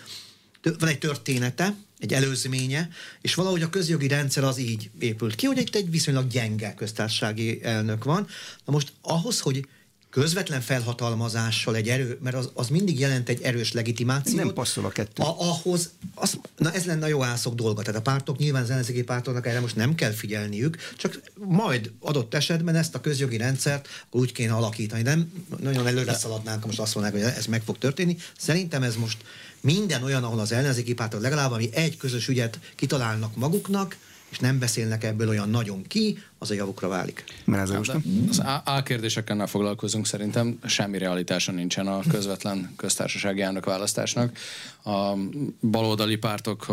van 0.79 0.89
egy 0.89 0.99
története, 0.99 1.75
egy 1.99 2.13
előzménye, 2.13 2.89
és 3.21 3.35
valahogy 3.35 3.61
a 3.61 3.69
közjogi 3.69 4.07
rendszer 4.07 4.43
az 4.43 4.57
így 4.57 4.89
épült 4.99 5.35
ki, 5.35 5.45
hogy 5.45 5.57
itt 5.57 5.75
egy 5.75 5.89
viszonylag 5.89 6.27
gyenge 6.27 6.73
köztársasági 6.73 7.63
elnök 7.63 8.03
van. 8.03 8.27
Na 8.65 8.71
most 8.73 8.91
ahhoz, 9.01 9.39
hogy 9.39 9.65
közvetlen 10.13 10.61
felhatalmazással 10.61 11.75
egy 11.75 11.89
erő, 11.89 12.17
mert 12.21 12.35
az, 12.35 12.49
az 12.53 12.67
mindig 12.67 12.99
jelent 12.99 13.29
egy 13.29 13.41
erős 13.41 13.71
legitimációt. 13.71 14.35
Nem 14.35 14.53
passzol 14.53 14.85
a 14.85 14.89
kettő. 14.89 15.23
A, 15.23 15.35
ahhoz, 15.39 15.89
az, 16.15 16.37
na 16.57 16.71
ez 16.71 16.85
lenne 16.85 17.05
a 17.05 17.07
jó 17.07 17.23
ászok 17.23 17.55
dolga. 17.55 17.81
Tehát 17.81 17.99
a 17.99 18.01
pártok, 18.01 18.37
nyilván 18.37 18.63
az 18.63 18.69
ellenzéki 18.69 19.03
pártoknak 19.03 19.47
erre 19.47 19.59
most 19.59 19.75
nem 19.75 19.95
kell 19.95 20.11
figyelniük, 20.11 20.77
csak 20.97 21.21
majd 21.35 21.91
adott 21.99 22.33
esetben 22.33 22.75
ezt 22.75 22.95
a 22.95 23.01
közjogi 23.01 23.37
rendszert 23.37 23.87
úgy 24.11 24.31
kéne 24.31 24.53
alakítani. 24.53 25.01
Nem 25.01 25.31
nagyon 25.61 25.87
előre 25.87 26.13
szaladnánk, 26.13 26.65
most 26.65 26.79
azt 26.79 26.95
mondanák, 26.95 27.23
hogy 27.23 27.33
ez 27.37 27.45
meg 27.45 27.61
fog 27.61 27.77
történni. 27.77 28.17
Szerintem 28.37 28.83
ez 28.83 28.95
most 28.95 29.17
minden 29.61 30.03
olyan, 30.03 30.23
ahol 30.23 30.39
az 30.39 30.51
ellenzéki 30.51 30.93
pártok 30.93 31.21
legalább 31.21 31.51
ami 31.51 31.69
egy 31.73 31.97
közös 31.97 32.27
ügyet 32.27 32.59
kitalálnak 32.75 33.35
maguknak, 33.35 33.97
és 34.29 34.39
nem 34.39 34.59
beszélnek 34.59 35.03
ebből 35.03 35.29
olyan 35.29 35.49
nagyon 35.49 35.83
ki, 35.87 36.23
az 36.43 36.51
a 36.51 36.53
javukra 36.53 36.87
válik. 36.87 37.23
Mert 37.45 37.61
ez 37.61 37.69
most 37.69 37.91
az 38.29 38.43
álkérdésekkel 38.63 39.47
foglalkozunk, 39.47 40.05
szerintem 40.05 40.59
semmi 40.65 40.97
realitása 40.97 41.51
nincsen 41.51 41.87
a 41.87 41.99
közvetlen 42.09 42.73
köztársasági 42.75 43.41
elnök 43.41 43.65
választásnak. 43.65 44.37
A 44.85 45.13
baloldali 45.61 46.15
pártok 46.15 46.65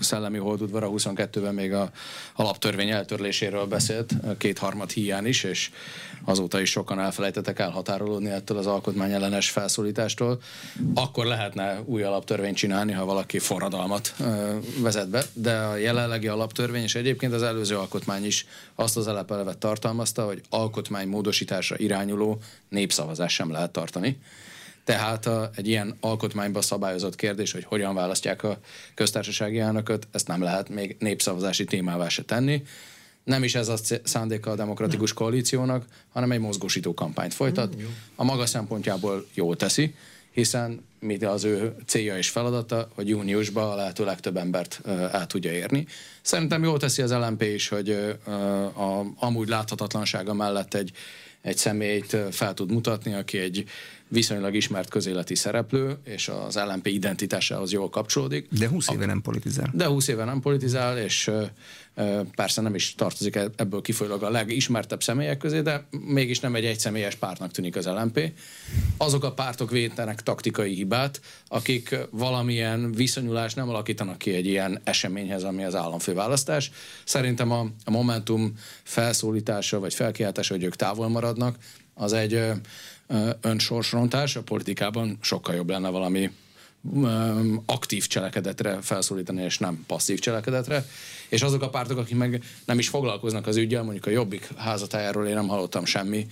szellemi 0.00 0.38
holdudvara 0.38 0.90
22-ben 0.90 1.54
még 1.54 1.72
a 1.72 1.90
alaptörvény 2.34 2.90
eltörléséről 2.90 3.66
beszélt, 3.66 4.14
kétharmad 4.38 4.90
hiány 4.90 5.26
is, 5.26 5.44
és 5.44 5.70
azóta 6.24 6.60
is 6.60 6.70
sokan 6.70 7.00
elfelejtettek 7.00 7.58
elhatárolódni 7.58 8.30
ettől 8.30 8.58
az 8.58 8.66
alkotmányellenes 8.66 9.50
felszólítástól. 9.50 10.40
Akkor 10.94 11.26
lehetne 11.26 11.80
új 11.84 12.02
alaptörvényt 12.02 12.56
csinálni, 12.56 12.92
ha 12.92 13.04
valaki 13.04 13.38
forradalmat 13.38 14.14
vezet 14.78 15.08
be, 15.08 15.24
de 15.32 15.56
a 15.56 15.76
jelenlegi 15.76 16.28
alaptörvény, 16.28 16.82
és 16.82 16.94
egyébként 16.94 17.32
az 17.32 17.42
előző 17.42 17.76
alkotmány 17.76 18.24
is 18.24 18.46
azt 18.74 18.96
az 18.96 19.06
alapelevet 19.14 19.58
tartalmazta, 19.58 20.24
hogy 20.24 20.42
alkotmány 20.48 21.08
módosításra 21.08 21.76
irányuló 21.78 22.38
népszavazás 22.68 23.32
sem 23.32 23.50
lehet 23.50 23.70
tartani. 23.70 24.18
Tehát 24.84 25.26
a, 25.26 25.50
egy 25.54 25.68
ilyen 25.68 25.96
alkotmányba 26.00 26.62
szabályozott 26.62 27.16
kérdés, 27.16 27.52
hogy 27.52 27.64
hogyan 27.64 27.94
választják 27.94 28.42
a 28.42 28.58
köztársasági 28.94 29.58
elnököt, 29.58 30.08
ezt 30.10 30.28
nem 30.28 30.42
lehet 30.42 30.68
még 30.68 30.96
népszavazási 30.98 31.64
témává 31.64 32.08
se 32.08 32.22
tenni. 32.22 32.62
Nem 33.24 33.42
is 33.42 33.54
ez 33.54 33.68
a 33.68 33.76
szándéka 34.04 34.50
a 34.50 34.54
demokratikus 34.54 35.08
nem. 35.08 35.18
koalíciónak, 35.18 35.84
hanem 36.12 36.32
egy 36.32 36.40
mozgósító 36.40 36.94
kampányt 36.94 37.34
folytat. 37.34 37.76
Mm, 37.76 37.84
a 38.16 38.24
maga 38.24 38.46
szempontjából 38.46 39.26
jól 39.34 39.56
teszi, 39.56 39.94
hiszen 40.34 40.86
mit 41.00 41.24
az 41.24 41.44
ő 41.44 41.74
célja 41.86 42.16
és 42.16 42.30
feladata, 42.30 42.88
hogy 42.94 43.08
júniusban 43.08 43.70
a 43.70 43.74
lehető 43.74 44.04
legtöbb 44.04 44.36
embert 44.36 44.80
el 44.86 45.26
tudja 45.26 45.52
érni. 45.52 45.86
Szerintem 46.22 46.62
jól 46.62 46.78
teszi 46.78 47.02
az 47.02 47.12
LMP 47.12 47.42
is, 47.42 47.68
hogy 47.68 47.90
a, 48.74 49.04
amúgy 49.18 49.48
láthatatlansága 49.48 50.34
mellett 50.34 50.74
egy 50.74 50.92
egy 51.44 51.56
személyt 51.56 52.16
fel 52.30 52.54
tud 52.54 52.72
mutatni, 52.72 53.14
aki 53.14 53.38
egy 53.38 53.64
viszonylag 54.08 54.54
ismert 54.54 54.88
közéleti 54.88 55.34
szereplő, 55.34 55.96
és 56.04 56.28
az 56.28 56.56
LNP 56.56 56.86
identitásához 56.86 57.72
jól 57.72 57.90
kapcsolódik. 57.90 58.48
De 58.58 58.68
20 58.68 58.88
éve 58.90 59.06
nem 59.06 59.22
politizál. 59.22 59.70
De 59.74 59.86
20 59.86 60.08
éve 60.08 60.24
nem 60.24 60.40
politizál, 60.40 60.98
és 60.98 61.30
persze 62.34 62.60
nem 62.60 62.74
is 62.74 62.94
tartozik 62.94 63.36
e- 63.36 63.50
ebből 63.56 63.80
kifolyólag 63.80 64.22
a 64.22 64.30
legismertebb 64.30 65.02
személyek 65.02 65.38
közé, 65.38 65.60
de 65.60 65.86
mégis 65.90 66.40
nem 66.40 66.54
egy 66.54 66.64
egyszemélyes 66.64 67.14
pártnak 67.14 67.50
tűnik 67.50 67.76
az 67.76 67.86
LNP. 67.86 68.32
Azok 68.96 69.24
a 69.24 69.32
pártok 69.32 69.70
vétenek 69.70 70.22
taktikai 70.22 70.74
hibát, 70.74 71.20
akik 71.48 71.96
valamilyen 72.10 72.92
viszonyulást 72.92 73.56
nem 73.56 73.68
alakítanak 73.68 74.18
ki 74.18 74.34
egy 74.34 74.46
ilyen 74.46 74.80
eseményhez, 74.84 75.42
ami 75.42 75.64
az 75.64 75.74
államfőválasztás. 75.74 76.70
Szerintem 77.04 77.50
a, 77.50 77.66
a 77.84 77.90
Momentum 77.90 78.54
felszólítása 78.82 79.80
vagy 79.80 79.94
felkiáltása, 79.94 80.54
hogy 80.54 80.64
ők 80.64 80.76
távol 80.76 81.08
maradnak, 81.08 81.56
az 81.94 82.12
egy 82.12 82.40
önsorsrontás. 83.40 84.36
A 84.36 84.42
politikában 84.42 85.18
sokkal 85.20 85.54
jobb 85.54 85.68
lenne 85.68 85.88
valami 85.88 86.30
aktív 87.66 88.06
cselekedetre 88.06 88.78
felszólítani, 88.80 89.42
és 89.42 89.58
nem 89.58 89.84
passzív 89.86 90.18
cselekedetre. 90.18 90.84
És 91.28 91.42
azok 91.42 91.62
a 91.62 91.68
pártok, 91.68 91.98
akik 91.98 92.16
meg 92.16 92.42
nem 92.64 92.78
is 92.78 92.88
foglalkoznak 92.88 93.46
az 93.46 93.56
ügyel, 93.56 93.82
mondjuk 93.82 94.06
a 94.06 94.10
Jobbik 94.10 94.48
házatájáról 94.56 95.26
én 95.26 95.34
nem 95.34 95.48
hallottam 95.48 95.84
semmi 95.84 96.26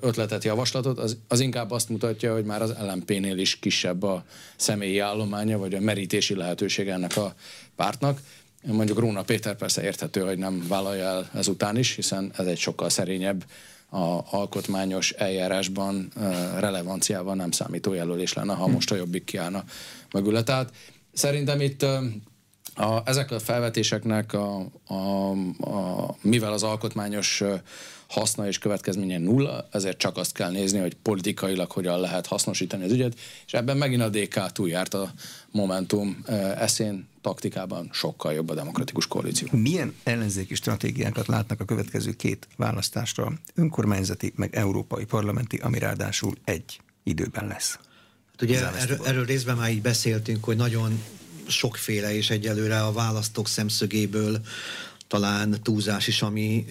ötletet, 0.00 0.44
javaslatot, 0.44 0.98
az, 0.98 1.16
az 1.28 1.40
inkább 1.40 1.70
azt 1.70 1.88
mutatja, 1.88 2.32
hogy 2.32 2.44
már 2.44 2.62
az 2.62 2.74
LMP-nél 2.80 3.38
is 3.38 3.58
kisebb 3.58 4.02
a 4.02 4.24
személyi 4.56 4.98
állománya, 4.98 5.58
vagy 5.58 5.74
a 5.74 5.80
merítési 5.80 6.34
lehetőség 6.34 6.88
ennek 6.88 7.16
a 7.16 7.34
pártnak. 7.76 8.20
Mondjuk 8.66 8.98
Róna 8.98 9.22
Péter 9.22 9.56
persze 9.56 9.82
érthető, 9.82 10.20
hogy 10.20 10.38
nem 10.38 10.64
vállalja 10.68 11.04
el 11.04 11.30
ezután 11.34 11.76
is, 11.76 11.94
hiszen 11.94 12.32
ez 12.36 12.46
egy 12.46 12.58
sokkal 12.58 12.88
szerényebb 12.88 13.44
a 13.90 14.36
alkotmányos 14.36 15.10
eljárásban 15.10 16.12
relevanciával 16.58 17.34
nem 17.34 17.50
számító 17.50 17.92
jelölés 17.92 18.32
lenne, 18.32 18.54
ha 18.54 18.66
most 18.66 18.90
a 18.90 18.96
jobbik 18.96 19.24
kiállna 19.24 19.64
mögüle. 20.12 20.42
Tehát 20.42 20.72
szerintem 21.12 21.60
itt 21.60 21.82
a, 22.74 23.02
ezek 23.04 23.30
a 23.30 23.38
felvetéseknek, 23.38 24.32
a, 24.32 24.66
a, 24.86 25.30
a, 25.70 26.16
mivel 26.22 26.52
az 26.52 26.62
alkotmányos 26.62 27.42
haszna 28.10 28.46
és 28.46 28.58
következménye 28.58 29.18
nulla, 29.18 29.68
ezért 29.70 29.98
csak 29.98 30.16
azt 30.16 30.32
kell 30.32 30.50
nézni, 30.50 30.78
hogy 30.78 30.96
politikailag 31.02 31.70
hogyan 31.70 32.00
lehet 32.00 32.26
hasznosítani 32.26 32.84
az 32.84 32.92
ügyet, 32.92 33.18
és 33.46 33.52
ebben 33.52 33.76
megint 33.76 34.02
a 34.02 34.08
DK 34.08 34.52
túljárt 34.52 34.94
a 34.94 35.12
Momentum 35.50 36.24
eszén 36.56 37.08
taktikában 37.20 37.88
sokkal 37.92 38.32
jobb 38.32 38.48
a 38.48 38.54
demokratikus 38.54 39.06
koalíció. 39.06 39.48
Milyen 39.52 39.94
ellenzéki 40.02 40.54
stratégiákat 40.54 41.26
látnak 41.26 41.60
a 41.60 41.64
következő 41.64 42.12
két 42.12 42.48
választásra, 42.56 43.32
önkormányzati 43.54 44.32
meg 44.36 44.54
európai 44.54 45.04
parlamenti, 45.04 45.56
ami 45.56 45.78
ráadásul 45.78 46.34
egy 46.44 46.80
időben 47.02 47.46
lesz? 47.46 47.78
Hát 48.30 48.42
ugye 48.42 48.70
erről, 48.76 49.06
erről 49.06 49.24
részben 49.24 49.56
már 49.56 49.70
így 49.70 49.82
beszéltünk, 49.82 50.44
hogy 50.44 50.56
nagyon 50.56 51.02
sokféle, 51.46 52.14
és 52.14 52.30
egyelőre 52.30 52.82
a 52.82 52.92
választók 52.92 53.48
szemszögéből 53.48 54.40
talán 55.10 55.62
túlzás 55.62 56.06
is, 56.06 56.22
ami 56.22 56.66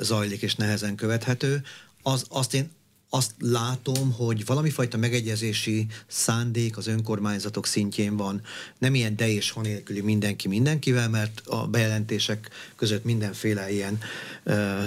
zajlik 0.00 0.42
és 0.42 0.54
nehezen 0.54 0.94
követhető. 0.94 1.62
Az, 2.02 2.24
azt 2.28 2.54
én 2.54 2.70
azt 3.14 3.34
látom, 3.38 4.12
hogy 4.12 4.44
valami 4.44 4.70
fajta 4.70 4.96
megegyezési 4.96 5.86
szándék 6.06 6.76
az 6.76 6.86
önkormányzatok 6.86 7.66
szintjén 7.66 8.16
van. 8.16 8.40
Nem 8.78 8.94
ilyen 8.94 9.16
de 9.16 9.28
és 9.28 9.54
nélküli 9.62 10.00
mindenki 10.00 10.48
mindenkivel, 10.48 11.08
mert 11.08 11.42
a 11.46 11.66
bejelentések 11.66 12.50
között 12.76 13.04
mindenféle 13.04 13.72
ilyen 13.72 13.98
ö, 14.44 14.82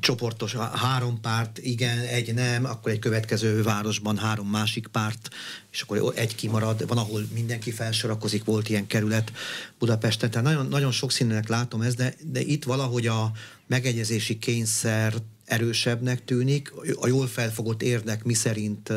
csoportos, 0.00 0.54
három 0.54 1.20
párt, 1.20 1.58
igen, 1.58 1.98
egy 1.98 2.34
nem, 2.34 2.64
akkor 2.64 2.90
egy 2.92 2.98
következő 2.98 3.62
városban 3.62 4.16
három 4.16 4.48
másik 4.48 4.86
párt, 4.86 5.28
és 5.70 5.80
akkor 5.80 6.12
egy 6.14 6.34
kimarad, 6.34 6.86
van, 6.86 6.98
ahol 6.98 7.28
mindenki 7.34 7.70
felsorakozik, 7.70 8.44
volt 8.44 8.68
ilyen 8.68 8.86
kerület 8.86 9.32
Budapesten, 9.78 10.30
tehát 10.30 10.46
nagyon, 10.46 10.66
nagyon 10.66 10.92
sokszínűnek 10.92 11.48
látom 11.48 11.80
ezt, 11.80 11.96
de, 11.96 12.14
de 12.32 12.40
itt 12.40 12.64
valahogy 12.64 13.06
a 13.06 13.30
megegyezési 13.66 14.38
kényszer 14.38 15.14
erősebbnek 15.48 16.24
tűnik. 16.24 16.72
A 17.00 17.06
jól 17.06 17.26
felfogott 17.26 17.82
érdek 17.82 18.24
miszerint 18.24 18.92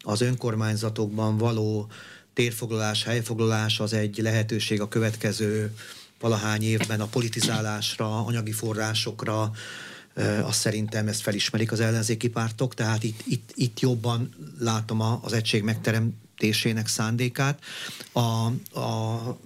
az 0.00 0.20
önkormányzatokban 0.20 1.36
való 1.36 1.88
térfoglalás, 2.34 3.04
helyfoglalás 3.04 3.80
az 3.80 3.92
egy 3.92 4.18
lehetőség 4.18 4.80
a 4.80 4.88
következő 4.88 5.74
valahány 6.20 6.62
évben 6.62 7.00
a 7.00 7.06
politizálásra, 7.06 8.24
anyagi 8.24 8.52
forrásokra, 8.52 9.50
azt 10.42 10.60
szerintem 10.60 11.08
ezt 11.08 11.20
felismerik 11.20 11.72
az 11.72 11.80
ellenzéki 11.80 12.28
pártok, 12.28 12.74
tehát 12.74 13.02
itt, 13.02 13.20
itt, 13.26 13.50
itt 13.54 13.80
jobban 13.80 14.34
látom 14.58 15.00
az 15.00 15.32
egység 15.32 15.62
megteremtésének 15.62 16.88
szándékát. 16.88 17.60
A, 18.12 18.20
a 18.80 19.38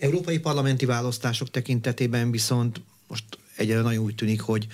európai 0.00 0.38
parlamenti 0.38 0.84
választások 0.84 1.50
tekintetében 1.50 2.30
viszont 2.30 2.80
most 3.08 3.24
egyre 3.56 3.80
nagyon 3.80 4.04
úgy 4.04 4.14
tűnik, 4.14 4.40
hogy, 4.40 4.66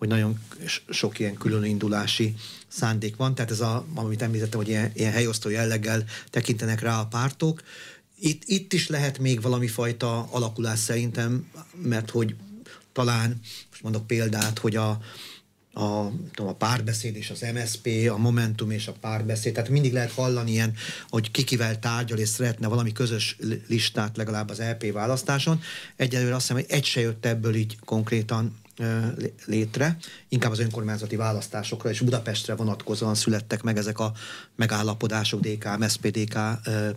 hogy 0.00 0.08
nagyon 0.08 0.40
sok 0.88 1.18
ilyen 1.18 1.34
különindulási 1.34 2.34
szándék 2.68 3.16
van, 3.16 3.34
tehát 3.34 3.50
ez 3.50 3.60
a, 3.60 3.86
amit 3.94 4.22
említettem, 4.22 4.58
hogy 4.58 4.68
ilyen, 4.68 4.90
ilyen 4.94 5.12
helyosztó 5.12 5.48
jelleggel 5.48 6.04
tekintenek 6.30 6.80
rá 6.80 7.00
a 7.00 7.06
pártok. 7.06 7.62
Itt, 8.20 8.42
itt 8.44 8.72
is 8.72 8.88
lehet 8.88 9.18
még 9.18 9.40
valami 9.40 9.66
fajta 9.68 10.28
alakulás 10.30 10.78
szerintem, 10.78 11.50
mert 11.82 12.10
hogy 12.10 12.34
talán, 12.92 13.40
most 13.70 13.82
mondok 13.82 14.06
példát, 14.06 14.58
hogy 14.58 14.76
a, 14.76 14.90
a, 15.72 16.12
tudom, 16.34 16.50
a 16.50 16.54
párbeszéd 16.54 17.16
és 17.16 17.30
az 17.30 17.46
MSP, 17.54 18.10
a 18.10 18.16
Momentum 18.16 18.70
és 18.70 18.86
a 18.86 18.92
párbeszéd, 19.00 19.52
tehát 19.52 19.70
mindig 19.70 19.92
lehet 19.92 20.12
hallani 20.12 20.50
ilyen, 20.50 20.74
hogy 21.08 21.30
kikivel 21.30 21.78
tárgyal 21.78 22.18
és 22.18 22.28
szeretne 22.28 22.68
valami 22.68 22.92
közös 22.92 23.36
listát 23.66 24.16
legalább 24.16 24.50
az 24.50 24.58
LP 24.58 24.82
e 24.82 24.92
választáson. 24.92 25.60
Egyelőre 25.96 26.34
azt 26.34 26.40
hiszem, 26.40 26.56
hogy 26.56 26.70
egy 26.70 26.84
se 26.84 27.00
jött 27.00 27.26
ebből 27.26 27.54
így 27.54 27.78
konkrétan 27.84 28.59
létre, 29.44 29.96
inkább 30.28 30.50
az 30.50 30.58
önkormányzati 30.58 31.16
választásokra 31.16 31.90
és 31.90 32.00
Budapestre 32.00 32.54
vonatkozóan 32.54 33.14
születtek 33.14 33.62
meg 33.62 33.76
ezek 33.76 33.98
a 33.98 34.12
megállapodások 34.56 35.40
DK, 35.40 35.78
MSZP-DK 35.78 36.38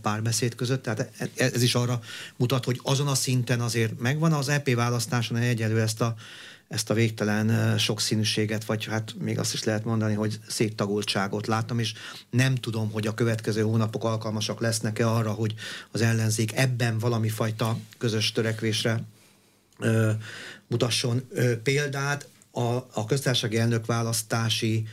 párbeszéd 0.02 0.56
között, 0.56 0.84
tehát 0.84 1.12
e, 1.18 1.30
ez 1.36 1.62
is 1.62 1.76
arra 1.76 2.00
mutat, 2.36 2.66
hogy 2.66 2.80
azon 2.84 3.08
a 3.08 3.16
szinten 3.16 3.62
azért 3.62 4.00
megvan 4.00 4.34
az 4.34 4.50
EP 4.50 4.74
választáson 4.76 5.38
egyelőre 5.38 5.82
ezt 5.82 6.02
a 6.02 6.16
ezt 6.68 6.90
a 6.90 6.94
végtelen 6.94 7.78
sokszínűséget, 7.78 8.66
vagy 8.66 8.86
hát 8.86 9.16
még 9.20 9.40
azt 9.40 9.54
is 9.54 9.64
lehet 9.64 9.86
mondani, 9.86 10.14
hogy 10.14 10.40
széttagoltságot 10.48 11.48
láttam, 11.48 11.80
és 11.80 11.94
nem 12.30 12.56
tudom, 12.56 12.92
hogy 12.92 13.08
a 13.08 13.14
következő 13.14 13.62
hónapok 13.62 14.04
alkalmasak 14.04 14.60
lesznek-e 14.60 15.10
arra, 15.10 15.32
hogy 15.32 15.54
az 15.92 16.02
ellenzék 16.02 16.56
ebben 16.56 16.98
valami 16.98 17.30
fajta 17.30 17.78
közös 17.98 18.32
törekvésre 18.32 19.04
mutasson 20.68 21.28
példát. 21.64 22.28
A, 22.52 22.62
a 22.92 23.06
köztársasági 23.08 23.58
elnök 23.58 23.86
választási 23.86 24.88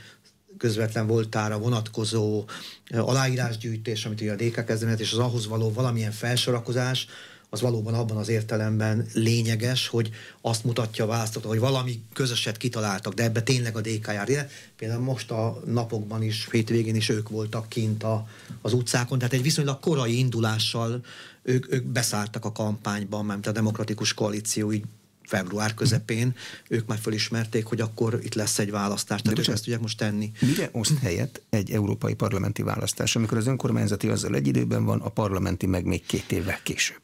közvetlen 0.59 1.07
voltára 1.07 1.59
vonatkozó 1.59 2.45
aláírásgyűjtés, 2.91 4.05
amit 4.05 4.21
ugye 4.21 4.33
a 4.33 4.37
DK 4.37 4.65
kezdeményezett, 4.65 5.07
és 5.07 5.13
az 5.13 5.19
ahhoz 5.19 5.47
való 5.47 5.73
valamilyen 5.73 6.13
felsorakozás, 6.13 7.07
az 7.51 7.61
valóban 7.61 7.95
abban 7.95 8.17
az 8.17 8.29
értelemben 8.29 9.07
lényeges, 9.15 9.89
hogy 9.89 10.11
azt 10.41 10.65
mutatja 10.65 11.05
a 11.05 11.07
választó, 11.07 11.41
hogy 11.49 11.59
valami 11.59 12.03
közöset 12.13 12.57
kitaláltak, 12.57 13.15
de 13.15 13.23
ebbe 13.23 13.43
tényleg 13.43 13.77
a 13.77 13.81
DK 13.81 14.07
jár. 14.07 14.49
Például 14.77 15.03
most 15.03 15.31
a 15.31 15.61
napokban 15.67 16.23
is, 16.23 16.49
hétvégén 16.51 16.95
is 16.95 17.09
ők 17.09 17.29
voltak 17.29 17.69
kint 17.69 18.03
a, 18.03 18.29
az 18.63 18.73
utcákon, 18.73 19.19
tehát 19.19 19.33
egy 19.35 19.43
viszonylag 19.43 19.81
korai 19.81 20.19
indulással 20.19 21.05
ők, 21.43 21.73
ők 21.73 21.85
beszálltak 21.85 22.45
a 22.45 22.53
kampányban, 22.53 23.25
mert 23.25 23.47
a 23.47 23.53
demokratikus 23.53 24.15
koalíció 24.15 24.73
így 24.73 24.85
február 25.31 25.75
közepén, 25.75 26.35
ők 26.69 26.87
már 26.87 26.99
felismerték, 26.99 27.65
hogy 27.65 27.81
akkor 27.81 28.19
itt 28.23 28.35
lesz 28.35 28.59
egy 28.59 28.71
választás. 28.71 29.23
Tehát 29.23 29.39
ők 29.39 29.47
ezt 29.47 29.63
tudják 29.63 29.81
most 29.81 29.99
tenni. 29.99 30.31
Mire 30.41 30.69
oszt 30.73 30.99
helyet 30.99 31.43
egy 31.51 31.71
európai 31.71 32.15
parlamenti 32.15 32.63
választás, 32.63 33.17
amikor 33.17 33.39
az 33.39 33.47
önkormányzati 33.47 34.09
azzal 34.09 34.35
egy 34.35 34.47
időben 34.47 34.85
van, 34.85 35.01
a 35.01 35.09
parlamenti 35.09 35.67
meg 35.67 35.85
még 35.85 36.07
két 36.07 36.33
évvel 36.33 36.59
később? 36.63 37.01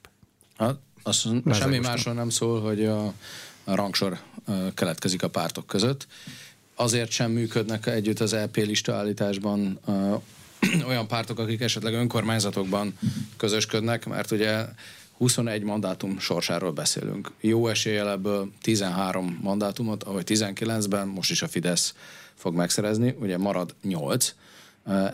Hát, 0.57 0.79
azt 1.03 1.29
semmi 1.53 1.79
másról 1.79 2.15
nem 2.15 2.29
szól, 2.29 2.61
hogy 2.61 2.85
a, 2.85 3.07
a 3.65 3.75
rangsor 3.75 4.19
keletkezik 4.75 5.23
a 5.23 5.29
pártok 5.29 5.67
között. 5.67 6.07
Azért 6.75 7.11
sem 7.11 7.31
működnek 7.31 7.87
együtt 7.87 8.21
az 8.21 8.33
EP 8.33 8.57
listállításban 8.57 9.81
olyan 10.89 11.07
pártok, 11.09 11.39
akik 11.39 11.61
esetleg 11.61 11.95
önkormányzatokban 11.95 12.99
közösködnek, 13.37 14.07
mert 14.07 14.31
ugye 14.31 14.67
21 15.17 15.63
mandátum 15.63 16.19
sorsáról 16.19 16.73
beszélünk. 16.73 17.31
Jó 17.41 17.69
eséllyel 17.69 18.11
ebből 18.11 18.51
13 18.63 19.39
mandátumot, 19.43 20.03
ahogy 20.03 20.25
19-ben 20.27 21.09
most 21.09 21.31
is 21.31 21.43
a 21.43 21.49
Fidesz 21.49 21.95
fog 22.35 22.55
megszerezni, 22.55 23.15
ugye 23.21 23.39
marad 23.39 23.75
8, 23.83 24.35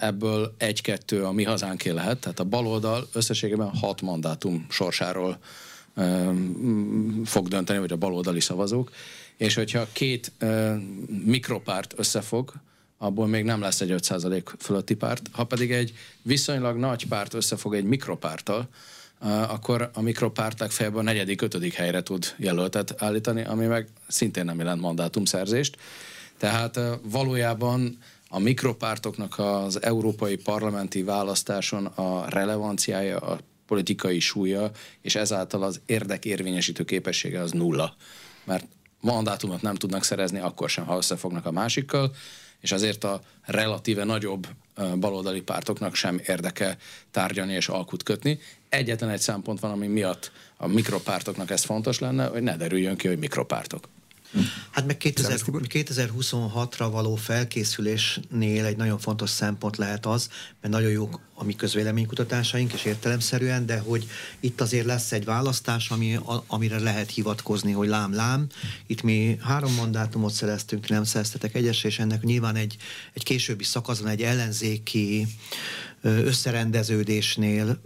ebből 0.01 0.55
egy-kettő 0.59 1.25
a 1.25 1.33
mi 1.33 1.45
hazánké 1.45 1.91
lehet, 1.91 2.19
tehát 2.19 2.41
a 2.41 2.45
baloldal 2.45 3.09
összességében 3.13 3.69
hat 3.69 4.01
mandátum 4.01 4.67
sorsáról 4.69 5.39
fog 7.25 7.49
dönteni, 7.49 7.79
vagy 7.79 7.93
a 7.93 7.97
baloldali 7.97 8.41
szavazók, 8.41 8.91
és 9.37 9.55
hogyha 9.55 9.87
két 9.93 10.33
mikropárt 11.25 11.95
összefog, 11.97 12.53
abból 13.03 13.27
még 13.27 13.45
nem 13.45 13.61
lesz 13.61 13.81
egy 13.81 13.95
5% 13.97 14.43
fölötti 14.59 14.95
párt. 14.95 15.23
Ha 15.33 15.45
pedig 15.45 15.73
egy 15.73 15.95
viszonylag 16.23 16.77
nagy 16.77 17.07
párt 17.07 17.35
összefog 17.35 17.75
egy 17.75 17.85
mikropárttal, 17.85 18.69
akkor 19.49 19.91
a 19.95 20.01
mikropárt 20.01 20.61
legfeljebb 20.61 20.95
a 20.95 21.03
negyedik, 21.03 21.43
ötödik 21.43 21.75
helyre 21.75 22.03
tud 22.03 22.35
jelöltet 22.37 22.95
állítani, 23.03 23.45
ami 23.45 23.67
meg 23.67 23.89
szintén 24.09 24.45
nem 24.45 24.59
jelent 24.59 24.81
mandátumszerzést. 24.81 25.77
Tehát 26.39 26.81
valójában 27.03 27.99
a 28.29 28.39
mikropártoknak 28.39 29.39
az 29.39 29.83
európai 29.83 30.37
parlamenti 30.37 31.03
választáson 31.03 31.87
a 31.87 32.29
relevanciája, 32.29 33.19
a 33.19 33.39
politikai 33.67 34.21
súlya, 34.21 34.71
és 35.01 35.15
ezáltal 35.15 35.63
az 35.63 35.81
érdekérvényesítő 35.87 36.85
képessége 36.85 37.41
az 37.41 37.51
nulla. 37.51 37.97
Mert 38.45 38.67
mandátumot 39.01 39.63
nem 39.63 39.75
tudnak 39.75 40.05
szerezni 40.05 40.39
akkor 40.39 40.71
sem, 40.71 40.85
ha 40.85 40.97
összefognak 40.97 41.47
a 41.47 41.53
másikkal, 41.53 42.13
és 42.63 42.73
azért 42.73 43.05
a 43.05 43.21
relatíve 43.43 44.05
nagyobb 44.05 44.47
baloldali 44.99 45.41
pártoknak 45.41 45.95
sem 45.95 46.21
érdeke 46.27 46.77
tárgyalni 47.11 47.53
és 47.53 47.69
alkut 47.69 48.03
kötni. 48.03 48.39
Egyetlen 48.69 49.11
egy 49.11 49.21
szempont 49.21 49.61
van, 49.61 49.71
ami 49.71 49.87
miatt 49.87 50.33
a 50.57 50.67
mikropártoknak 50.67 51.51
ez 51.51 51.65
fontos 51.65 51.99
lenne, 51.99 52.27
hogy 52.27 52.43
ne 52.43 52.57
derüljön 52.57 52.97
ki, 52.97 53.09
hogy 53.09 53.19
mikropártok. 53.19 53.89
Hát 54.71 54.87
meg 54.87 54.97
2000, 54.97 55.41
2026-ra 55.47 56.89
való 56.91 57.15
felkészülésnél 57.15 58.65
egy 58.65 58.77
nagyon 58.77 58.99
fontos 58.99 59.31
szempont 59.31 59.77
lehet 59.77 60.07
az, 60.07 60.29
mert 60.61 60.75
nagyon 60.75 60.91
jók 60.91 61.21
a 61.35 61.45
mi 61.45 61.55
közvéleménykutatásaink, 61.55 62.73
és 62.73 62.85
értelemszerűen, 62.85 63.67
de 63.67 63.79
hogy 63.79 64.07
itt 64.41 64.61
azért 64.61 64.87
lesz 64.87 65.13
egy 65.13 65.25
választás, 65.25 65.91
ami, 65.91 66.15
a, 66.15 66.45
amire 66.47 66.79
lehet 66.79 67.11
hivatkozni, 67.11 67.73
hogy 67.73 67.89
lám-lám. 67.89 68.47
Itt 68.87 69.03
mi 69.03 69.37
három 69.41 69.75
mandátumot 69.75 70.33
szereztünk, 70.33 70.89
nem 70.89 71.05
szereztetek 71.05 71.55
egyes, 71.55 71.85
és 71.85 71.99
ennek 71.99 72.23
nyilván 72.23 72.57
egy, 72.57 72.77
egy 73.13 73.23
későbbi 73.23 73.65
szakaszban 73.65 74.11
egy 74.11 74.23
ellenzéki 74.23 75.27
összerendeződésnél, 76.03 77.81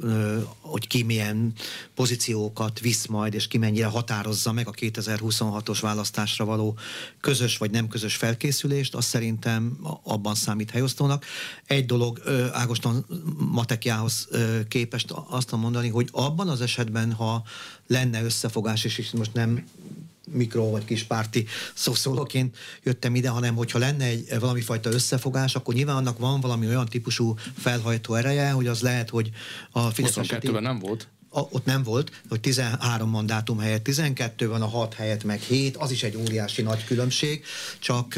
hogy 0.60 0.86
ki 0.86 1.02
milyen 1.02 1.52
pozíciókat 1.94 2.80
visz 2.80 3.06
majd, 3.06 3.34
és 3.34 3.48
ki 3.48 3.58
mennyire 3.58 3.86
határozza 3.86 4.52
meg 4.52 4.68
a 4.68 4.70
2026-os 4.70 5.78
választásra 5.80 6.44
való 6.44 6.78
közös 7.20 7.58
vagy 7.58 7.70
nem 7.70 7.88
közös 7.88 8.16
felkészülést, 8.16 8.94
azt 8.94 9.08
szerintem 9.08 9.78
abban 10.02 10.34
számít 10.34 10.70
helyosztónak. 10.70 11.24
Egy 11.66 11.86
dolog 11.86 12.22
Ágoston 12.52 13.06
Matekjához 13.38 14.28
képest 14.68 15.14
azt 15.28 15.52
mondani, 15.52 15.88
hogy 15.88 16.08
abban 16.12 16.48
az 16.48 16.60
esetben, 16.60 17.12
ha 17.12 17.42
lenne 17.86 18.22
összefogás, 18.22 18.84
és 18.84 19.10
most 19.10 19.32
nem 19.34 19.64
mikro 20.30 20.70
vagy 20.70 20.84
kis 20.84 21.02
párti 21.02 21.46
szószólóként 21.74 22.56
jöttem 22.82 23.14
ide, 23.14 23.28
hanem 23.28 23.54
hogyha 23.54 23.78
lenne 23.78 24.04
egy 24.04 24.38
valami 24.40 24.60
fajta 24.60 24.90
összefogás, 24.90 25.54
akkor 25.54 25.74
nyilván 25.74 25.96
annak 25.96 26.18
van 26.18 26.40
valami 26.40 26.66
olyan 26.66 26.86
típusú 26.86 27.34
felhajtó 27.58 28.14
ereje, 28.14 28.50
hogy 28.50 28.66
az 28.66 28.80
lehet, 28.80 29.10
hogy 29.10 29.30
a 29.70 29.90
Fidesz 29.90 30.14
22-ben 30.16 30.62
nem 30.62 30.78
volt? 30.78 31.08
A, 31.28 31.40
ott 31.40 31.64
nem 31.64 31.82
volt, 31.82 32.22
hogy 32.28 32.40
13 32.40 33.10
mandátum 33.10 33.58
helyett 33.58 33.82
12 33.82 34.48
van, 34.48 34.62
a 34.62 34.66
6 34.66 34.94
helyett 34.94 35.24
meg 35.24 35.40
7, 35.40 35.76
az 35.76 35.90
is 35.90 36.02
egy 36.02 36.16
óriási 36.16 36.62
nagy 36.62 36.84
különbség, 36.84 37.44
csak 37.78 38.14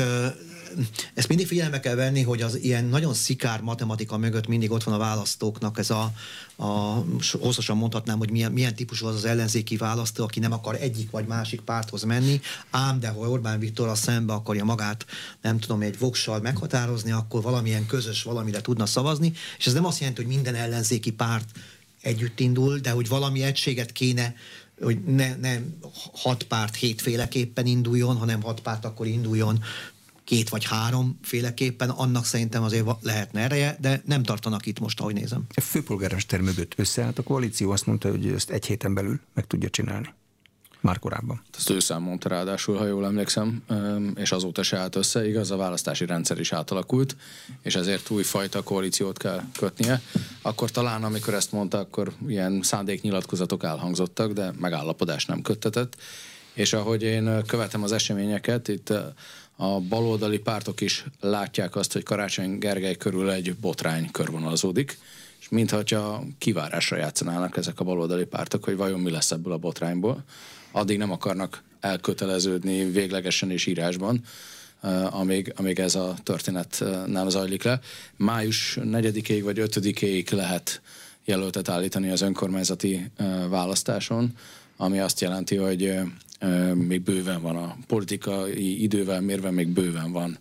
ezt 1.15 1.29
mindig 1.29 1.47
figyelme 1.47 1.81
kell 1.81 1.95
venni, 1.95 2.23
hogy 2.23 2.43
az 2.43 2.59
ilyen 2.63 2.85
nagyon 2.85 3.15
szikár 3.15 3.61
matematika 3.61 4.17
mögött 4.17 4.47
mindig 4.47 4.71
ott 4.71 4.83
van 4.83 4.95
a 4.95 4.99
választóknak 4.99 5.79
ez 5.79 5.91
a, 5.91 6.13
a 6.57 7.05
hosszasan 7.41 7.77
mondhatnám, 7.77 8.19
hogy 8.19 8.31
milyen, 8.31 8.53
milyen 8.53 8.75
típusú 8.75 9.07
az 9.07 9.15
az 9.15 9.25
ellenzéki 9.25 9.77
választó, 9.77 10.25
aki 10.25 10.41
nem 10.41 10.53
akar 10.53 10.77
egyik 10.81 11.11
vagy 11.11 11.27
másik 11.27 11.61
párthoz 11.61 12.03
menni, 12.03 12.41
ám 12.71 13.01
de 13.01 13.09
ha 13.09 13.29
Orbán 13.29 13.59
Viktor 13.59 13.89
a 13.89 13.95
szembe 13.95 14.33
akarja 14.33 14.65
magát, 14.65 15.07
nem 15.43 15.59
tudom, 15.59 15.81
egy 15.81 15.99
voksal 15.99 16.41
meghatározni, 16.41 17.11
akkor 17.11 17.43
valamilyen 17.43 17.87
közös 17.87 18.23
valamire 18.23 18.61
tudna 18.61 18.87
szavazni, 18.87 19.33
és 19.59 19.67
ez 19.67 19.73
nem 19.73 19.85
azt 19.85 19.99
jelenti, 19.99 20.23
hogy 20.23 20.35
minden 20.35 20.55
ellenzéki 20.55 21.13
párt 21.13 21.49
együtt 22.03 22.41
indul, 22.41 22.79
de 22.79 22.91
hogy 22.91 23.09
valami 23.09 23.43
egységet 23.43 23.93
kéne 23.93 24.35
hogy 24.83 25.05
ne, 25.05 25.37
ne 25.37 25.59
hat 26.13 26.43
párt 26.43 26.77
hétféleképpen 26.77 27.67
induljon, 27.67 28.17
hanem 28.17 28.43
hat 28.43 28.61
párt 28.61 28.85
akkor 28.85 29.07
induljon 29.07 29.63
két 30.29 30.49
vagy 30.49 30.65
három 30.65 31.19
féleképpen, 31.23 31.91
annak 31.91 32.25
szerintem 32.25 32.63
azért 32.63 32.87
lehetne 33.01 33.41
ereje, 33.41 33.77
de 33.81 34.03
nem 34.05 34.23
tartanak 34.23 34.67
itt 34.67 34.79
most, 34.79 35.01
ahogy 35.01 35.15
nézem. 35.15 35.45
A 35.55 35.61
főpolgármester 35.61 36.41
mögött 36.41 36.73
összeállt 36.77 37.19
a 37.19 37.23
koalíció, 37.23 37.71
azt 37.71 37.87
mondta, 37.87 38.11
hogy 38.11 38.27
ezt 38.27 38.51
egy 38.51 38.67
héten 38.67 38.95
belül 38.95 39.21
meg 39.35 39.47
tudja 39.47 39.71
csinálni. 39.71 40.15
Már 40.81 40.99
korábban. 40.99 41.43
Ezt 41.57 41.71
ő 41.71 41.99
mondta 41.99 42.29
ráadásul, 42.29 42.77
ha 42.77 42.87
jól 42.87 43.05
emlékszem, 43.05 43.63
és 44.15 44.33
azóta 44.33 44.63
se 44.63 44.77
állt 44.77 44.97
össze. 44.97 45.29
Igaz, 45.29 45.51
a 45.51 45.57
választási 45.57 46.07
rendszer 46.07 46.41
is 46.41 46.53
átalakult, 46.53 47.17
és 47.63 47.75
ezért 47.75 48.11
újfajta 48.11 48.63
koalíciót 48.63 49.19
kell 49.19 49.43
kötnie. 49.59 50.03
Akkor 50.43 50.71
talán, 50.71 51.05
amikor 51.05 51.35
ezt 51.35 51.53
mondta, 51.53 51.79
akkor 51.79 52.13
ilyen 52.27 52.63
szándéknyilatkozatok 52.63 53.65
elhangzottak, 53.65 54.33
de 54.33 54.53
megállapodás 54.59 55.27
nem 55.27 55.43
köttetett. 55.43 55.97
És 56.53 56.73
ahogy 56.73 57.03
én 57.03 57.43
követem 57.47 57.83
az 57.83 57.93
eseményeket, 57.93 58.69
itt 58.69 58.93
a 59.61 59.81
baloldali 59.81 60.39
pártok 60.39 60.81
is 60.81 61.05
látják 61.21 61.77
azt, 61.77 61.93
hogy 61.93 62.03
Karácsony 62.03 62.59
Gergely 62.59 62.97
körül 62.97 63.31
egy 63.31 63.55
botrány 63.55 64.11
körvonalazódik, 64.11 64.99
és 65.41 65.49
mintha 65.49 66.23
kivárásra 66.39 66.97
játszanának 66.97 67.57
ezek 67.57 67.81
a 67.81 67.85
baloldali 67.85 68.25
pártok, 68.25 68.65
hogy 68.65 68.77
vajon 68.77 69.01
mi 69.01 69.11
lesz 69.11 69.31
ebből 69.31 69.53
a 69.53 69.59
botrányból. 69.59 70.25
Addig 70.71 70.99
nem 70.99 71.11
akarnak 71.11 71.63
elköteleződni 71.81 72.91
véglegesen 72.91 73.51
és 73.51 73.67
írásban, 73.67 74.25
eh, 74.81 75.15
amíg, 75.21 75.53
amíg 75.57 75.79
ez 75.79 75.95
a 75.95 76.15
történet 76.23 76.81
eh, 76.81 77.07
nem 77.07 77.29
zajlik 77.29 77.63
le. 77.63 77.81
Május 78.17 78.79
4-ig 78.81 79.41
vagy 79.45 79.59
5-ig 79.61 80.33
lehet 80.33 80.81
jelöltet 81.25 81.69
állítani 81.69 82.11
az 82.11 82.21
önkormányzati 82.21 83.11
eh, 83.17 83.49
választáson, 83.49 84.33
ami 84.81 84.99
azt 84.99 85.21
jelenti, 85.21 85.57
hogy 85.57 85.95
még 86.75 87.03
bőven 87.03 87.43
van 87.43 87.57
a 87.57 87.77
politikai 87.87 88.83
idővel 88.83 89.21
mérve, 89.21 89.51
még 89.51 89.69
bőven 89.69 90.13
van 90.13 90.39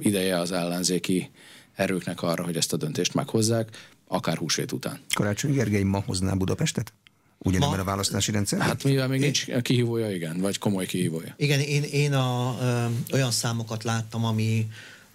ideje 0.00 0.38
az 0.38 0.52
ellenzéki 0.52 1.30
erőknek 1.74 2.22
arra, 2.22 2.44
hogy 2.44 2.56
ezt 2.56 2.72
a 2.72 2.76
döntést 2.76 3.14
meghozzák, 3.14 3.68
akár 4.08 4.36
húsvét 4.36 4.72
után. 4.72 4.98
Karácsony 5.14 5.52
Gergely 5.52 5.82
ma 5.82 6.02
hozná 6.06 6.32
Budapestet? 6.32 6.92
Ugyanebben 7.38 7.80
a 7.80 7.84
választási 7.84 8.32
rendszer? 8.32 8.60
Hát 8.60 8.84
mivel 8.84 9.08
még 9.08 9.20
nincs 9.20 9.46
kihívója, 9.62 10.10
igen, 10.10 10.40
vagy 10.40 10.58
komoly 10.58 10.86
kihívója. 10.86 11.34
Igen, 11.36 11.60
én, 11.60 11.82
én 11.82 12.12
a, 12.12 12.56
ö, 12.62 12.84
olyan 13.12 13.30
számokat 13.30 13.84
láttam, 13.84 14.24
ami 14.24 14.68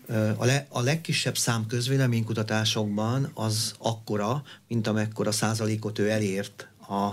ö, 0.07 0.29
a, 0.37 0.45
le, 0.45 0.65
a 0.69 0.81
legkisebb 0.81 1.37
szám 1.37 1.67
közvéleménykutatásokban 1.67 3.31
az 3.33 3.73
akkora, 3.77 4.43
mint 4.67 4.87
amekkora 4.87 5.31
százalékot 5.31 5.99
ő 5.99 6.09
elért 6.09 6.67
a 6.79 7.11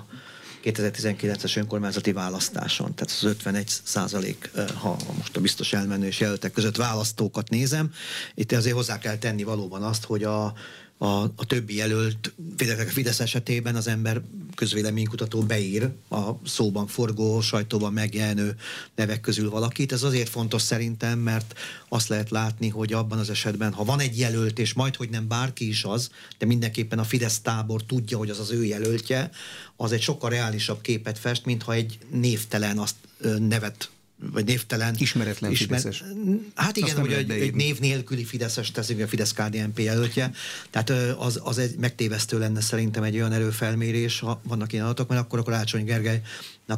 2019-es 0.65 1.57
önkormányzati 1.57 2.13
választáson. 2.13 2.95
Tehát 2.95 3.15
az 3.17 3.25
51 3.25 3.69
százalék, 3.83 4.51
ha 4.75 4.97
most 5.17 5.37
a 5.37 5.41
biztos 5.41 5.73
elmenő 5.73 6.07
és 6.07 6.21
jelöltek 6.21 6.53
között 6.53 6.77
választókat 6.77 7.49
nézem, 7.49 7.91
itt 8.35 8.53
azért 8.53 8.75
hozzá 8.75 8.99
kell 8.99 9.17
tenni 9.17 9.43
valóban 9.43 9.83
azt, 9.83 10.05
hogy 10.05 10.25
a, 10.25 10.53
a, 11.03 11.23
a 11.23 11.45
többi 11.47 11.77
jelölt, 11.77 12.35
a 12.59 12.83
Fidesz 12.89 13.21
esetében 13.21 13.77
az 13.77 13.87
ember 13.87 14.23
közvéleménykutató 14.55 15.41
beír 15.41 15.89
a 16.09 16.31
szóban 16.45 16.87
forgó, 16.87 17.41
sajtóban 17.41 17.93
megjelenő 17.93 18.57
nevek 18.95 19.21
közül 19.21 19.51
valakit. 19.51 19.93
Ez 19.93 20.03
azért 20.03 20.29
fontos 20.29 20.63
szerintem, 20.63 21.19
mert 21.19 21.59
azt 21.89 22.09
lehet 22.09 22.31
látni, 22.31 22.69
hogy 22.69 22.93
abban 22.93 23.19
az 23.19 23.31
esetben, 23.31 23.73
ha 23.73 23.85
van 23.85 24.01
egy 24.01 24.19
jelölt, 24.19 24.59
és 24.59 24.73
majd, 24.73 24.97
hogy 24.97 25.11
nem 25.11 25.29
bárki 25.29 25.69
is 25.69 25.85
az, 25.85 26.11
de 26.39 26.47
mindenképpen 26.47 26.99
a 26.99 27.05
Fidesz 27.05 27.41
tábor 27.41 27.85
tudja, 27.85 28.19
hogy 28.19 28.31
az 28.31 28.39
az 28.39 28.51
ő 28.51 28.65
jelöltje, 28.65 29.31
az 29.77 29.93
egy 29.93 30.03
sokkal 30.03 30.31
reálisabb 30.31 30.81
képet 30.81 31.19
fest, 31.19 31.45
mint 31.45 31.63
ha 31.63 31.73
egy 31.73 31.99
névtelen 32.11 32.79
azt 32.79 32.97
nevet 33.39 33.91
vagy 34.31 34.45
névtelen. 34.45 34.95
Ismeretlen 34.99 35.51
ismer... 35.51 35.81
Fideszes. 35.81 36.05
Hát 36.55 36.77
igen, 36.77 36.97
hogy 36.97 37.13
egy, 37.13 37.31
egy 37.31 37.55
név 37.55 37.79
nélküli 37.79 38.25
Fideszes 38.25 38.71
teszik 38.71 39.03
a 39.03 39.09
Fidesz 39.09 39.33
KDNP 39.33 39.79
jelöltje. 39.79 40.33
Tehát 40.71 40.91
az, 41.19 41.41
az 41.43 41.59
egy 41.59 41.77
megtévesztő 41.77 42.39
lenne 42.39 42.61
szerintem 42.61 43.03
egy 43.03 43.15
olyan 43.15 43.33
erőfelmérés, 43.33 44.21
ha 44.21 44.41
vannak 44.45 44.73
ilyen 44.73 44.85
adatok, 44.85 45.09
mert 45.09 45.21
akkor 45.21 45.39
a 45.39 45.43
Karácsony 45.43 45.85
Gergely 45.85 46.21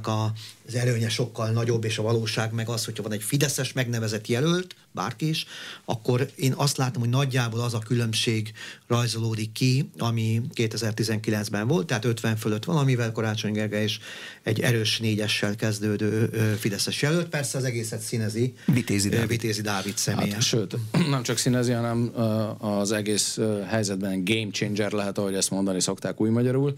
a, 0.02 0.32
az 0.66 0.74
előnye 0.74 1.08
sokkal 1.08 1.50
nagyobb, 1.50 1.84
és 1.84 1.98
a 1.98 2.02
valóság 2.02 2.52
meg 2.52 2.68
az, 2.68 2.84
hogyha 2.84 3.02
van 3.02 3.12
egy 3.12 3.22
Fideszes 3.22 3.72
megnevezett 3.72 4.26
jelölt, 4.26 4.74
bárki 4.94 5.28
is, 5.28 5.46
akkor 5.84 6.30
én 6.36 6.52
azt 6.56 6.76
látom, 6.76 7.02
hogy 7.02 7.10
nagyjából 7.10 7.60
az 7.60 7.74
a 7.74 7.78
különbség 7.78 8.52
rajzolódik 8.86 9.52
ki, 9.52 9.90
ami 9.98 10.42
2019-ben 10.54 11.66
volt, 11.66 11.86
tehát 11.86 12.04
50 12.04 12.36
fölött 12.36 12.64
valamivel 12.64 13.12
Karácsony 13.12 13.52
Gergely 13.52 13.84
is 13.84 14.00
egy 14.42 14.60
erős 14.60 14.98
négyessel 14.98 15.56
kezdődő 15.56 16.26
Fideszes 16.58 17.02
jelölt. 17.02 17.28
Persze 17.28 17.58
az 17.58 17.64
egészet 17.64 18.00
színezi 18.00 18.54
Vitézi 18.66 19.08
Dávid, 19.08 19.28
Vitézi 19.28 19.62
Dávid 19.62 19.96
személye. 19.96 20.32
Hát, 20.32 20.42
sőt, 20.42 20.76
nem 21.10 21.22
csak 21.22 21.38
színezi, 21.38 21.72
hanem 21.72 22.12
az 22.58 22.92
egész 22.92 23.38
helyzetben 23.66 24.24
game 24.24 24.50
changer 24.50 24.92
lehet, 24.92 25.18
ahogy 25.18 25.34
ezt 25.34 25.50
mondani 25.50 25.80
szokták 25.80 26.20
új 26.20 26.30
magyarul 26.30 26.74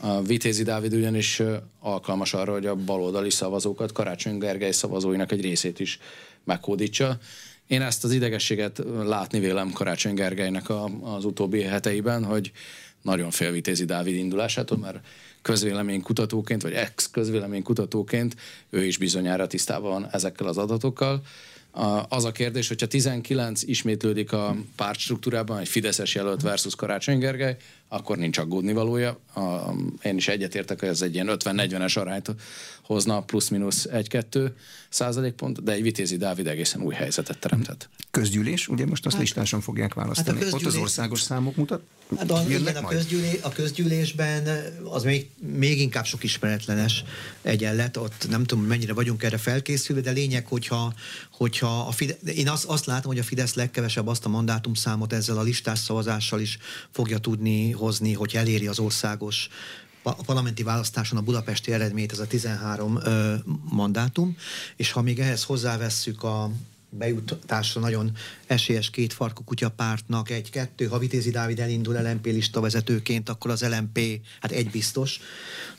A 0.00 0.22
Vitézi 0.22 0.62
Dávid 0.62 0.94
ugyanis 0.94 1.42
alkalmas 1.80 2.34
arra, 2.34 2.52
hogy 2.52 2.66
a 2.66 2.74
baloldali 2.74 3.30
szavazókat, 3.30 3.92
Karácsony 3.92 4.38
Gergely 4.38 4.70
szavazóinak 4.70 5.32
egy 5.32 5.40
részét 5.40 5.80
is 5.80 5.98
meghódítsa. 6.44 7.18
Én 7.68 7.82
ezt 7.82 8.04
az 8.04 8.12
idegességet 8.12 8.82
látni 9.04 9.38
vélem 9.38 9.72
Karácsony 9.72 10.14
Gergelynek 10.14 10.68
a, 10.68 10.84
az 10.84 11.24
utóbbi 11.24 11.62
heteiben, 11.62 12.24
hogy 12.24 12.52
nagyon 13.02 13.30
fél 13.30 13.50
Vitézi 13.50 13.84
Dávid 13.84 14.14
indulásától, 14.14 14.78
mert 14.78 14.98
közvéleménykutatóként, 15.42 16.62
vagy 16.62 16.72
ex-közvéleménykutatóként 16.72 18.36
ő 18.70 18.84
is 18.84 18.98
bizonyára 18.98 19.46
tisztában 19.46 19.90
van 19.90 20.08
ezekkel 20.12 20.46
az 20.46 20.58
adatokkal. 20.58 21.22
Az 22.08 22.24
a 22.24 22.32
kérdés, 22.32 22.68
hogyha 22.68 22.86
19 22.86 23.62
ismétlődik 23.62 24.32
a 24.32 24.56
pártstruktúrában, 24.76 25.58
egy 25.58 25.68
Fideszes 25.68 26.14
jelölt 26.14 26.42
versus 26.42 26.74
Karácsony 26.74 27.18
Gergely, 27.18 27.56
akkor 27.88 28.16
nincs 28.16 28.38
aggódni 28.38 28.72
valója. 28.72 29.20
Én 30.02 30.16
is 30.16 30.28
egyetértek, 30.28 30.80
hogy 30.80 30.88
ez 30.88 31.02
egy 31.02 31.14
ilyen 31.14 31.28
50-40-es 31.30 31.98
arányt 31.98 32.34
hozna, 32.82 33.22
plusz-minusz 33.22 33.86
1-2 33.92 34.50
százalékpont, 34.88 35.62
de 35.62 35.72
egy 35.72 35.82
Vitézi 35.82 36.16
Dávid 36.16 36.46
egészen 36.46 36.82
új 36.82 36.94
helyzetet 36.94 37.38
teremtett. 37.38 37.88
Közgyűlés, 38.10 38.68
ugye 38.68 38.86
most 38.86 39.06
azt 39.06 39.14
hát, 39.14 39.24
listáson 39.24 39.60
fogják 39.60 39.94
választani. 39.94 40.28
Hát 40.28 40.38
közgyűlés... 40.38 40.66
Ott 40.66 40.72
az 40.72 40.80
országos 40.80 41.20
számok 41.20 41.56
mutat? 41.56 41.82
Hát 42.16 42.30
a, 42.30 42.44
igen, 42.48 42.76
a, 42.76 42.88
közgyűlés, 42.88 43.38
a 43.42 43.48
közgyűlésben 43.48 44.48
az 44.84 45.02
még, 45.02 45.30
még 45.56 45.80
inkább 45.80 46.04
sok 46.04 46.24
ismeretlenes 46.24 47.04
egyenlet, 47.42 47.96
ott 47.96 48.26
nem 48.30 48.44
tudom, 48.44 48.64
mennyire 48.64 48.92
vagyunk 48.92 49.22
erre 49.22 49.38
felkészülve, 49.38 50.02
de 50.02 50.10
lényeg, 50.10 50.46
hogyha, 50.46 50.94
hogyha 51.30 51.80
a 51.80 51.90
Fide- 51.90 52.22
én 52.22 52.48
azt, 52.48 52.64
azt 52.64 52.86
látom, 52.86 53.10
hogy 53.10 53.20
a 53.20 53.24
Fidesz 53.24 53.54
legkevesebb 53.54 54.06
azt 54.06 54.24
a 54.24 54.28
mandátumszámot 54.28 55.12
ezzel 55.12 55.38
a 55.38 55.42
listás 55.42 55.78
szavazással 55.78 56.40
is 56.40 56.58
fogja 56.90 57.18
tudni 57.18 57.70
hozni, 57.78 58.12
hogy 58.12 58.36
eléri 58.36 58.66
az 58.66 58.78
országos 58.78 59.48
a 60.02 60.22
parlamenti 60.24 60.62
választáson 60.62 61.18
a 61.18 61.22
budapesti 61.22 61.72
eredményt, 61.72 62.12
ez 62.12 62.18
a 62.18 62.26
13 62.26 62.98
ö, 63.04 63.34
mandátum, 63.70 64.36
és 64.76 64.92
ha 64.92 65.02
még 65.02 65.18
ehhez 65.18 65.42
hozzávesszük 65.42 66.22
a 66.22 66.50
bejutásra 66.90 67.80
nagyon 67.80 68.12
esélyes 68.46 68.90
két 68.90 69.12
farkú 69.12 69.44
kutyapártnak, 69.44 70.30
egy-kettő, 70.30 70.86
ha 70.86 70.98
Vitézi 70.98 71.30
Dávid 71.30 71.60
elindul 71.60 71.94
LMP 72.02 72.24
lista 72.24 72.60
vezetőként, 72.60 73.28
akkor 73.28 73.50
az 73.50 73.62
LMP, 73.62 74.20
hát 74.40 74.50
egy 74.50 74.70
biztos, 74.70 75.20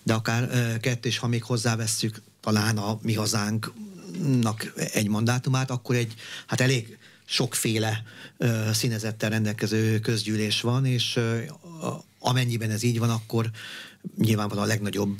de 0.03 0.13
akár 0.13 0.49
ö, 0.51 0.79
kettő, 0.79 1.09
és 1.09 1.17
ha 1.17 1.27
még 1.27 1.43
hozzávesszük 1.43 2.21
talán 2.41 2.77
a 2.77 2.99
mi 3.01 3.13
hazánknak 3.13 4.73
egy 4.93 5.07
mandátumát, 5.07 5.71
akkor 5.71 5.95
egy, 5.95 6.13
hát 6.47 6.61
elég 6.61 6.98
sokféle 7.29 8.03
ö, 8.37 8.69
színezettel 8.73 9.29
rendelkező 9.29 9.99
közgyűlés 9.99 10.61
van, 10.61 10.85
és 10.85 11.19
amennyiben 12.19 12.71
ez 12.71 12.83
így 12.83 12.99
van, 12.99 13.09
akkor 13.09 13.49
nyilvánvalóan 14.17 14.65
a 14.65 14.69
legnagyobb 14.69 15.19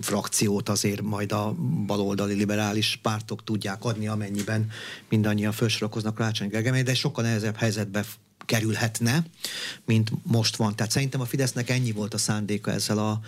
frakciót 0.00 0.68
azért 0.68 1.02
majd 1.02 1.32
a 1.32 1.52
baloldali 1.86 2.34
liberális 2.34 2.98
pártok 3.02 3.44
tudják 3.44 3.84
adni, 3.84 4.08
amennyiben 4.08 4.70
mindannyian 5.08 5.52
felsorakoznak 5.52 6.18
Rácsony 6.18 6.48
Gergely, 6.48 6.82
de 6.82 6.94
sokkal 6.94 7.24
nehezebb 7.24 7.56
helyzetbe 7.56 8.04
kerülhetne, 8.44 9.24
mint 9.84 10.10
most 10.22 10.56
van. 10.56 10.76
Tehát 10.76 10.92
szerintem 10.92 11.20
a 11.20 11.24
Fidesznek 11.24 11.70
ennyi 11.70 11.92
volt 11.92 12.14
a 12.14 12.18
szándéka 12.18 12.70
ezzel 12.70 12.98
a, 12.98 13.20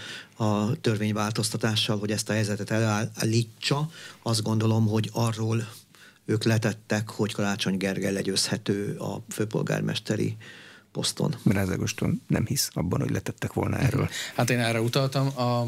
a 0.44 0.80
törvényváltoztatással, 0.80 1.98
hogy 1.98 2.10
ezt 2.10 2.28
a 2.28 2.32
helyzetet 2.32 2.70
elállítsa. 2.70 3.90
Azt 4.22 4.42
gondolom, 4.42 4.86
hogy 4.86 5.10
arról 5.12 5.68
ők 6.32 6.44
letettek, 6.44 7.08
hogy 7.08 7.32
Karácsony 7.32 7.76
Gergely 7.76 8.12
legyőzhető 8.12 8.96
a 8.96 9.22
főpolgármesteri 9.28 10.36
poszton. 10.92 11.34
Rázágoston 11.44 12.22
nem 12.26 12.46
hisz 12.46 12.70
abban, 12.72 13.00
hogy 13.00 13.10
letettek 13.10 13.52
volna 13.52 13.78
erről. 13.78 14.08
Hát 14.34 14.50
én 14.50 14.58
erre 14.58 14.80
utaltam. 14.80 15.26
A 15.26 15.66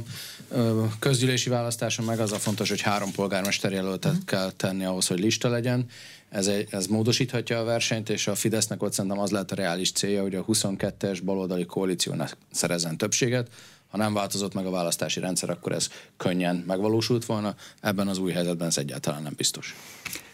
közgyűlési 0.99 1.49
választáson 1.49 2.05
meg 2.05 2.21
az 2.21 2.33
a 2.33 2.39
fontos, 2.39 2.69
hogy 2.69 2.81
három 2.81 3.12
polgármester 3.12 3.73
jelöltet 3.73 4.12
uh-huh. 4.12 4.27
kell 4.27 4.51
tenni 4.51 4.85
ahhoz, 4.85 5.07
hogy 5.07 5.19
lista 5.19 5.49
legyen. 5.49 5.87
Ez, 6.29 6.47
egy, 6.47 6.69
ez 6.71 6.87
módosíthatja 6.87 7.59
a 7.59 7.65
versenyt, 7.65 8.09
és 8.09 8.27
a 8.27 8.35
Fidesznek 8.35 8.83
ott 8.83 8.93
szerintem 8.93 9.21
az 9.21 9.31
lehet 9.31 9.53
a 9.53 9.55
reális 9.55 9.93
célja, 9.93 10.23
hogy 10.23 10.35
a 10.35 10.45
22-es 10.45 11.21
baloldali 11.25 11.67
koalíciónak 11.67 12.37
szerezzen 12.53 12.97
többséget. 12.97 13.49
Ha 13.91 13.97
nem 13.97 14.15
változott 14.15 14.55
meg 14.55 14.67
a 14.67 14.71
választási 14.71 15.21
rendszer, 15.21 15.51
akkor 15.51 15.73
ez 15.73 15.89
könnyen 16.17 16.65
megvalósult 16.67 17.25
volna. 17.25 17.55
Ebben 17.81 18.09
az 18.09 18.19
új 18.19 18.33
helyzetben 18.33 18.69
ez 18.69 18.79
egyáltalán 18.79 19.23
nem 19.23 19.33
biztos. 19.37 19.75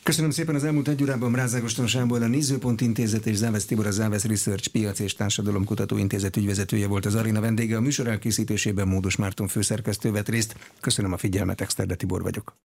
Köszönöm 0.02 0.30
szépen 0.30 0.54
az 0.54 0.64
elmúlt 0.64 0.88
egy 0.88 1.02
órában 1.02 1.34
Rázágoston 1.34 1.86
Sámbor, 1.86 2.22
a 2.22 2.26
Nézőpont 2.26 2.80
Intézet 2.80 3.26
és 3.26 3.36
Závesz 3.36 3.64
Tibor, 3.64 3.86
a 3.86 3.90
Závesz 3.90 4.24
Research 4.24 4.68
Piac 4.68 4.98
és 4.98 5.14
Társadalomkutató 5.14 5.96
Intézet 5.96 6.36
ügyvezetője 6.36 6.86
volt 6.86 7.06
az 7.06 7.14
Arina 7.14 7.40
vendége. 7.40 7.76
A 7.76 7.80
műsor 7.80 8.06
elkészítésében 8.06 8.88
Módos 8.88 9.16
Márton 9.16 9.48
főszerkesztő 9.48 10.10
vett 10.10 10.28
részt. 10.28 10.56
Köszönöm 10.80 11.12
a 11.12 11.16
figyelmet, 11.16 11.60
Exterde 11.60 11.94
Tibor 11.94 12.22
vagyok. 12.22 12.60